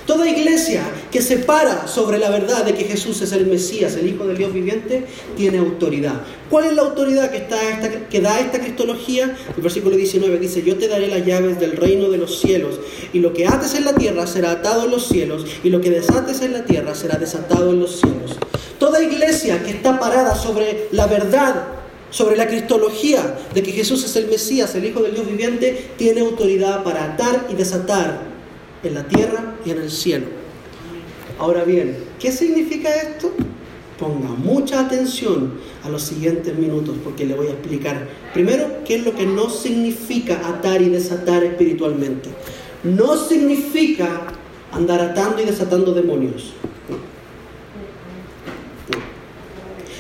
Toda 0.05 0.27
iglesia 0.27 0.83
que 1.11 1.21
se 1.21 1.37
para 1.37 1.87
sobre 1.87 2.17
la 2.17 2.29
verdad 2.29 2.65
de 2.65 2.73
que 2.73 2.83
Jesús 2.83 3.21
es 3.21 3.31
el 3.31 3.45
Mesías, 3.45 3.95
el 3.95 4.07
Hijo 4.07 4.25
del 4.25 4.37
Dios 4.37 4.53
viviente, 4.53 5.05
tiene 5.37 5.59
autoridad. 5.59 6.21
¿Cuál 6.49 6.65
es 6.65 6.73
la 6.73 6.83
autoridad 6.83 7.29
que, 7.31 7.37
está 7.37 7.69
esta, 7.69 8.07
que 8.07 8.21
da 8.21 8.39
esta 8.39 8.59
cristología? 8.59 9.35
El 9.55 9.61
versículo 9.61 9.95
19 9.95 10.39
dice, 10.39 10.63
yo 10.63 10.77
te 10.77 10.87
daré 10.87 11.07
las 11.07 11.25
llaves 11.25 11.59
del 11.59 11.77
reino 11.77 12.09
de 12.09 12.17
los 12.17 12.39
cielos, 12.39 12.79
y 13.13 13.19
lo 13.19 13.33
que 13.33 13.47
ates 13.47 13.75
en 13.75 13.85
la 13.85 13.93
tierra 13.93 14.25
será 14.27 14.51
atado 14.51 14.85
en 14.85 14.91
los 14.91 15.07
cielos, 15.07 15.45
y 15.63 15.69
lo 15.69 15.81
que 15.81 15.91
desates 15.91 16.41
en 16.41 16.53
la 16.53 16.65
tierra 16.65 16.95
será 16.95 17.17
desatado 17.17 17.71
en 17.71 17.79
los 17.79 17.99
cielos. 17.99 18.37
Toda 18.79 19.03
iglesia 19.03 19.63
que 19.63 19.71
está 19.71 19.99
parada 19.99 20.35
sobre 20.35 20.87
la 20.91 21.05
verdad, 21.05 21.78
sobre 22.11 22.37
la 22.37 22.47
cristología 22.47 23.37
de 23.53 23.63
que 23.63 23.71
Jesús 23.71 24.03
es 24.03 24.15
el 24.15 24.27
Mesías, 24.27 24.73
el 24.75 24.85
Hijo 24.85 25.01
del 25.01 25.13
Dios 25.13 25.27
viviente, 25.27 25.91
tiene 25.97 26.21
autoridad 26.21 26.83
para 26.83 27.03
atar 27.03 27.47
y 27.49 27.55
desatar 27.55 28.21
en 28.83 28.93
la 28.93 29.07
tierra 29.07 29.55
y 29.65 29.71
en 29.71 29.77
el 29.79 29.91
cielo. 29.91 30.27
Ahora 31.37 31.63
bien, 31.63 31.97
¿qué 32.19 32.31
significa 32.31 32.89
esto? 32.93 33.31
Ponga 33.97 34.29
mucha 34.29 34.79
atención 34.79 35.53
a 35.83 35.89
los 35.89 36.03
siguientes 36.03 36.57
minutos 36.57 36.95
porque 37.03 37.25
le 37.25 37.35
voy 37.35 37.47
a 37.47 37.51
explicar 37.51 38.07
primero 38.33 38.83
qué 38.85 38.95
es 38.95 39.05
lo 39.05 39.13
que 39.13 39.25
no 39.25 39.49
significa 39.49 40.41
atar 40.47 40.81
y 40.81 40.89
desatar 40.89 41.43
espiritualmente. 41.43 42.29
No 42.83 43.17
significa 43.17 44.27
andar 44.71 45.01
atando 45.01 45.41
y 45.41 45.45
desatando 45.45 45.93
demonios. 45.93 46.53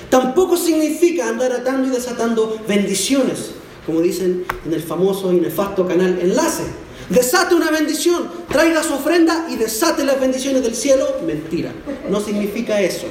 Tampoco 0.09 0.57
significa 0.57 1.29
andar 1.29 1.51
atando 1.51 1.87
y 1.87 1.91
desatando 1.91 2.59
bendiciones, 2.67 3.51
como 3.85 4.01
dicen 4.01 4.45
en 4.65 4.73
el 4.73 4.81
famoso 4.81 5.31
y 5.31 5.39
nefasto 5.39 5.87
canal 5.87 6.19
Enlace. 6.19 6.63
Desate 7.09 7.55
una 7.55 7.71
bendición, 7.71 8.29
traiga 8.49 8.83
su 8.83 8.93
ofrenda 8.93 9.47
y 9.49 9.55
desate 9.55 10.03
las 10.03 10.19
bendiciones 10.19 10.63
del 10.63 10.75
cielo. 10.75 11.05
Mentira, 11.25 11.71
no 12.09 12.19
significa 12.19 12.81
eso. 12.81 13.07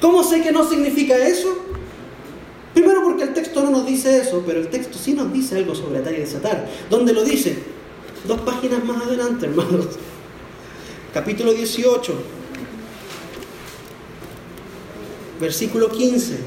¿Cómo 0.00 0.22
sé 0.22 0.42
que 0.42 0.52
no 0.52 0.68
significa 0.68 1.16
eso? 1.16 1.48
Primero 2.74 3.02
porque 3.02 3.24
el 3.24 3.34
texto 3.34 3.62
no 3.62 3.70
nos 3.70 3.86
dice 3.86 4.18
eso, 4.18 4.44
pero 4.46 4.60
el 4.60 4.68
texto 4.68 4.98
sí 4.98 5.14
nos 5.14 5.32
dice 5.32 5.56
algo 5.56 5.74
sobre 5.74 5.98
atar 5.98 6.14
y 6.14 6.18
desatar. 6.18 6.68
¿Dónde 6.88 7.12
lo 7.12 7.24
dice? 7.24 7.58
Dos 8.26 8.40
páginas 8.42 8.84
más 8.84 9.02
adelante, 9.02 9.46
hermanos. 9.46 9.86
Capítulo 11.12 11.52
18, 11.52 12.14
versículo 15.40 15.90
15. 15.90 16.38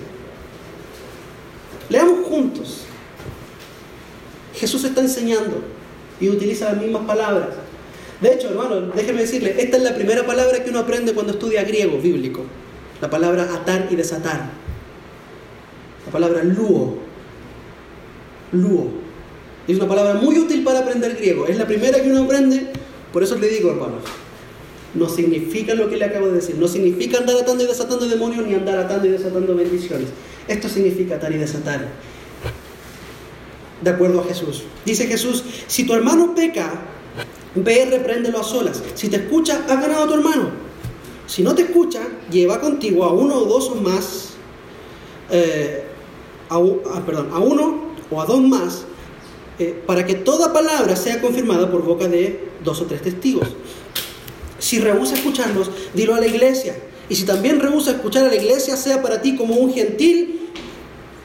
Leamos 1.89 2.26
juntos. 2.28 2.86
Jesús 4.56 4.84
está 4.84 5.02
enseñando 5.02 5.62
y 6.20 6.30
utiliza 6.30 6.72
las 6.72 6.82
mismas 6.82 7.06
palabras. 7.06 7.50
De 8.22 8.34
hecho, 8.34 8.50
hermano, 8.50 8.82
déjeme 8.96 9.22
decirle, 9.22 9.56
esta 9.58 9.78
es 9.78 9.84
la 9.84 9.96
primera 9.96 10.26
palabra 10.26 10.64
que 10.64 10.70
uno 10.70 10.80
aprende 10.80 11.14
cuando 11.14 11.34
estudia 11.34 11.64
griego 11.64 11.98
bíblico. 11.98 12.44
La 13.02 13.10
palabra 13.10 13.44
atar 13.56 13.88
y 13.89 13.96
desatar. 13.96 14.52
La 16.06 16.12
palabra 16.12 16.44
luo. 16.44 17.00
Luo. 18.52 18.92
Es 19.68 19.78
una 19.78 19.88
palabra 19.88 20.16
muy 20.16 20.38
útil 20.38 20.64
para 20.64 20.80
aprender 20.80 21.16
griego. 21.16 21.48
Es 21.48 21.58
la 21.58 21.66
primera 21.66 22.02
que 22.02 22.12
uno 22.12 22.24
aprende. 22.24 22.68
Por 23.12 23.24
eso 23.24 23.36
le 23.38 23.48
digo, 23.48 23.72
hermanos, 23.72 24.04
no 24.94 25.08
significa 25.08 25.74
lo 25.74 25.89
que 25.89 25.98
le 25.98 26.06
acabo 26.06 26.28
de 26.28 26.34
decir. 26.34 26.56
No 26.58 26.68
significa 26.68 27.20
andar 27.20 27.38
atando 27.38 27.64
y 27.64 27.68
desatando 27.68 28.08
demonios 28.08 28.46
ni 28.46 28.54
andar 28.54 28.78
atando 28.78 29.08
y 29.08 29.12
desatando 29.12 29.56
bendiciones. 29.56 30.10
Esto 30.48 30.68
significa 30.68 31.16
atar 31.16 31.32
y 31.32 31.38
desatar. 31.38 31.88
De 33.82 33.89
acuerdo 33.89 34.22
a 34.22 34.24
Jesús. 34.26 34.64
Dice 34.86 35.08
Jesús, 35.08 35.44
si 35.68 35.86
tu 35.86 35.94
hermano 35.94 36.36
peca, 36.36 36.72
ve 37.56 37.84
y 37.84 37.89
repréndelo 37.89 38.39
a 38.39 38.44
solas. 38.44 38.84
Si 38.96 39.08
te 39.08 39.18
escucha, 39.18 39.64
has 39.68 39.82
ganado 39.82 40.04
a 40.04 40.08
tu 40.08 40.14
hermano. 40.14 40.50
Si 41.26 41.44
no 41.44 41.56
te 41.56 41.64
escucha, 41.64 42.02
lleva 42.30 42.60
contigo 42.60 43.06
a 43.06 43.14
uno 43.14 43.38
o 43.38 43.46
dos 43.46 43.70
o 43.70 43.76
más, 43.76 44.32
eh, 45.32 45.86
a, 46.50 46.58
ah, 46.58 47.04
perdón, 47.06 47.30
a 47.32 47.39
uno 47.39 47.94
o 48.10 48.22
a 48.22 48.26
dos 48.26 48.42
más, 48.42 48.84
eh, 49.58 49.82
para 49.86 50.06
que 50.06 50.16
toda 50.16 50.52
palabra 50.52 50.96
sea 50.96 51.22
confirmada 51.22 51.72
por 51.72 51.84
boca 51.84 52.08
de 52.08 52.50
dos 52.64 52.82
o 52.82 52.86
tres 52.86 53.02
testigos. 53.02 53.48
Si 54.72 54.80
rehúsa 54.80 55.15
escucharlos, 55.15 55.69
dilo 55.93 56.15
a 56.15 56.22
la 56.22 56.28
iglesia. 56.28 56.74
Y 57.09 57.15
si 57.15 57.26
también 57.26 57.59
rehúsa 57.59 57.91
escuchar 57.91 58.24
a 58.24 58.30
la 58.30 58.38
iglesia, 58.38 58.78
sea 58.78 59.01
para 59.01 59.22
ti 59.22 59.36
como 59.36 59.55
un 59.55 59.74
gentil 59.74 60.49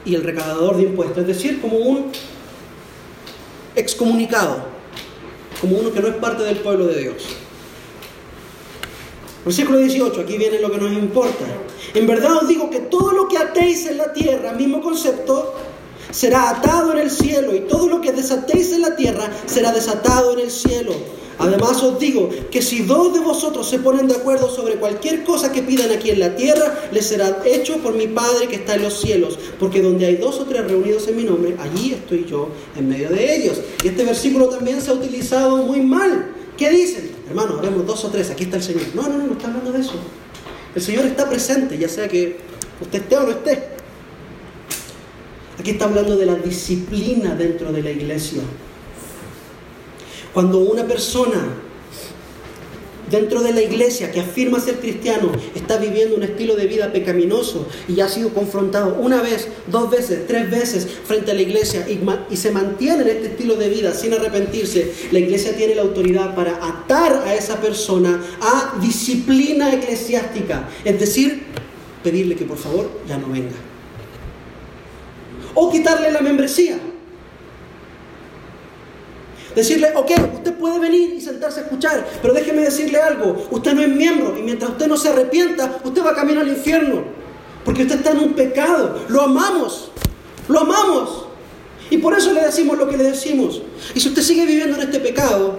y 0.03 0.15
el 0.15 0.23
recaudador 0.23 0.75
de 0.75 0.83
impuestos, 0.83 1.19
es 1.19 1.27
decir, 1.27 1.61
como 1.61 1.77
un 1.77 2.11
excomunicado, 3.73 4.65
como 5.61 5.77
uno 5.77 5.93
que 5.93 6.01
no 6.01 6.09
es 6.09 6.15
parte 6.15 6.43
del 6.43 6.57
pueblo 6.57 6.87
de 6.87 6.99
Dios. 6.99 7.23
Versículo 9.45 9.77
18, 9.77 10.19
aquí 10.19 10.37
viene 10.37 10.59
lo 10.59 10.69
que 10.69 10.79
nos 10.79 10.91
importa. 10.91 11.45
En 11.93 12.05
verdad 12.05 12.39
os 12.41 12.49
digo 12.49 12.69
que 12.69 12.79
todo 12.79 13.13
lo 13.13 13.29
que 13.29 13.37
atéis 13.37 13.85
en 13.85 13.97
la 13.97 14.11
tierra, 14.11 14.51
mismo 14.51 14.81
concepto, 14.81 15.55
será 16.11 16.49
atado 16.49 16.91
en 16.91 16.97
el 16.97 17.09
cielo, 17.09 17.55
y 17.55 17.61
todo 17.61 17.87
lo 17.87 18.01
que 18.01 18.11
desatéis 18.11 18.73
en 18.73 18.81
la 18.81 18.97
tierra 18.97 19.31
será 19.45 19.71
desatado 19.71 20.33
en 20.33 20.39
el 20.39 20.51
cielo. 20.51 20.91
Además 21.39 21.83
os 21.83 21.99
digo 21.99 22.29
que 22.49 22.61
si 22.61 22.83
dos 22.83 23.13
de 23.13 23.19
vosotros 23.19 23.69
se 23.69 23.79
ponen 23.79 24.07
de 24.07 24.15
acuerdo 24.15 24.49
sobre 24.49 24.75
cualquier 24.75 25.23
cosa 25.23 25.51
que 25.51 25.61
pidan 25.61 25.91
aquí 25.91 26.09
en 26.09 26.19
la 26.19 26.35
tierra, 26.35 26.89
les 26.91 27.05
será 27.05 27.43
hecho 27.45 27.77
por 27.77 27.93
mi 27.93 28.07
Padre 28.07 28.47
que 28.47 28.55
está 28.55 28.75
en 28.75 28.83
los 28.83 28.99
cielos. 28.99 29.37
Porque 29.59 29.81
donde 29.81 30.05
hay 30.05 30.15
dos 30.15 30.39
o 30.39 30.45
tres 30.45 30.65
reunidos 30.67 31.07
en 31.07 31.17
mi 31.17 31.23
nombre, 31.23 31.55
allí 31.59 31.93
estoy 31.93 32.25
yo 32.25 32.49
en 32.75 32.89
medio 32.89 33.09
de 33.09 33.35
ellos. 33.35 33.61
Y 33.83 33.89
este 33.89 34.03
versículo 34.03 34.47
también 34.49 34.81
se 34.81 34.89
ha 34.89 34.93
utilizado 34.93 35.57
muy 35.57 35.81
mal. 35.81 36.31
¿Qué 36.57 36.71
dicen? 36.71 37.11
Hermano, 37.29 37.59
haremos 37.59 37.85
dos 37.85 38.03
o 38.05 38.09
tres, 38.09 38.31
aquí 38.31 38.45
está 38.45 38.57
el 38.57 38.63
Señor. 38.63 38.83
No, 38.95 39.03
no, 39.03 39.17
no, 39.17 39.27
no 39.27 39.33
está 39.33 39.47
hablando 39.47 39.71
de 39.71 39.81
eso. 39.81 39.93
El 40.73 40.81
Señor 40.81 41.05
está 41.05 41.29
presente, 41.29 41.77
ya 41.77 41.87
sea 41.87 42.07
que 42.07 42.37
usted 42.81 42.99
esté 42.99 43.17
o 43.17 43.23
no 43.23 43.31
esté. 43.31 43.63
Aquí 45.59 45.71
está 45.71 45.85
hablando 45.85 46.15
de 46.15 46.25
la 46.25 46.35
disciplina 46.35 47.35
dentro 47.35 47.71
de 47.71 47.83
la 47.83 47.91
iglesia. 47.91 48.41
Cuando 50.37 50.59
una 50.59 50.85
persona 50.85 51.47
dentro 53.09 53.41
de 53.41 53.53
la 53.53 53.61
iglesia 53.63 54.11
que 54.11 54.19
afirma 54.19 54.59
ser 54.59 54.75
cristiano 54.79 55.31
está 55.55 55.77
viviendo 55.77 56.15
un 56.15 56.21
estilo 56.21 56.55
de 56.55 56.67
vida 56.67 56.93
pecaminoso 56.93 57.65
y 57.87 57.99
ha 58.01 58.07
sido 58.07 58.31
confrontado 58.31 58.97
una 58.99 59.23
vez, 59.23 59.47
dos 59.65 59.89
veces, 59.89 60.27
tres 60.27 60.51
veces 60.51 60.87
frente 61.05 61.31
a 61.31 61.33
la 61.33 61.41
iglesia 61.41 61.87
y, 61.89 62.37
se 62.37 62.51
mantiene 62.51 63.01
en 63.01 63.07
este 63.07 63.27
estilo 63.29 63.55
de 63.55 63.67
vida 63.67 63.95
sin 63.95 64.13
arrepentirse, 64.13 64.93
la 65.11 65.17
iglesia 65.17 65.57
tiene 65.57 65.73
la 65.73 65.81
autoridad 65.81 66.35
para 66.35 66.63
atar 66.63 67.23
a 67.25 67.33
esa 67.33 67.59
persona 67.59 68.23
a 68.39 68.77
disciplina 68.79 69.73
eclesiástica, 69.73 70.69
es 70.85 70.99
decir, 70.99 71.45
pedirle 72.03 72.35
que 72.35 72.45
por 72.45 72.59
favor 72.59 72.91
ya 73.09 73.17
no 73.17 73.27
venga. 73.29 73.55
O 75.55 75.71
quitarle 75.71 76.11
la 76.11 76.21
membresía. 76.21 76.77
Decirle, 79.57 79.91
ok, 79.95 80.11
usted 80.35 80.53
puede 80.53 80.77
venir 80.77 81.15
y 81.15 81.19
sentarse 81.19 81.61
a 81.61 81.63
escuchar, 81.63 82.07
pero 82.21 82.31
déjeme 82.31 82.61
decirle 82.61 83.01
algo, 83.01 83.47
usted 83.49 83.73
no 83.73 83.81
es 83.81 83.89
miembro 83.89 84.37
y 84.37 84.43
mientras 84.43 84.69
usted 84.69 84.85
no 84.85 84.95
se 84.97 85.09
arrepienta, 85.09 85.79
usted 85.83 86.05
va 86.05 86.13
camino 86.13 86.41
al 86.41 86.47
infierno, 86.47 87.03
porque 87.65 87.81
usted 87.81 87.95
está 87.95 88.11
en 88.11 88.19
un 88.19 88.33
pecado, 88.33 89.03
lo 89.07 89.23
amamos, 89.23 89.89
lo 90.47 90.59
amamos. 90.59 91.25
Y 91.89 91.97
por 91.97 92.15
eso 92.15 92.33
le 92.33 92.41
decimos 92.43 92.77
lo 92.77 92.87
que 92.87 92.97
le 92.97 93.05
decimos. 93.05 93.63
Y 93.95 93.99
si 93.99 94.09
usted 94.09 94.21
sigue 94.21 94.45
viviendo 94.45 94.75
en 94.75 94.83
este 94.83 94.99
pecado, 94.99 95.57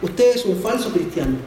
usted 0.00 0.36
es 0.36 0.44
un 0.44 0.62
falso 0.62 0.92
cristiano. 0.92 1.38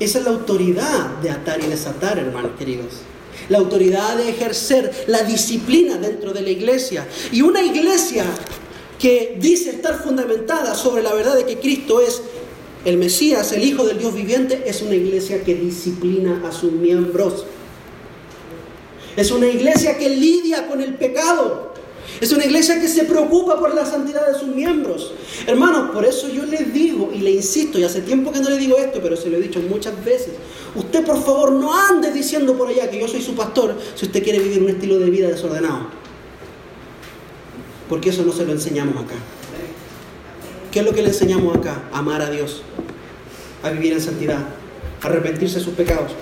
Esa 0.00 0.18
es 0.18 0.24
la 0.24 0.32
autoridad 0.32 1.18
de 1.22 1.30
atar 1.30 1.60
y 1.62 1.68
desatar, 1.68 2.18
hermanos 2.18 2.50
queridos 2.58 3.04
la 3.48 3.58
autoridad 3.58 4.16
de 4.16 4.30
ejercer 4.30 5.04
la 5.06 5.22
disciplina 5.22 5.96
dentro 5.96 6.32
de 6.32 6.42
la 6.42 6.50
iglesia. 6.50 7.06
Y 7.32 7.42
una 7.42 7.62
iglesia 7.62 8.24
que 8.98 9.36
dice 9.40 9.70
estar 9.70 10.02
fundamentada 10.02 10.74
sobre 10.74 11.02
la 11.02 11.14
verdad 11.14 11.34
de 11.34 11.46
que 11.46 11.58
Cristo 11.58 12.00
es 12.00 12.20
el 12.84 12.96
Mesías, 12.96 13.52
el 13.52 13.64
Hijo 13.64 13.84
del 13.84 13.98
Dios 13.98 14.14
viviente, 14.14 14.62
es 14.66 14.82
una 14.82 14.94
iglesia 14.94 15.42
que 15.42 15.54
disciplina 15.54 16.42
a 16.46 16.52
sus 16.52 16.72
miembros. 16.72 17.44
Es 19.16 19.30
una 19.30 19.46
iglesia 19.46 19.98
que 19.98 20.08
lidia 20.08 20.68
con 20.68 20.80
el 20.80 20.94
pecado. 20.94 21.69
Es 22.20 22.32
una 22.32 22.44
iglesia 22.44 22.80
que 22.80 22.88
se 22.88 23.04
preocupa 23.04 23.58
por 23.58 23.74
la 23.74 23.86
santidad 23.86 24.26
de 24.26 24.38
sus 24.38 24.48
miembros. 24.48 25.12
Hermanos, 25.46 25.90
por 25.90 26.04
eso 26.04 26.28
yo 26.28 26.44
les 26.44 26.72
digo 26.72 27.10
y 27.14 27.18
le 27.18 27.30
insisto, 27.30 27.78
y 27.78 27.84
hace 27.84 28.02
tiempo 28.02 28.32
que 28.32 28.40
no 28.40 28.50
le 28.50 28.58
digo 28.58 28.76
esto, 28.76 29.00
pero 29.02 29.16
se 29.16 29.30
lo 29.30 29.38
he 29.38 29.40
dicho 29.40 29.60
muchas 29.60 30.04
veces. 30.04 30.34
Usted 30.74 31.04
por 31.04 31.22
favor 31.22 31.52
no 31.52 31.74
ande 31.74 32.12
diciendo 32.12 32.56
por 32.56 32.68
allá 32.68 32.90
que 32.90 33.00
yo 33.00 33.08
soy 33.08 33.22
su 33.22 33.34
pastor 33.34 33.76
si 33.94 34.06
usted 34.06 34.22
quiere 34.22 34.38
vivir 34.38 34.62
un 34.62 34.70
estilo 34.70 34.98
de 34.98 35.10
vida 35.10 35.28
desordenado. 35.28 35.86
Porque 37.88 38.10
eso 38.10 38.22
no 38.22 38.32
se 38.32 38.44
lo 38.44 38.52
enseñamos 38.52 38.96
acá. 39.02 39.16
¿Qué 40.70 40.80
es 40.80 40.84
lo 40.84 40.92
que 40.92 41.02
le 41.02 41.08
enseñamos 41.08 41.56
acá? 41.56 41.82
Amar 41.92 42.22
a 42.22 42.30
Dios, 42.30 42.62
a 43.62 43.70
vivir 43.70 43.92
en 43.92 44.00
santidad, 44.00 44.38
a 45.02 45.06
arrepentirse 45.06 45.58
de 45.58 45.64
sus 45.64 45.74
pecados. 45.74 46.12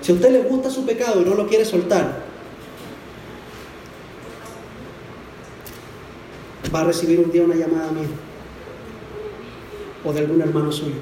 Si 0.00 0.12
a 0.12 0.14
usted 0.14 0.30
le 0.30 0.42
gusta 0.42 0.70
su 0.70 0.84
pecado 0.86 1.20
y 1.20 1.24
no 1.24 1.34
lo 1.34 1.46
quiere 1.46 1.64
soltar, 1.64 2.33
va 6.74 6.80
a 6.80 6.84
recibir 6.84 7.20
un 7.20 7.30
día 7.30 7.42
una 7.44 7.54
llamada 7.54 7.92
mía 7.92 8.08
o 10.04 10.12
de 10.12 10.20
algún 10.20 10.40
hermano 10.40 10.72
suyo 10.72 10.96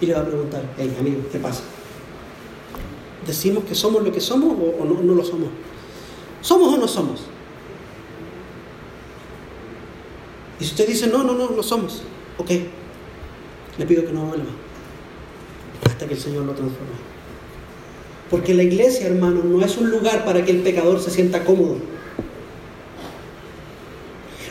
y 0.00 0.06
le 0.06 0.14
va 0.14 0.20
a 0.20 0.26
preguntar, 0.26 0.62
hey 0.78 0.96
amigo, 0.98 1.22
¿qué 1.30 1.38
pasa? 1.38 1.62
¿Decimos 3.26 3.64
que 3.64 3.74
somos 3.74 4.02
lo 4.02 4.12
que 4.12 4.20
somos 4.20 4.56
o, 4.80 4.84
no, 4.84 5.02
no 5.02 5.14
lo 5.14 5.24
somos? 5.24 5.48
¿Somos 6.40 6.74
o 6.74 6.78
no 6.78 6.88
somos? 6.88 7.22
Y 10.60 10.64
si 10.64 10.70
usted 10.70 10.86
dice, 10.86 11.06
no, 11.06 11.22
no, 11.22 11.34
no, 11.34 11.50
lo 11.50 11.62
somos, 11.62 12.02
ok, 12.38 12.50
le 13.78 13.86
pido 13.86 14.04
que 14.04 14.12
no 14.12 14.22
vuelva 14.26 14.50
hasta 15.86 16.06
que 16.06 16.14
el 16.14 16.20
Señor 16.20 16.44
lo 16.44 16.52
transforme. 16.52 16.94
Porque 18.30 18.54
la 18.54 18.62
iglesia, 18.62 19.06
hermano, 19.06 19.42
no 19.44 19.64
es 19.64 19.76
un 19.76 19.90
lugar 19.90 20.24
para 20.24 20.44
que 20.44 20.50
el 20.50 20.62
pecador 20.62 21.00
se 21.00 21.10
sienta 21.10 21.44
cómodo. 21.44 21.76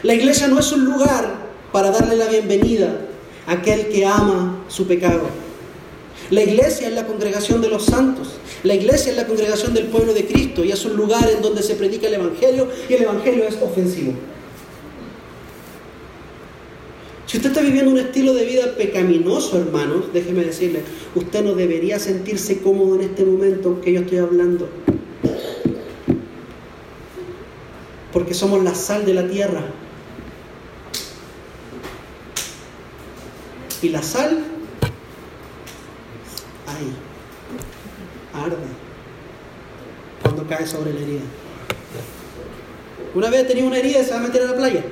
La 0.04 0.14
iglesia 0.14 0.50
no 0.50 0.60
es 0.60 0.70
un 0.74 0.84
lugar 0.84 1.34
para 1.72 1.90
darle 1.90 2.18
la 2.18 2.28
bienvenida 2.28 2.94
a 3.48 3.54
aquel 3.54 3.88
que 3.88 4.06
ama 4.06 4.66
su 4.68 4.86
pecado. 4.86 5.22
La 6.30 6.44
iglesia 6.44 6.90
es 6.90 6.94
la 6.94 7.08
congregación 7.08 7.62
de 7.62 7.70
los 7.70 7.86
santos. 7.86 8.34
La 8.64 8.74
iglesia 8.74 9.12
es 9.12 9.18
la 9.18 9.26
congregación 9.26 9.74
del 9.74 9.86
pueblo 9.86 10.14
de 10.14 10.26
Cristo 10.26 10.66
y 10.66 10.74
es 10.74 10.84
un 10.84 10.98
lugar 10.98 11.30
en 11.30 11.42
donde 11.42 11.64
se 11.64 11.76
predica 11.76 12.08
el 12.08 12.16
Evangelio 12.16 12.68
y 12.90 12.94
el 12.94 13.04
Evangelio 13.04 13.46
es 13.46 13.56
ofensivo. 13.62 14.14
Si 17.26 17.38
usted 17.38 17.52
está 17.52 17.62
viviendo 17.62 17.90
un 17.90 17.98
estilo 17.98 18.34
de 18.34 18.46
vida 18.46 18.76
pecaminoso, 18.76 19.58
hermanos, 19.58 20.06
déjeme 20.14 20.44
decirle, 20.44 20.82
usted 21.16 21.44
no 21.46 21.56
debería 21.56 21.98
sentirse 21.98 22.60
cómodo 22.60 22.96
en 22.96 23.02
este 23.02 23.24
momento 23.24 23.80
que 23.80 23.94
yo 23.94 24.02
estoy 24.02 24.18
hablando. 24.18 24.68
Porque 28.12 28.34
somos 28.34 28.62
la 28.64 28.76
sal 28.76 29.06
de 29.06 29.14
la 29.14 29.28
tierra. 29.28 29.64
Y 33.84 33.90
la 33.90 34.02
sal, 34.02 34.42
ahí, 36.66 36.94
arde 38.34 38.56
cuando 40.22 40.48
cae 40.48 40.66
sobre 40.66 40.94
la 40.94 41.02
herida. 41.02 41.20
Una 43.14 43.30
vez 43.30 43.46
tenía 43.46 43.66
una 43.66 43.78
herida 43.78 44.00
y 44.00 44.06
se 44.06 44.12
va 44.12 44.20
a 44.20 44.22
meter 44.22 44.42
a 44.44 44.46
la 44.46 44.56
playa. 44.56 44.86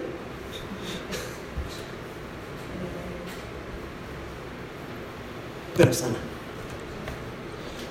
Pero 5.77 5.93
sana. 5.93 6.17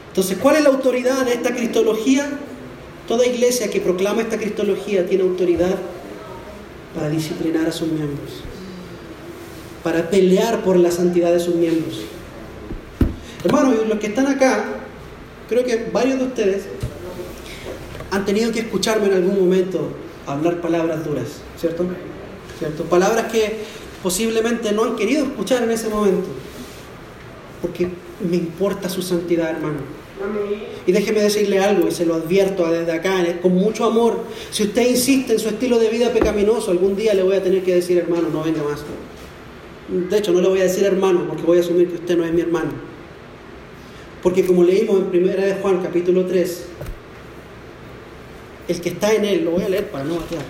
Entonces, 0.08 0.36
¿cuál 0.36 0.56
es 0.56 0.64
la 0.64 0.68
autoridad 0.68 1.24
de 1.24 1.32
esta 1.32 1.54
cristología? 1.54 2.28
Toda 3.08 3.24
iglesia 3.24 3.70
que 3.70 3.80
proclama 3.80 4.20
esta 4.20 4.36
cristología 4.36 5.06
tiene 5.06 5.22
autoridad 5.22 5.78
para 6.94 7.08
disciplinar 7.08 7.66
a 7.66 7.72
sus 7.72 7.88
miembros 7.88 8.49
para 9.82 10.10
pelear 10.10 10.62
por 10.62 10.76
la 10.76 10.90
santidad 10.90 11.32
de 11.32 11.40
sus 11.40 11.54
miembros. 11.54 12.00
Hermanos, 13.44 13.74
los 13.88 13.98
que 13.98 14.08
están 14.08 14.26
acá, 14.26 14.64
creo 15.48 15.64
que 15.64 15.88
varios 15.92 16.18
de 16.18 16.24
ustedes 16.24 16.64
han 18.10 18.24
tenido 18.24 18.52
que 18.52 18.60
escucharme 18.60 19.06
en 19.06 19.14
algún 19.14 19.40
momento 19.40 19.88
hablar 20.26 20.60
palabras 20.60 21.04
duras, 21.04 21.28
¿cierto? 21.58 21.86
¿cierto? 22.58 22.84
Palabras 22.84 23.32
que 23.32 23.58
posiblemente 24.02 24.72
no 24.72 24.84
han 24.84 24.96
querido 24.96 25.24
escuchar 25.24 25.62
en 25.62 25.70
ese 25.70 25.88
momento, 25.88 26.28
porque 27.62 27.88
me 28.28 28.36
importa 28.36 28.88
su 28.88 29.02
santidad, 29.02 29.50
hermano. 29.50 29.78
Y 30.86 30.92
déjeme 30.92 31.20
decirle 31.22 31.60
algo, 31.60 31.88
y 31.88 31.92
se 31.92 32.04
lo 32.04 32.14
advierto 32.14 32.70
desde 32.70 32.92
acá, 32.92 33.24
con 33.40 33.54
mucho 33.54 33.86
amor, 33.86 34.24
si 34.50 34.64
usted 34.64 34.86
insiste 34.86 35.32
en 35.32 35.38
su 35.38 35.48
estilo 35.48 35.78
de 35.78 35.88
vida 35.88 36.12
pecaminoso, 36.12 36.70
algún 36.70 36.94
día 36.94 37.14
le 37.14 37.22
voy 37.22 37.36
a 37.36 37.42
tener 37.42 37.62
que 37.62 37.74
decir, 37.74 37.96
hermano, 37.96 38.28
no 38.30 38.42
venga 38.42 38.62
más. 38.62 38.80
De 39.90 40.18
hecho, 40.18 40.30
no 40.30 40.40
le 40.40 40.48
voy 40.48 40.60
a 40.60 40.64
decir 40.64 40.84
hermano, 40.84 41.26
porque 41.26 41.42
voy 41.42 41.58
a 41.58 41.60
asumir 41.62 41.88
que 41.88 41.96
usted 41.96 42.16
no 42.16 42.24
es 42.24 42.32
mi 42.32 42.40
hermano. 42.40 42.70
Porque 44.22 44.46
como 44.46 44.62
leímos 44.62 45.00
en 45.12 45.24
1 45.24 45.32
de 45.32 45.54
Juan 45.60 45.82
capítulo 45.82 46.26
3, 46.26 46.64
el 48.68 48.80
que 48.80 48.90
está 48.90 49.12
en 49.12 49.24
él, 49.24 49.44
lo 49.44 49.52
voy 49.52 49.64
a 49.64 49.68
leer 49.68 49.90
para 49.90 50.04
no 50.04 50.16
batear. 50.16 50.42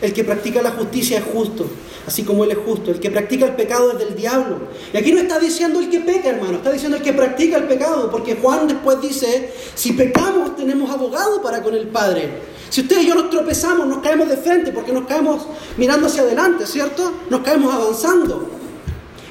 El 0.00 0.12
que 0.12 0.22
practica 0.22 0.62
la 0.62 0.72
justicia 0.72 1.18
es 1.18 1.24
justo, 1.24 1.66
así 2.06 2.22
como 2.22 2.44
él 2.44 2.52
es 2.52 2.58
justo. 2.58 2.92
El 2.92 3.00
que 3.00 3.10
practica 3.10 3.46
el 3.46 3.56
pecado 3.56 3.92
es 3.92 3.98
del 3.98 4.14
diablo. 4.14 4.68
Y 4.92 4.96
aquí 4.96 5.10
no 5.10 5.18
está 5.18 5.40
diciendo 5.40 5.80
el 5.80 5.90
que 5.90 6.00
peca, 6.00 6.28
hermano, 6.28 6.58
está 6.58 6.70
diciendo 6.70 6.98
el 6.98 7.02
que 7.02 7.12
practica 7.12 7.56
el 7.56 7.64
pecado, 7.64 8.12
porque 8.12 8.36
Juan 8.36 8.68
después 8.68 9.00
dice, 9.00 9.52
si 9.74 9.94
pecamos 9.94 10.54
tenemos 10.54 10.88
abogado 10.90 11.42
para 11.42 11.62
con 11.62 11.74
el 11.74 11.88
Padre 11.88 12.53
si 12.74 12.80
usted 12.80 13.02
y 13.02 13.06
yo 13.06 13.14
nos 13.14 13.30
tropezamos, 13.30 13.86
nos 13.86 13.98
caemos 13.98 14.28
de 14.28 14.36
frente 14.36 14.72
porque 14.72 14.92
nos 14.92 15.06
caemos 15.06 15.46
mirando 15.76 16.08
hacia 16.08 16.22
adelante, 16.22 16.66
¿cierto? 16.66 17.20
Nos 17.30 17.42
caemos 17.42 17.72
avanzando. 17.72 18.50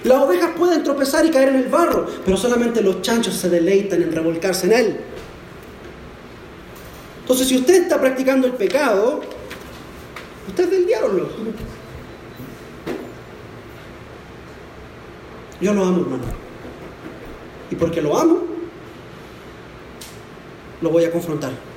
Las 0.05 0.21
ovejas 0.21 0.51
pueden 0.57 0.81
tropezar 0.81 1.25
y 1.25 1.29
caer 1.29 1.49
en 1.49 1.55
el 1.57 1.67
barro, 1.67 2.07
pero 2.23 2.37
solamente 2.37 2.81
los 2.81 3.01
chanchos 3.01 3.33
se 3.33 3.49
deleitan 3.49 4.01
en 4.01 4.13
revolcarse 4.13 4.67
en 4.67 4.71
él. 4.71 4.99
Entonces, 7.19 7.49
si 7.49 7.57
usted 7.57 7.83
está 7.83 7.99
practicando 7.99 8.47
el 8.47 8.53
pecado, 8.53 9.19
usted 10.47 10.63
es 10.63 10.71
del 10.71 10.85
diablo. 10.85 11.27
Yo 15.59 15.73
lo 15.73 15.83
amo, 15.83 15.99
hermano. 15.99 16.23
Y 17.69 17.75
porque 17.75 18.01
lo 18.01 18.17
amo, 18.17 18.39
lo 20.79 20.89
voy 20.89 21.03
a 21.03 21.11
confrontar. 21.11 21.72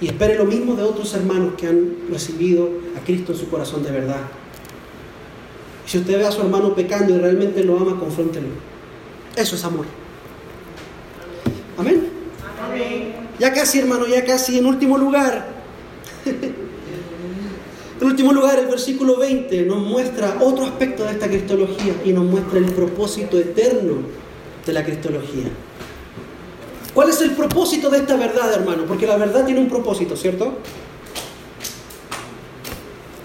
Y 0.00 0.06
espere 0.06 0.36
lo 0.36 0.46
mismo 0.46 0.74
de 0.74 0.82
otros 0.82 1.12
hermanos 1.14 1.54
que 1.58 1.66
han 1.66 1.96
recibido 2.10 2.70
a 2.96 3.04
Cristo 3.04 3.32
en 3.32 3.38
su 3.38 3.50
corazón 3.50 3.82
de 3.82 3.90
verdad. 3.90 4.22
Si 5.86 5.98
usted 5.98 6.18
ve 6.18 6.26
a 6.26 6.32
su 6.32 6.40
hermano 6.40 6.74
pecando 6.74 7.14
y 7.14 7.18
realmente 7.18 7.62
lo 7.64 7.76
ama, 7.76 7.98
confróntelo. 7.98 8.46
Eso 9.36 9.56
es 9.56 9.64
amor. 9.64 9.86
Amén. 11.76 12.08
Ya 13.38 13.52
casi, 13.52 13.80
hermano, 13.80 14.06
ya 14.06 14.24
casi. 14.24 14.58
En 14.58 14.66
último 14.66 14.96
lugar. 14.96 15.48
en 16.24 18.06
último 18.06 18.32
lugar, 18.32 18.58
el 18.58 18.66
versículo 18.66 19.16
20 19.18 19.62
nos 19.62 19.78
muestra 19.78 20.38
otro 20.40 20.64
aspecto 20.64 21.04
de 21.04 21.12
esta 21.12 21.26
cristología 21.28 21.94
y 22.04 22.12
nos 22.12 22.24
muestra 22.24 22.58
el 22.58 22.66
propósito 22.66 23.38
eterno 23.38 23.96
de 24.64 24.72
la 24.72 24.84
cristología. 24.84 25.48
¿Cuál 26.94 27.10
es 27.10 27.20
el 27.20 27.32
propósito 27.32 27.88
de 27.88 27.98
esta 27.98 28.16
verdad, 28.16 28.52
hermano? 28.52 28.84
Porque 28.86 29.06
la 29.06 29.16
verdad 29.16 29.44
tiene 29.44 29.60
un 29.60 29.68
propósito, 29.68 30.16
¿cierto? 30.16 30.58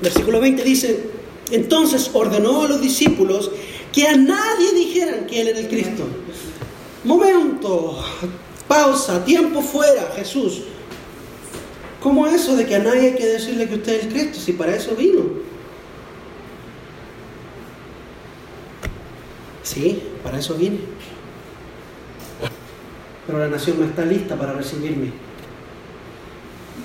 Versículo 0.01 0.39
20 0.39 0.63
dice, 0.63 1.09
entonces 1.51 2.11
ordenó 2.13 2.63
a 2.63 2.67
los 2.67 2.81
discípulos 2.81 3.49
que 3.91 4.07
a 4.07 4.15
nadie 4.15 4.71
dijeran 4.73 5.25
que 5.25 5.41
Él 5.41 5.47
era 5.47 5.59
el 5.59 5.67
Cristo. 5.67 6.03
Momento, 7.03 7.97
pausa, 8.67 9.25
tiempo 9.25 9.61
fuera, 9.61 10.11
Jesús. 10.15 10.61
¿Cómo 12.01 12.27
eso 12.27 12.55
de 12.55 12.67
que 12.67 12.75
a 12.75 12.79
nadie 12.79 13.09
hay 13.09 13.15
que 13.15 13.25
decirle 13.25 13.67
que 13.67 13.75
usted 13.75 13.93
es 13.93 14.03
el 14.05 14.13
Cristo 14.13 14.39
si 14.39 14.51
para 14.51 14.75
eso 14.75 14.95
vino? 14.95 15.23
Sí, 19.63 20.03
para 20.23 20.37
eso 20.37 20.53
vine 20.53 20.77
pero 23.25 23.39
la 23.39 23.47
nación 23.47 23.79
no 23.79 23.85
está 23.85 24.05
lista 24.05 24.35
para 24.35 24.53
recibirme. 24.53 25.11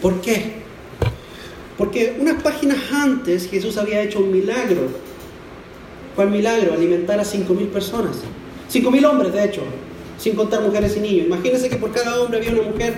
¿Por 0.00 0.20
qué? 0.20 0.60
Porque 1.76 2.16
unas 2.20 2.42
páginas 2.42 2.78
antes 2.92 3.48
Jesús 3.48 3.76
había 3.76 4.02
hecho 4.02 4.20
un 4.20 4.32
milagro. 4.32 4.88
¿Cuál 6.14 6.30
milagro? 6.30 6.74
Alimentar 6.74 7.18
a 7.20 7.24
5.000 7.24 7.68
personas. 7.68 8.16
5.000 8.72 9.04
hombres, 9.06 9.32
de 9.32 9.44
hecho, 9.44 9.62
sin 10.18 10.34
contar 10.34 10.62
mujeres 10.62 10.96
y 10.96 11.00
niños. 11.00 11.26
Imagínense 11.26 11.68
que 11.68 11.76
por 11.76 11.92
cada 11.92 12.20
hombre 12.20 12.38
había 12.38 12.52
una 12.52 12.70
mujer 12.70 12.94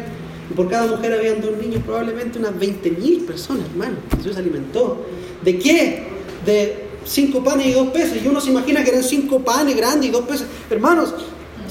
y 0.50 0.54
por 0.54 0.68
cada 0.68 0.86
mujer 0.86 1.12
habían 1.12 1.40
dos 1.40 1.56
niños, 1.56 1.82
probablemente 1.84 2.38
unas 2.38 2.54
20.000 2.54 3.26
personas, 3.26 3.66
hermano. 3.70 3.96
Jesús 4.16 4.36
alimentó. 4.36 5.06
¿De 5.42 5.58
qué? 5.58 6.02
De 6.44 6.86
cinco 7.04 7.42
panes 7.42 7.66
y 7.66 7.72
dos 7.72 7.88
peces. 7.88 8.24
Y 8.24 8.28
uno 8.28 8.40
se 8.40 8.50
imagina 8.50 8.82
que 8.84 8.90
eran 8.90 9.02
cinco 9.02 9.40
panes 9.40 9.76
grandes 9.76 10.08
y 10.08 10.12
dos 10.12 10.22
peces. 10.22 10.46
Hermanos, 10.70 11.14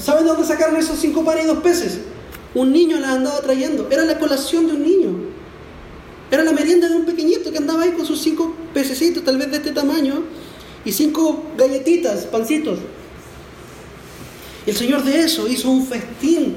¿Saben 0.02 0.24
de 0.24 0.30
dónde 0.30 0.46
sacaron 0.46 0.76
esos 0.76 0.98
cinco 0.98 1.24
panes 1.24 1.44
y 1.44 1.46
dos 1.46 1.58
peces? 1.58 2.00
Un 2.54 2.72
niño 2.72 2.98
las 2.98 3.10
andaba 3.10 3.40
trayendo. 3.40 3.88
Era 3.90 4.04
la 4.04 4.18
colación 4.18 4.66
de 4.66 4.72
un 4.72 4.82
niño. 4.82 5.10
Era 6.30 6.42
la 6.42 6.52
merienda 6.52 6.88
de 6.88 6.96
un 6.96 7.04
pequeñito 7.04 7.52
que 7.52 7.58
andaba 7.58 7.82
ahí 7.82 7.92
con 7.92 8.04
sus 8.04 8.20
cinco 8.20 8.54
pececitos, 8.74 9.22
tal 9.22 9.38
vez 9.38 9.50
de 9.50 9.58
este 9.58 9.70
tamaño, 9.70 10.24
y 10.84 10.90
cinco 10.90 11.44
galletitas, 11.56 12.24
pancitos. 12.24 12.78
El 14.66 14.74
Señor 14.74 15.04
de 15.04 15.20
eso 15.20 15.46
hizo 15.46 15.70
un 15.70 15.86
festín 15.86 16.56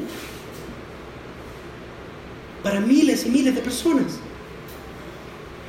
para 2.64 2.80
miles 2.80 3.26
y 3.26 3.30
miles 3.30 3.54
de 3.54 3.62
personas. 3.62 4.14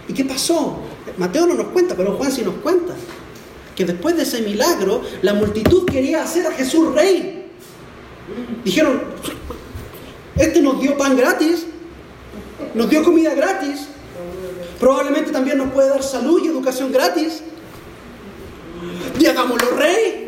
¿Y 0.09 0.15
qué 0.15 0.25
pasó? 0.25 0.79
Mateo 1.19 1.47
no 1.47 1.55
nos 1.55 1.69
cuenta, 1.69 1.95
pero 1.95 2.17
Juan 2.17 2.33
sí 2.33 2.43
nos 2.43 2.55
cuenta. 2.57 2.95
Que 3.75 3.85
después 3.85 4.17
de 4.17 4.23
ese 4.23 4.41
milagro, 4.41 5.03
la 5.21 5.35
multitud 5.35 5.85
quería 5.85 6.23
hacer 6.23 6.47
a 6.47 6.53
Jesús 6.53 6.95
rey. 6.95 7.36
Dijeron, 8.65 9.03
este 10.37 10.61
nos 10.61 10.81
dio 10.81 10.97
pan 10.97 11.17
gratis, 11.17 11.67
nos 12.75 12.91
dio 12.91 13.03
comida 13.05 13.35
gratis, 13.35 13.87
probablemente 14.81 15.31
también 15.31 15.59
nos 15.59 15.73
puede 15.73 15.89
dar 15.89 16.03
salud 16.03 16.43
y 16.45 16.49
educación 16.49 16.93
gratis. 16.93 17.43
Y 19.19 19.27
hagámoslo 19.27 19.71
rey. 19.77 20.27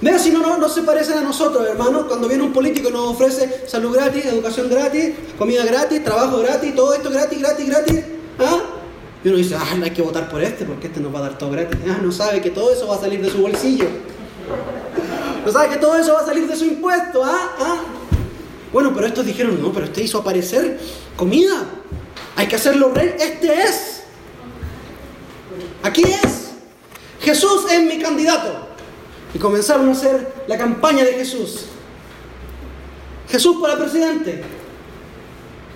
Vea 0.00 0.18
si 0.18 0.30
no, 0.30 0.40
no, 0.40 0.58
no 0.58 0.68
se 0.68 0.82
parecen 0.82 1.18
a 1.18 1.22
nosotros, 1.22 1.66
hermanos. 1.66 2.04
Cuando 2.08 2.28
viene 2.28 2.42
un 2.42 2.52
político 2.52 2.88
y 2.88 2.92
nos 2.92 3.10
ofrece 3.10 3.66
salud 3.66 3.92
gratis, 3.92 4.26
educación 4.26 4.68
gratis, 4.68 5.14
comida 5.38 5.64
gratis, 5.64 6.04
trabajo 6.04 6.38
gratis, 6.40 6.74
todo 6.74 6.94
esto 6.94 7.10
gratis, 7.10 7.38
gratis, 7.38 7.66
gratis. 7.66 8.00
¿Ah? 8.38 8.60
Y 9.24 9.28
uno 9.28 9.38
dice, 9.38 9.56
ah, 9.56 9.74
no 9.78 9.84
hay 9.84 9.92
que 9.92 10.02
votar 10.02 10.28
por 10.28 10.42
este 10.42 10.64
porque 10.66 10.88
este 10.88 11.00
nos 11.00 11.14
va 11.14 11.20
a 11.20 11.22
dar 11.22 11.38
todo 11.38 11.50
gratis. 11.50 11.78
Ah, 11.88 11.98
no 12.02 12.12
sabe 12.12 12.42
que 12.42 12.50
todo 12.50 12.72
eso 12.72 12.86
va 12.86 12.96
a 12.96 13.00
salir 13.00 13.22
de 13.22 13.30
su 13.30 13.38
bolsillo. 13.38 13.86
No 15.44 15.52
sabe 15.52 15.68
que 15.68 15.76
todo 15.76 15.96
eso 15.96 16.14
va 16.14 16.20
a 16.20 16.26
salir 16.26 16.46
de 16.46 16.56
su 16.56 16.64
impuesto. 16.64 17.22
¿Ah? 17.24 17.56
¿Ah? 17.58 17.76
Bueno, 18.72 18.92
pero 18.94 19.06
estos 19.06 19.26
dijeron, 19.26 19.60
no, 19.60 19.72
pero 19.72 19.86
usted 19.86 20.02
hizo 20.02 20.18
aparecer 20.18 20.80
comida. 21.16 21.64
Hay 22.36 22.46
que 22.46 22.56
hacerlo 22.56 22.92
rey. 22.92 23.14
Este 23.18 23.52
es. 23.52 24.02
Aquí 25.82 26.02
es. 26.02 26.52
Jesús 27.20 27.70
es 27.70 27.82
mi 27.82 27.98
candidato. 28.00 28.68
Y 29.34 29.38
comenzaron 29.38 29.88
a 29.88 29.92
hacer 29.92 30.32
la 30.46 30.56
campaña 30.56 31.04
de 31.04 31.12
Jesús. 31.14 31.66
Jesús 33.28 33.56
para 33.60 33.78
presidente. 33.78 34.42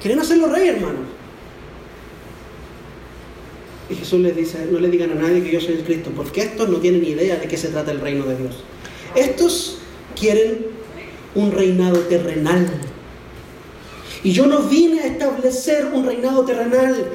Quieren 0.00 0.20
hacerlo 0.20 0.48
rey, 0.48 0.68
hermano. 0.68 0.98
Y 3.90 3.94
Jesús 3.94 4.20
les 4.20 4.36
dice, 4.36 4.66
no 4.70 4.78
le 4.78 4.88
digan 4.88 5.12
a 5.12 5.14
nadie 5.14 5.42
que 5.42 5.50
yo 5.50 5.60
soy 5.60 5.74
el 5.74 5.84
Cristo, 5.84 6.10
porque 6.14 6.42
estos 6.42 6.68
no 6.68 6.78
tienen 6.78 7.04
idea 7.04 7.36
de 7.36 7.48
qué 7.48 7.56
se 7.56 7.68
trata 7.68 7.90
el 7.90 8.00
reino 8.00 8.26
de 8.26 8.36
Dios. 8.36 8.62
Estos 9.14 9.78
quieren 10.18 10.66
un 11.34 11.52
reinado 11.52 12.00
terrenal. 12.00 12.68
Y 14.24 14.32
yo 14.32 14.46
no 14.46 14.60
vine 14.60 15.00
a 15.00 15.06
establecer 15.06 15.86
un 15.92 16.04
reinado 16.04 16.44
terrenal. 16.44 17.08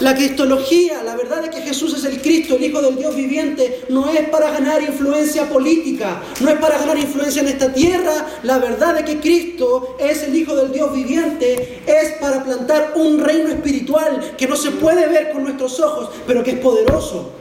La 0.00 0.14
cristología, 0.14 1.02
la 1.02 1.16
verdad 1.16 1.42
de 1.42 1.48
que 1.48 1.62
Jesús 1.62 1.94
es 1.94 2.04
el 2.04 2.20
Cristo, 2.20 2.56
el 2.56 2.64
Hijo 2.64 2.82
del 2.82 2.96
Dios 2.96 3.16
viviente, 3.16 3.84
no 3.88 4.10
es 4.10 4.28
para 4.28 4.50
ganar 4.50 4.82
influencia 4.82 5.48
política, 5.48 6.22
no 6.40 6.50
es 6.50 6.58
para 6.58 6.78
ganar 6.78 6.98
influencia 6.98 7.40
en 7.40 7.48
esta 7.48 7.72
tierra. 7.72 8.26
La 8.42 8.58
verdad 8.58 8.94
de 8.94 9.04
que 9.04 9.18
Cristo 9.20 9.96
es 9.98 10.22
el 10.24 10.36
Hijo 10.36 10.54
del 10.54 10.70
Dios 10.70 10.92
viviente 10.92 11.82
es 11.86 12.12
para 12.20 12.44
plantar 12.44 12.92
un 12.96 13.18
reino 13.20 13.48
espiritual 13.48 14.34
que 14.36 14.46
no 14.46 14.56
se 14.56 14.72
puede 14.72 15.06
ver 15.08 15.32
con 15.32 15.44
nuestros 15.44 15.80
ojos, 15.80 16.10
pero 16.26 16.44
que 16.44 16.50
es 16.50 16.58
poderoso. 16.58 17.32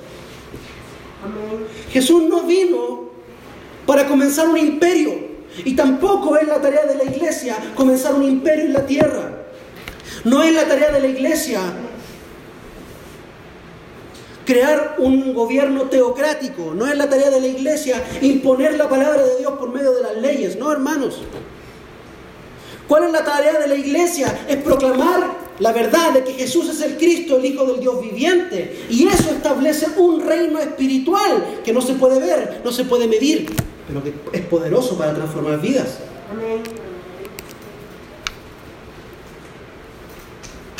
Jesús 1.91 2.23
no 2.23 2.43
vino 2.43 3.04
para 3.85 4.07
comenzar 4.07 4.47
un 4.47 4.57
imperio. 4.57 5.35
Y 5.63 5.75
tampoco 5.75 6.35
es 6.37 6.47
la 6.47 6.61
tarea 6.61 6.85
de 6.85 6.95
la 6.95 7.03
iglesia 7.05 7.55
comenzar 7.75 8.13
un 8.15 8.23
imperio 8.23 8.65
en 8.65 8.73
la 8.73 8.85
tierra. 8.85 9.43
No 10.23 10.43
es 10.43 10.53
la 10.53 10.67
tarea 10.67 10.91
de 10.91 10.99
la 10.99 11.07
iglesia 11.07 11.61
crear 14.45 14.95
un 14.99 15.33
gobierno 15.33 15.83
teocrático. 15.83 16.73
No 16.75 16.87
es 16.87 16.97
la 16.97 17.09
tarea 17.09 17.29
de 17.29 17.41
la 17.41 17.47
iglesia 17.47 18.03
imponer 18.21 18.77
la 18.77 18.87
palabra 18.87 19.23
de 19.23 19.37
Dios 19.39 19.53
por 19.57 19.73
medio 19.73 19.93
de 19.93 20.01
las 20.01 20.17
leyes. 20.17 20.57
No, 20.57 20.71
hermanos. 20.71 21.21
¿Cuál 22.87 23.05
es 23.05 23.11
la 23.11 23.23
tarea 23.23 23.59
de 23.59 23.67
la 23.67 23.75
iglesia? 23.75 24.45
Es 24.47 24.57
proclamar 24.57 25.45
la 25.59 25.71
verdad 25.71 26.11
de 26.11 26.23
que 26.23 26.33
Jesús 26.33 26.69
es 26.69 26.81
el 26.81 26.97
Cristo, 26.97 27.37
el 27.37 27.45
Hijo 27.45 27.65
del 27.65 27.79
Dios 27.79 27.99
viviente. 28.01 28.85
Y 28.89 29.07
eso 29.07 29.31
establece 29.31 29.87
un 29.97 30.21
reino 30.21 30.59
espiritual 30.59 31.61
que 31.63 31.73
no 31.73 31.81
se 31.81 31.93
puede 31.93 32.19
ver, 32.19 32.61
no 32.63 32.71
se 32.71 32.85
puede 32.85 33.07
medir, 33.07 33.47
pero 33.87 34.03
que 34.03 34.13
es 34.33 34.41
poderoso 34.45 34.97
para 34.97 35.13
transformar 35.13 35.61
vidas. 35.61 35.99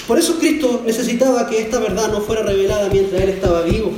Por 0.08 0.20
eso 0.20 0.38
Cristo 0.38 0.84
necesitaba 0.86 1.48
que 1.48 1.60
esta 1.60 1.80
verdad 1.80 2.12
no 2.12 2.22
fuera 2.22 2.44
revelada 2.44 2.90
mientras 2.90 3.22
Él 3.22 3.30
estaba 3.30 3.62
vivo. 3.62 3.92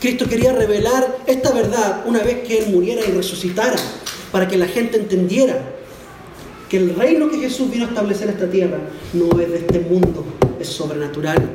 Cristo 0.00 0.26
quería 0.26 0.52
revelar 0.52 1.18
esta 1.26 1.52
verdad 1.52 2.04
una 2.06 2.20
vez 2.20 2.46
que 2.46 2.58
Él 2.58 2.70
muriera 2.70 3.02
y 3.06 3.10
resucitara, 3.10 3.76
para 4.32 4.48
que 4.48 4.56
la 4.56 4.66
gente 4.66 4.96
entendiera 4.96 5.62
que 6.68 6.78
el 6.78 6.94
reino 6.94 7.30
que 7.30 7.38
Jesús 7.38 7.70
vino 7.70 7.84
a 7.84 7.88
establecer 7.88 8.28
en 8.28 8.34
esta 8.34 8.50
tierra 8.50 8.78
no 9.12 9.38
es 9.40 9.50
de 9.50 9.58
este 9.58 9.80
mundo, 9.80 10.24
es 10.58 10.68
sobrenatural. 10.68 11.50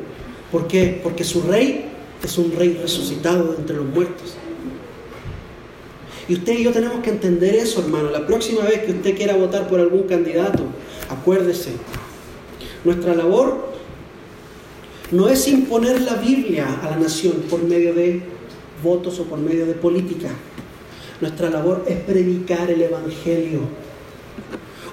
¿Por 0.52 0.68
qué? 0.68 1.00
Porque 1.04 1.24
su 1.24 1.42
rey 1.42 1.86
es 2.24 2.38
un 2.38 2.52
rey 2.56 2.80
resucitado 2.82 3.56
entre 3.58 3.76
los 3.76 3.86
muertos. 3.86 4.36
Y 6.30 6.36
usted 6.36 6.60
y 6.60 6.64
yo 6.64 6.72
tenemos 6.72 7.02
que 7.02 7.10
entender 7.10 7.56
eso, 7.56 7.82
hermano. 7.82 8.12
La 8.12 8.28
próxima 8.28 8.62
vez 8.62 8.84
que 8.84 8.92
usted 8.92 9.18
quiera 9.18 9.36
votar 9.36 9.68
por 9.68 9.80
algún 9.80 10.04
candidato, 10.04 10.64
acuérdese, 11.10 11.72
nuestra 12.86 13.16
labor 13.16 13.70
no 15.10 15.28
es 15.28 15.48
imponer 15.48 16.02
la 16.02 16.14
Biblia 16.14 16.68
a 16.84 16.92
la 16.92 16.98
nación 16.98 17.34
por 17.50 17.64
medio 17.64 17.96
de 17.96 18.22
votos 18.84 19.20
o 19.20 19.24
por 19.24 19.40
medio 19.40 19.66
de 19.66 19.74
política. 19.74 20.30
Nuestra 21.20 21.50
labor 21.50 21.84
es 21.88 21.98
predicar 22.02 22.70
el 22.70 22.84
Evangelio. 22.84 23.62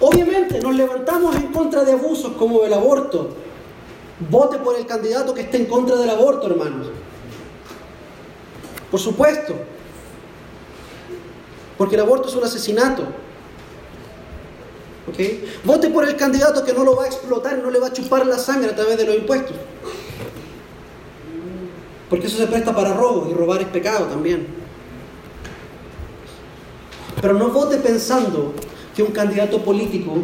Obviamente 0.01 0.59
nos 0.61 0.75
levantamos 0.75 1.37
en 1.37 1.49
contra 1.49 1.85
de 1.85 1.93
abusos 1.93 2.33
como 2.33 2.65
el 2.65 2.73
aborto. 2.73 3.29
Vote 4.31 4.57
por 4.57 4.75
el 4.79 4.87
candidato 4.87 5.35
que 5.35 5.43
esté 5.43 5.59
en 5.59 5.67
contra 5.67 5.97
del 5.97 6.09
aborto, 6.09 6.47
hermanos. 6.47 6.89
Por 8.91 8.99
supuesto. 8.99 9.76
Porque 11.79 11.95
el 11.97 12.03
aborto 12.03 12.29
es 12.29 12.35
un 12.35 12.45
asesinato. 12.45 13.05
Vote 15.65 15.89
por 15.91 16.07
el 16.07 16.17
candidato 16.17 16.65
que 16.65 16.73
no 16.73 16.85
lo 16.85 16.97
va 16.97 17.05
a 17.05 17.07
explotar 17.07 17.59
no 17.59 17.71
le 17.71 17.79
va 17.79 17.89
a 17.89 17.93
chupar 17.93 18.27
la 18.27 18.39
sangre 18.39 18.71
a 18.71 18.75
través 18.75 18.99
de 18.99 19.07
los 19.07 19.17
impuestos. 19.17 19.57
Porque 22.11 22.27
eso 22.27 22.37
se 22.37 22.47
presta 22.47 22.75
para 22.75 22.93
robo 22.93 23.29
y 23.31 23.35
robar 23.35 23.63
es 23.63 23.69
pecado 23.69 24.07
también. 24.07 24.47
Pero 27.21 27.35
no 27.35 27.49
vote 27.49 27.79
pensando 27.79 28.53
que 28.95 29.03
un 29.03 29.13
candidato 29.13 29.63
político 29.63 30.17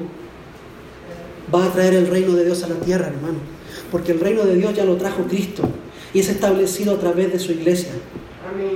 va 1.55 1.67
a 1.67 1.73
traer 1.73 1.95
el 1.95 2.07
reino 2.07 2.33
de 2.35 2.45
Dios 2.45 2.63
a 2.63 2.69
la 2.69 2.77
tierra, 2.77 3.09
hermano. 3.09 3.39
Porque 3.91 4.13
el 4.13 4.21
reino 4.21 4.45
de 4.45 4.57
Dios 4.57 4.75
ya 4.75 4.85
lo 4.85 4.97
trajo 4.97 5.25
Cristo 5.25 5.63
y 6.13 6.21
es 6.21 6.29
establecido 6.29 6.95
a 6.95 6.99
través 6.99 7.33
de 7.33 7.39
su 7.39 7.53
iglesia, 7.53 7.93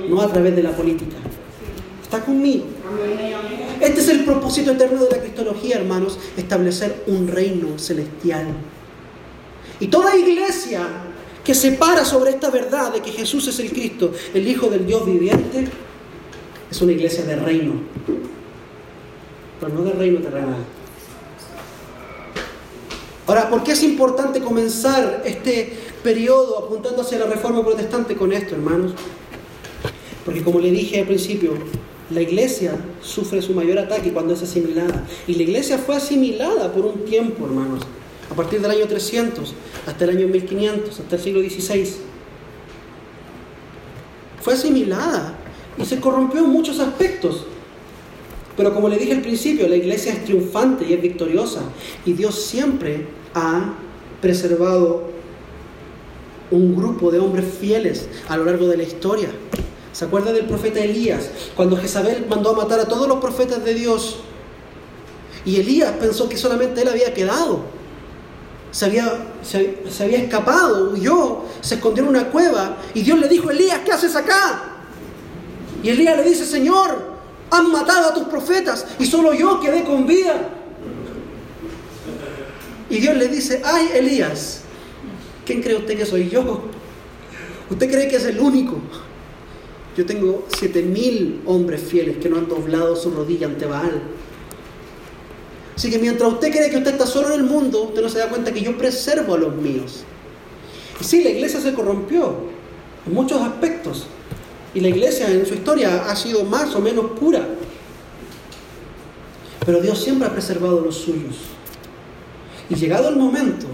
no 0.09 0.21
a 0.21 0.27
través 0.27 0.55
de 0.55 0.63
la 0.63 0.71
política. 0.71 1.15
¿Está 2.07 2.23
conmigo? 2.23 2.63
Este 3.81 3.99
es 3.99 4.07
el 4.07 4.23
propósito 4.23 4.71
eterno 4.71 5.03
de 5.03 5.11
la 5.11 5.19
cristología, 5.19 5.75
hermanos, 5.75 6.17
establecer 6.37 7.03
un 7.07 7.27
reino 7.27 7.77
celestial. 7.77 8.47
Y 9.81 9.87
toda 9.87 10.15
iglesia 10.15 10.87
que 11.43 11.53
se 11.53 11.73
para 11.73 12.05
sobre 12.05 12.29
esta 12.29 12.49
verdad 12.49 12.93
de 12.93 13.01
que 13.01 13.11
Jesús 13.11 13.49
es 13.49 13.59
el 13.59 13.71
Cristo, 13.71 14.13
el 14.33 14.47
Hijo 14.47 14.69
del 14.69 14.85
Dios 14.85 15.05
viviente, 15.05 15.67
es 16.71 16.81
una 16.81 16.93
iglesia 16.93 17.25
de 17.25 17.35
reino, 17.35 17.73
pero 19.59 19.73
no 19.73 19.83
de 19.83 19.91
reino 19.91 20.21
terrenal. 20.21 20.63
Ahora, 23.25 23.49
¿por 23.49 23.65
qué 23.65 23.73
es 23.73 23.83
importante 23.83 24.39
comenzar 24.39 25.23
este 25.25 25.77
periodo 26.01 26.57
apuntando 26.57 27.01
hacia 27.01 27.19
la 27.19 27.25
reforma 27.25 27.65
protestante 27.65 28.15
con 28.15 28.31
esto, 28.31 28.55
hermanos? 28.55 28.93
Porque 30.23 30.41
como 30.41 30.61
le 30.61 30.71
dije 30.71 31.01
al 31.01 31.07
principio, 31.07 31.51
la 32.09 32.21
iglesia 32.21 32.73
sufre 33.01 33.41
su 33.41 33.53
mayor 33.53 33.79
ataque 33.79 34.13
cuando 34.13 34.33
es 34.33 34.41
asimilada. 34.41 35.05
Y 35.27 35.35
la 35.35 35.43
iglesia 35.43 35.77
fue 35.77 35.95
asimilada 35.95 36.71
por 36.71 36.85
un 36.85 37.05
tiempo, 37.05 37.45
hermanos. 37.45 37.81
A 38.31 38.35
partir 38.35 38.61
del 38.61 38.71
año 38.71 38.87
300 38.87 39.53
hasta 39.85 40.03
el 40.05 40.11
año 40.11 40.27
1500, 40.27 40.99
hasta 40.99 41.15
el 41.15 41.21
siglo 41.21 41.41
XVI. 41.41 41.87
Fue 44.41 44.53
asimilada 44.53 45.35
y 45.77 45.85
se 45.85 45.99
corrompió 45.99 46.39
en 46.39 46.49
muchos 46.49 46.79
aspectos. 46.79 47.45
Pero 48.55 48.73
como 48.73 48.89
le 48.89 48.97
dije 48.97 49.11
al 49.11 49.21
principio, 49.21 49.67
la 49.67 49.75
iglesia 49.75 50.13
es 50.13 50.23
triunfante 50.23 50.85
y 50.87 50.93
es 50.93 51.01
victoriosa. 51.01 51.61
Y 52.05 52.13
Dios 52.13 52.41
siempre 52.41 53.05
ha 53.33 53.73
preservado 54.21 55.11
un 56.51 56.75
grupo 56.75 57.11
de 57.11 57.19
hombres 57.19 57.45
fieles 57.59 58.07
a 58.29 58.37
lo 58.37 58.45
largo 58.45 58.67
de 58.67 58.77
la 58.77 58.83
historia 58.83 59.29
¿Se 59.97 60.05
acuerda 60.05 60.31
del 60.31 60.45
profeta 60.45 60.79
Elías? 60.79 61.27
Cuando 61.55 61.75
Jezabel 61.75 62.27
mandó 62.29 62.51
a 62.51 62.53
matar 62.53 62.79
a 62.79 62.85
todos 62.85 63.07
los 63.07 63.17
profetas 63.17 63.65
de 63.65 63.73
Dios. 63.73 64.17
Y 65.43 65.55
Elías 65.59 65.91
pensó 65.99 66.29
que 66.29 66.37
solamente 66.37 66.83
él 66.83 66.87
había 66.87 67.15
quedado. 67.15 67.61
Se 68.69 68.85
había, 68.85 69.11
se, 69.41 69.79
había 69.99 70.19
escapado, 70.19 70.91
huyó, 70.91 71.39
se 71.61 71.75
escondió 71.75 72.03
en 72.03 72.09
una 72.09 72.29
cueva. 72.29 72.77
Y 72.93 73.01
Dios 73.01 73.19
le 73.19 73.27
dijo, 73.27 73.49
Elías, 73.49 73.79
¿qué 73.83 73.91
haces 73.91 74.15
acá? 74.15 74.83
Y 75.81 75.89
Elías 75.89 76.15
le 76.15 76.25
dice, 76.25 76.45
Señor, 76.45 77.17
han 77.49 77.71
matado 77.71 78.09
a 78.09 78.13
tus 78.13 78.27
profetas 78.27 78.85
y 78.99 79.05
solo 79.07 79.33
yo 79.33 79.59
quedé 79.59 79.83
con 79.83 80.05
vida. 80.05 80.47
Y 82.87 82.99
Dios 82.99 83.17
le 83.17 83.29
dice, 83.29 83.63
ay 83.65 83.89
Elías, 83.95 84.61
¿quién 85.43 85.63
cree 85.63 85.75
usted 85.75 85.97
que 85.97 86.05
soy 86.05 86.29
yo? 86.29 86.65
¿Usted 87.71 87.89
cree 87.89 88.07
que 88.07 88.17
es 88.17 88.25
el 88.25 88.39
único? 88.39 88.79
Yo 89.97 90.05
tengo 90.05 90.45
siete 90.55 90.83
mil 90.83 91.41
hombres 91.47 91.81
fieles 91.81 92.17
que 92.17 92.29
no 92.29 92.37
han 92.37 92.47
doblado 92.47 92.95
su 92.95 93.09
rodilla 93.09 93.47
ante 93.47 93.65
Baal. 93.65 93.99
Así 95.75 95.89
que 95.89 95.97
mientras 95.97 96.31
usted 96.31 96.51
cree 96.51 96.69
que 96.69 96.77
usted 96.77 96.91
está 96.91 97.07
solo 97.07 97.33
en 97.33 97.39
el 97.39 97.43
mundo, 97.43 97.81
usted 97.81 98.03
no 98.03 98.09
se 98.09 98.19
da 98.19 98.29
cuenta 98.29 98.53
que 98.53 98.61
yo 98.61 98.77
preservo 98.77 99.33
a 99.33 99.39
los 99.39 99.55
míos. 99.55 100.03
Y 101.01 101.03
sí, 101.03 101.23
la 101.23 101.31
iglesia 101.31 101.59
se 101.59 101.73
corrompió 101.73 102.35
en 103.07 103.13
muchos 103.13 103.41
aspectos. 103.41 104.05
Y 104.75 104.81
la 104.81 104.89
iglesia 104.89 105.31
en 105.31 105.47
su 105.47 105.55
historia 105.55 106.05
ha 106.07 106.15
sido 106.15 106.43
más 106.43 106.75
o 106.75 106.79
menos 106.79 107.11
pura. 107.19 107.47
Pero 109.65 109.81
Dios 109.81 109.97
siempre 109.97 110.27
ha 110.27 110.31
preservado 110.31 110.79
los 110.79 110.95
suyos. 110.95 111.37
Y 112.69 112.75
llegado 112.75 113.09
el 113.09 113.15
momento, 113.15 113.65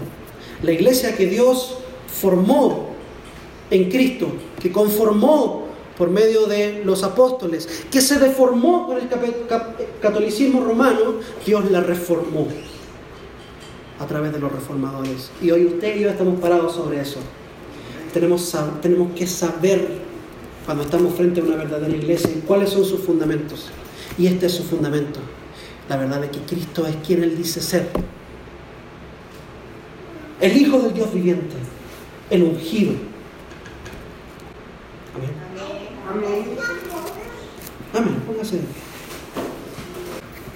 la 0.62 0.72
iglesia 0.72 1.14
que 1.14 1.26
Dios 1.26 1.76
formó 2.06 2.94
en 3.70 3.90
Cristo, 3.90 4.28
que 4.60 4.72
conformó 4.72 5.63
por 5.96 6.10
medio 6.10 6.46
de 6.46 6.82
los 6.84 7.02
apóstoles, 7.02 7.84
que 7.90 8.00
se 8.00 8.18
deformó 8.18 8.86
con 8.86 8.98
el 8.98 9.08
catolicismo 10.00 10.64
romano, 10.64 11.14
Dios 11.44 11.70
la 11.70 11.80
reformó 11.80 12.48
a 13.98 14.06
través 14.06 14.32
de 14.32 14.40
los 14.40 14.52
reformadores. 14.52 15.30
Y 15.40 15.50
hoy 15.50 15.66
usted 15.66 15.96
y 15.96 16.00
yo 16.00 16.10
estamos 16.10 16.40
parados 16.40 16.74
sobre 16.74 17.00
eso. 17.00 17.20
Tenemos, 18.12 18.54
tenemos 18.82 19.12
que 19.14 19.26
saber, 19.26 19.86
cuando 20.64 20.84
estamos 20.84 21.14
frente 21.14 21.40
a 21.40 21.44
una 21.44 21.56
verdadera 21.56 21.94
iglesia, 21.94 22.30
cuáles 22.46 22.70
son 22.70 22.84
sus 22.84 23.00
fundamentos. 23.00 23.70
Y 24.18 24.26
este 24.26 24.46
es 24.46 24.52
su 24.52 24.64
fundamento. 24.64 25.20
La 25.88 25.96
verdad 25.96 26.24
es 26.24 26.30
que 26.30 26.40
Cristo 26.40 26.86
es 26.86 26.96
quien 27.06 27.22
Él 27.22 27.36
dice 27.36 27.60
ser. 27.60 27.88
El 30.40 30.56
Hijo 30.56 30.78
del 30.78 30.94
Dios 30.94 31.12
viviente, 31.12 31.54
el 32.30 32.42
ungido. 32.42 32.92
Amén. 35.14 35.43
Amén. 36.08 36.56
Amén. 37.94 38.22
Póngase. 38.26 38.60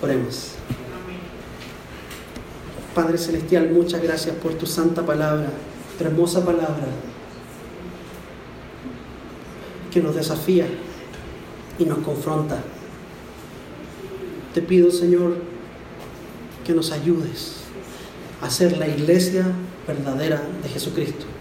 Oremos. 0.02 0.52
Padre 2.94 3.16
Celestial, 3.16 3.70
muchas 3.70 4.02
gracias 4.02 4.34
por 4.36 4.54
tu 4.54 4.66
santa 4.66 5.06
palabra, 5.06 5.50
tu 5.96 6.04
hermosa 6.04 6.44
palabra, 6.44 6.88
que 9.90 10.02
nos 10.02 10.14
desafía 10.14 10.66
y 11.78 11.84
nos 11.84 11.98
confronta. 11.98 12.60
Te 14.52 14.60
pido, 14.60 14.90
Señor, 14.90 15.36
que 16.64 16.74
nos 16.74 16.90
ayudes 16.90 17.58
a 18.42 18.50
ser 18.50 18.76
la 18.76 18.88
iglesia 18.88 19.46
verdadera 19.86 20.42
de 20.62 20.68
Jesucristo 20.68 21.37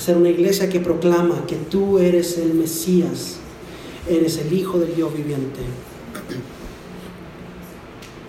ser 0.00 0.16
una 0.16 0.30
iglesia 0.30 0.68
que 0.68 0.80
proclama 0.80 1.46
que 1.46 1.56
tú 1.56 1.98
eres 1.98 2.38
el 2.38 2.54
Mesías, 2.54 3.36
eres 4.08 4.38
el 4.38 4.52
Hijo 4.52 4.78
del 4.78 4.94
Dios 4.94 5.14
viviente 5.14 5.60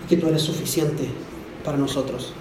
y 0.04 0.08
que 0.08 0.16
tú 0.18 0.28
eres 0.28 0.42
suficiente 0.42 1.08
para 1.64 1.78
nosotros. 1.78 2.34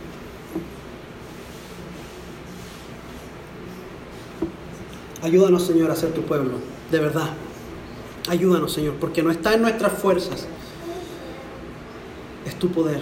Ayúdanos, 5.22 5.66
Señor, 5.66 5.92
a 5.92 5.96
ser 5.96 6.12
tu 6.12 6.24
pueblo, 6.24 6.54
de 6.92 7.00
verdad. 7.00 7.30
Ayúdanos, 8.28 8.74
Señor, 8.74 8.96
porque 8.96 9.24
no 9.24 9.32
está 9.32 9.54
en 9.54 9.62
nuestras 9.62 9.94
fuerzas, 9.94 10.48
es 12.46 12.56
tu 12.56 12.70
poder. 12.70 13.02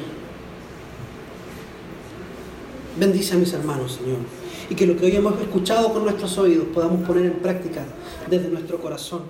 Bendice 3.00 3.34
a 3.34 3.38
mis 3.38 3.54
hermanos, 3.54 3.94
Señor 3.94 4.39
y 4.70 4.76
que 4.76 4.86
lo 4.86 4.96
que 4.96 5.06
hoy 5.06 5.16
hemos 5.16 5.40
escuchado 5.42 5.92
con 5.92 6.04
nuestros 6.04 6.38
oídos 6.38 6.68
podamos 6.74 7.06
poner 7.08 7.26
en 7.26 7.34
práctica 7.34 7.84
desde 8.30 8.50
nuestro 8.50 8.80
corazón. 8.80 9.24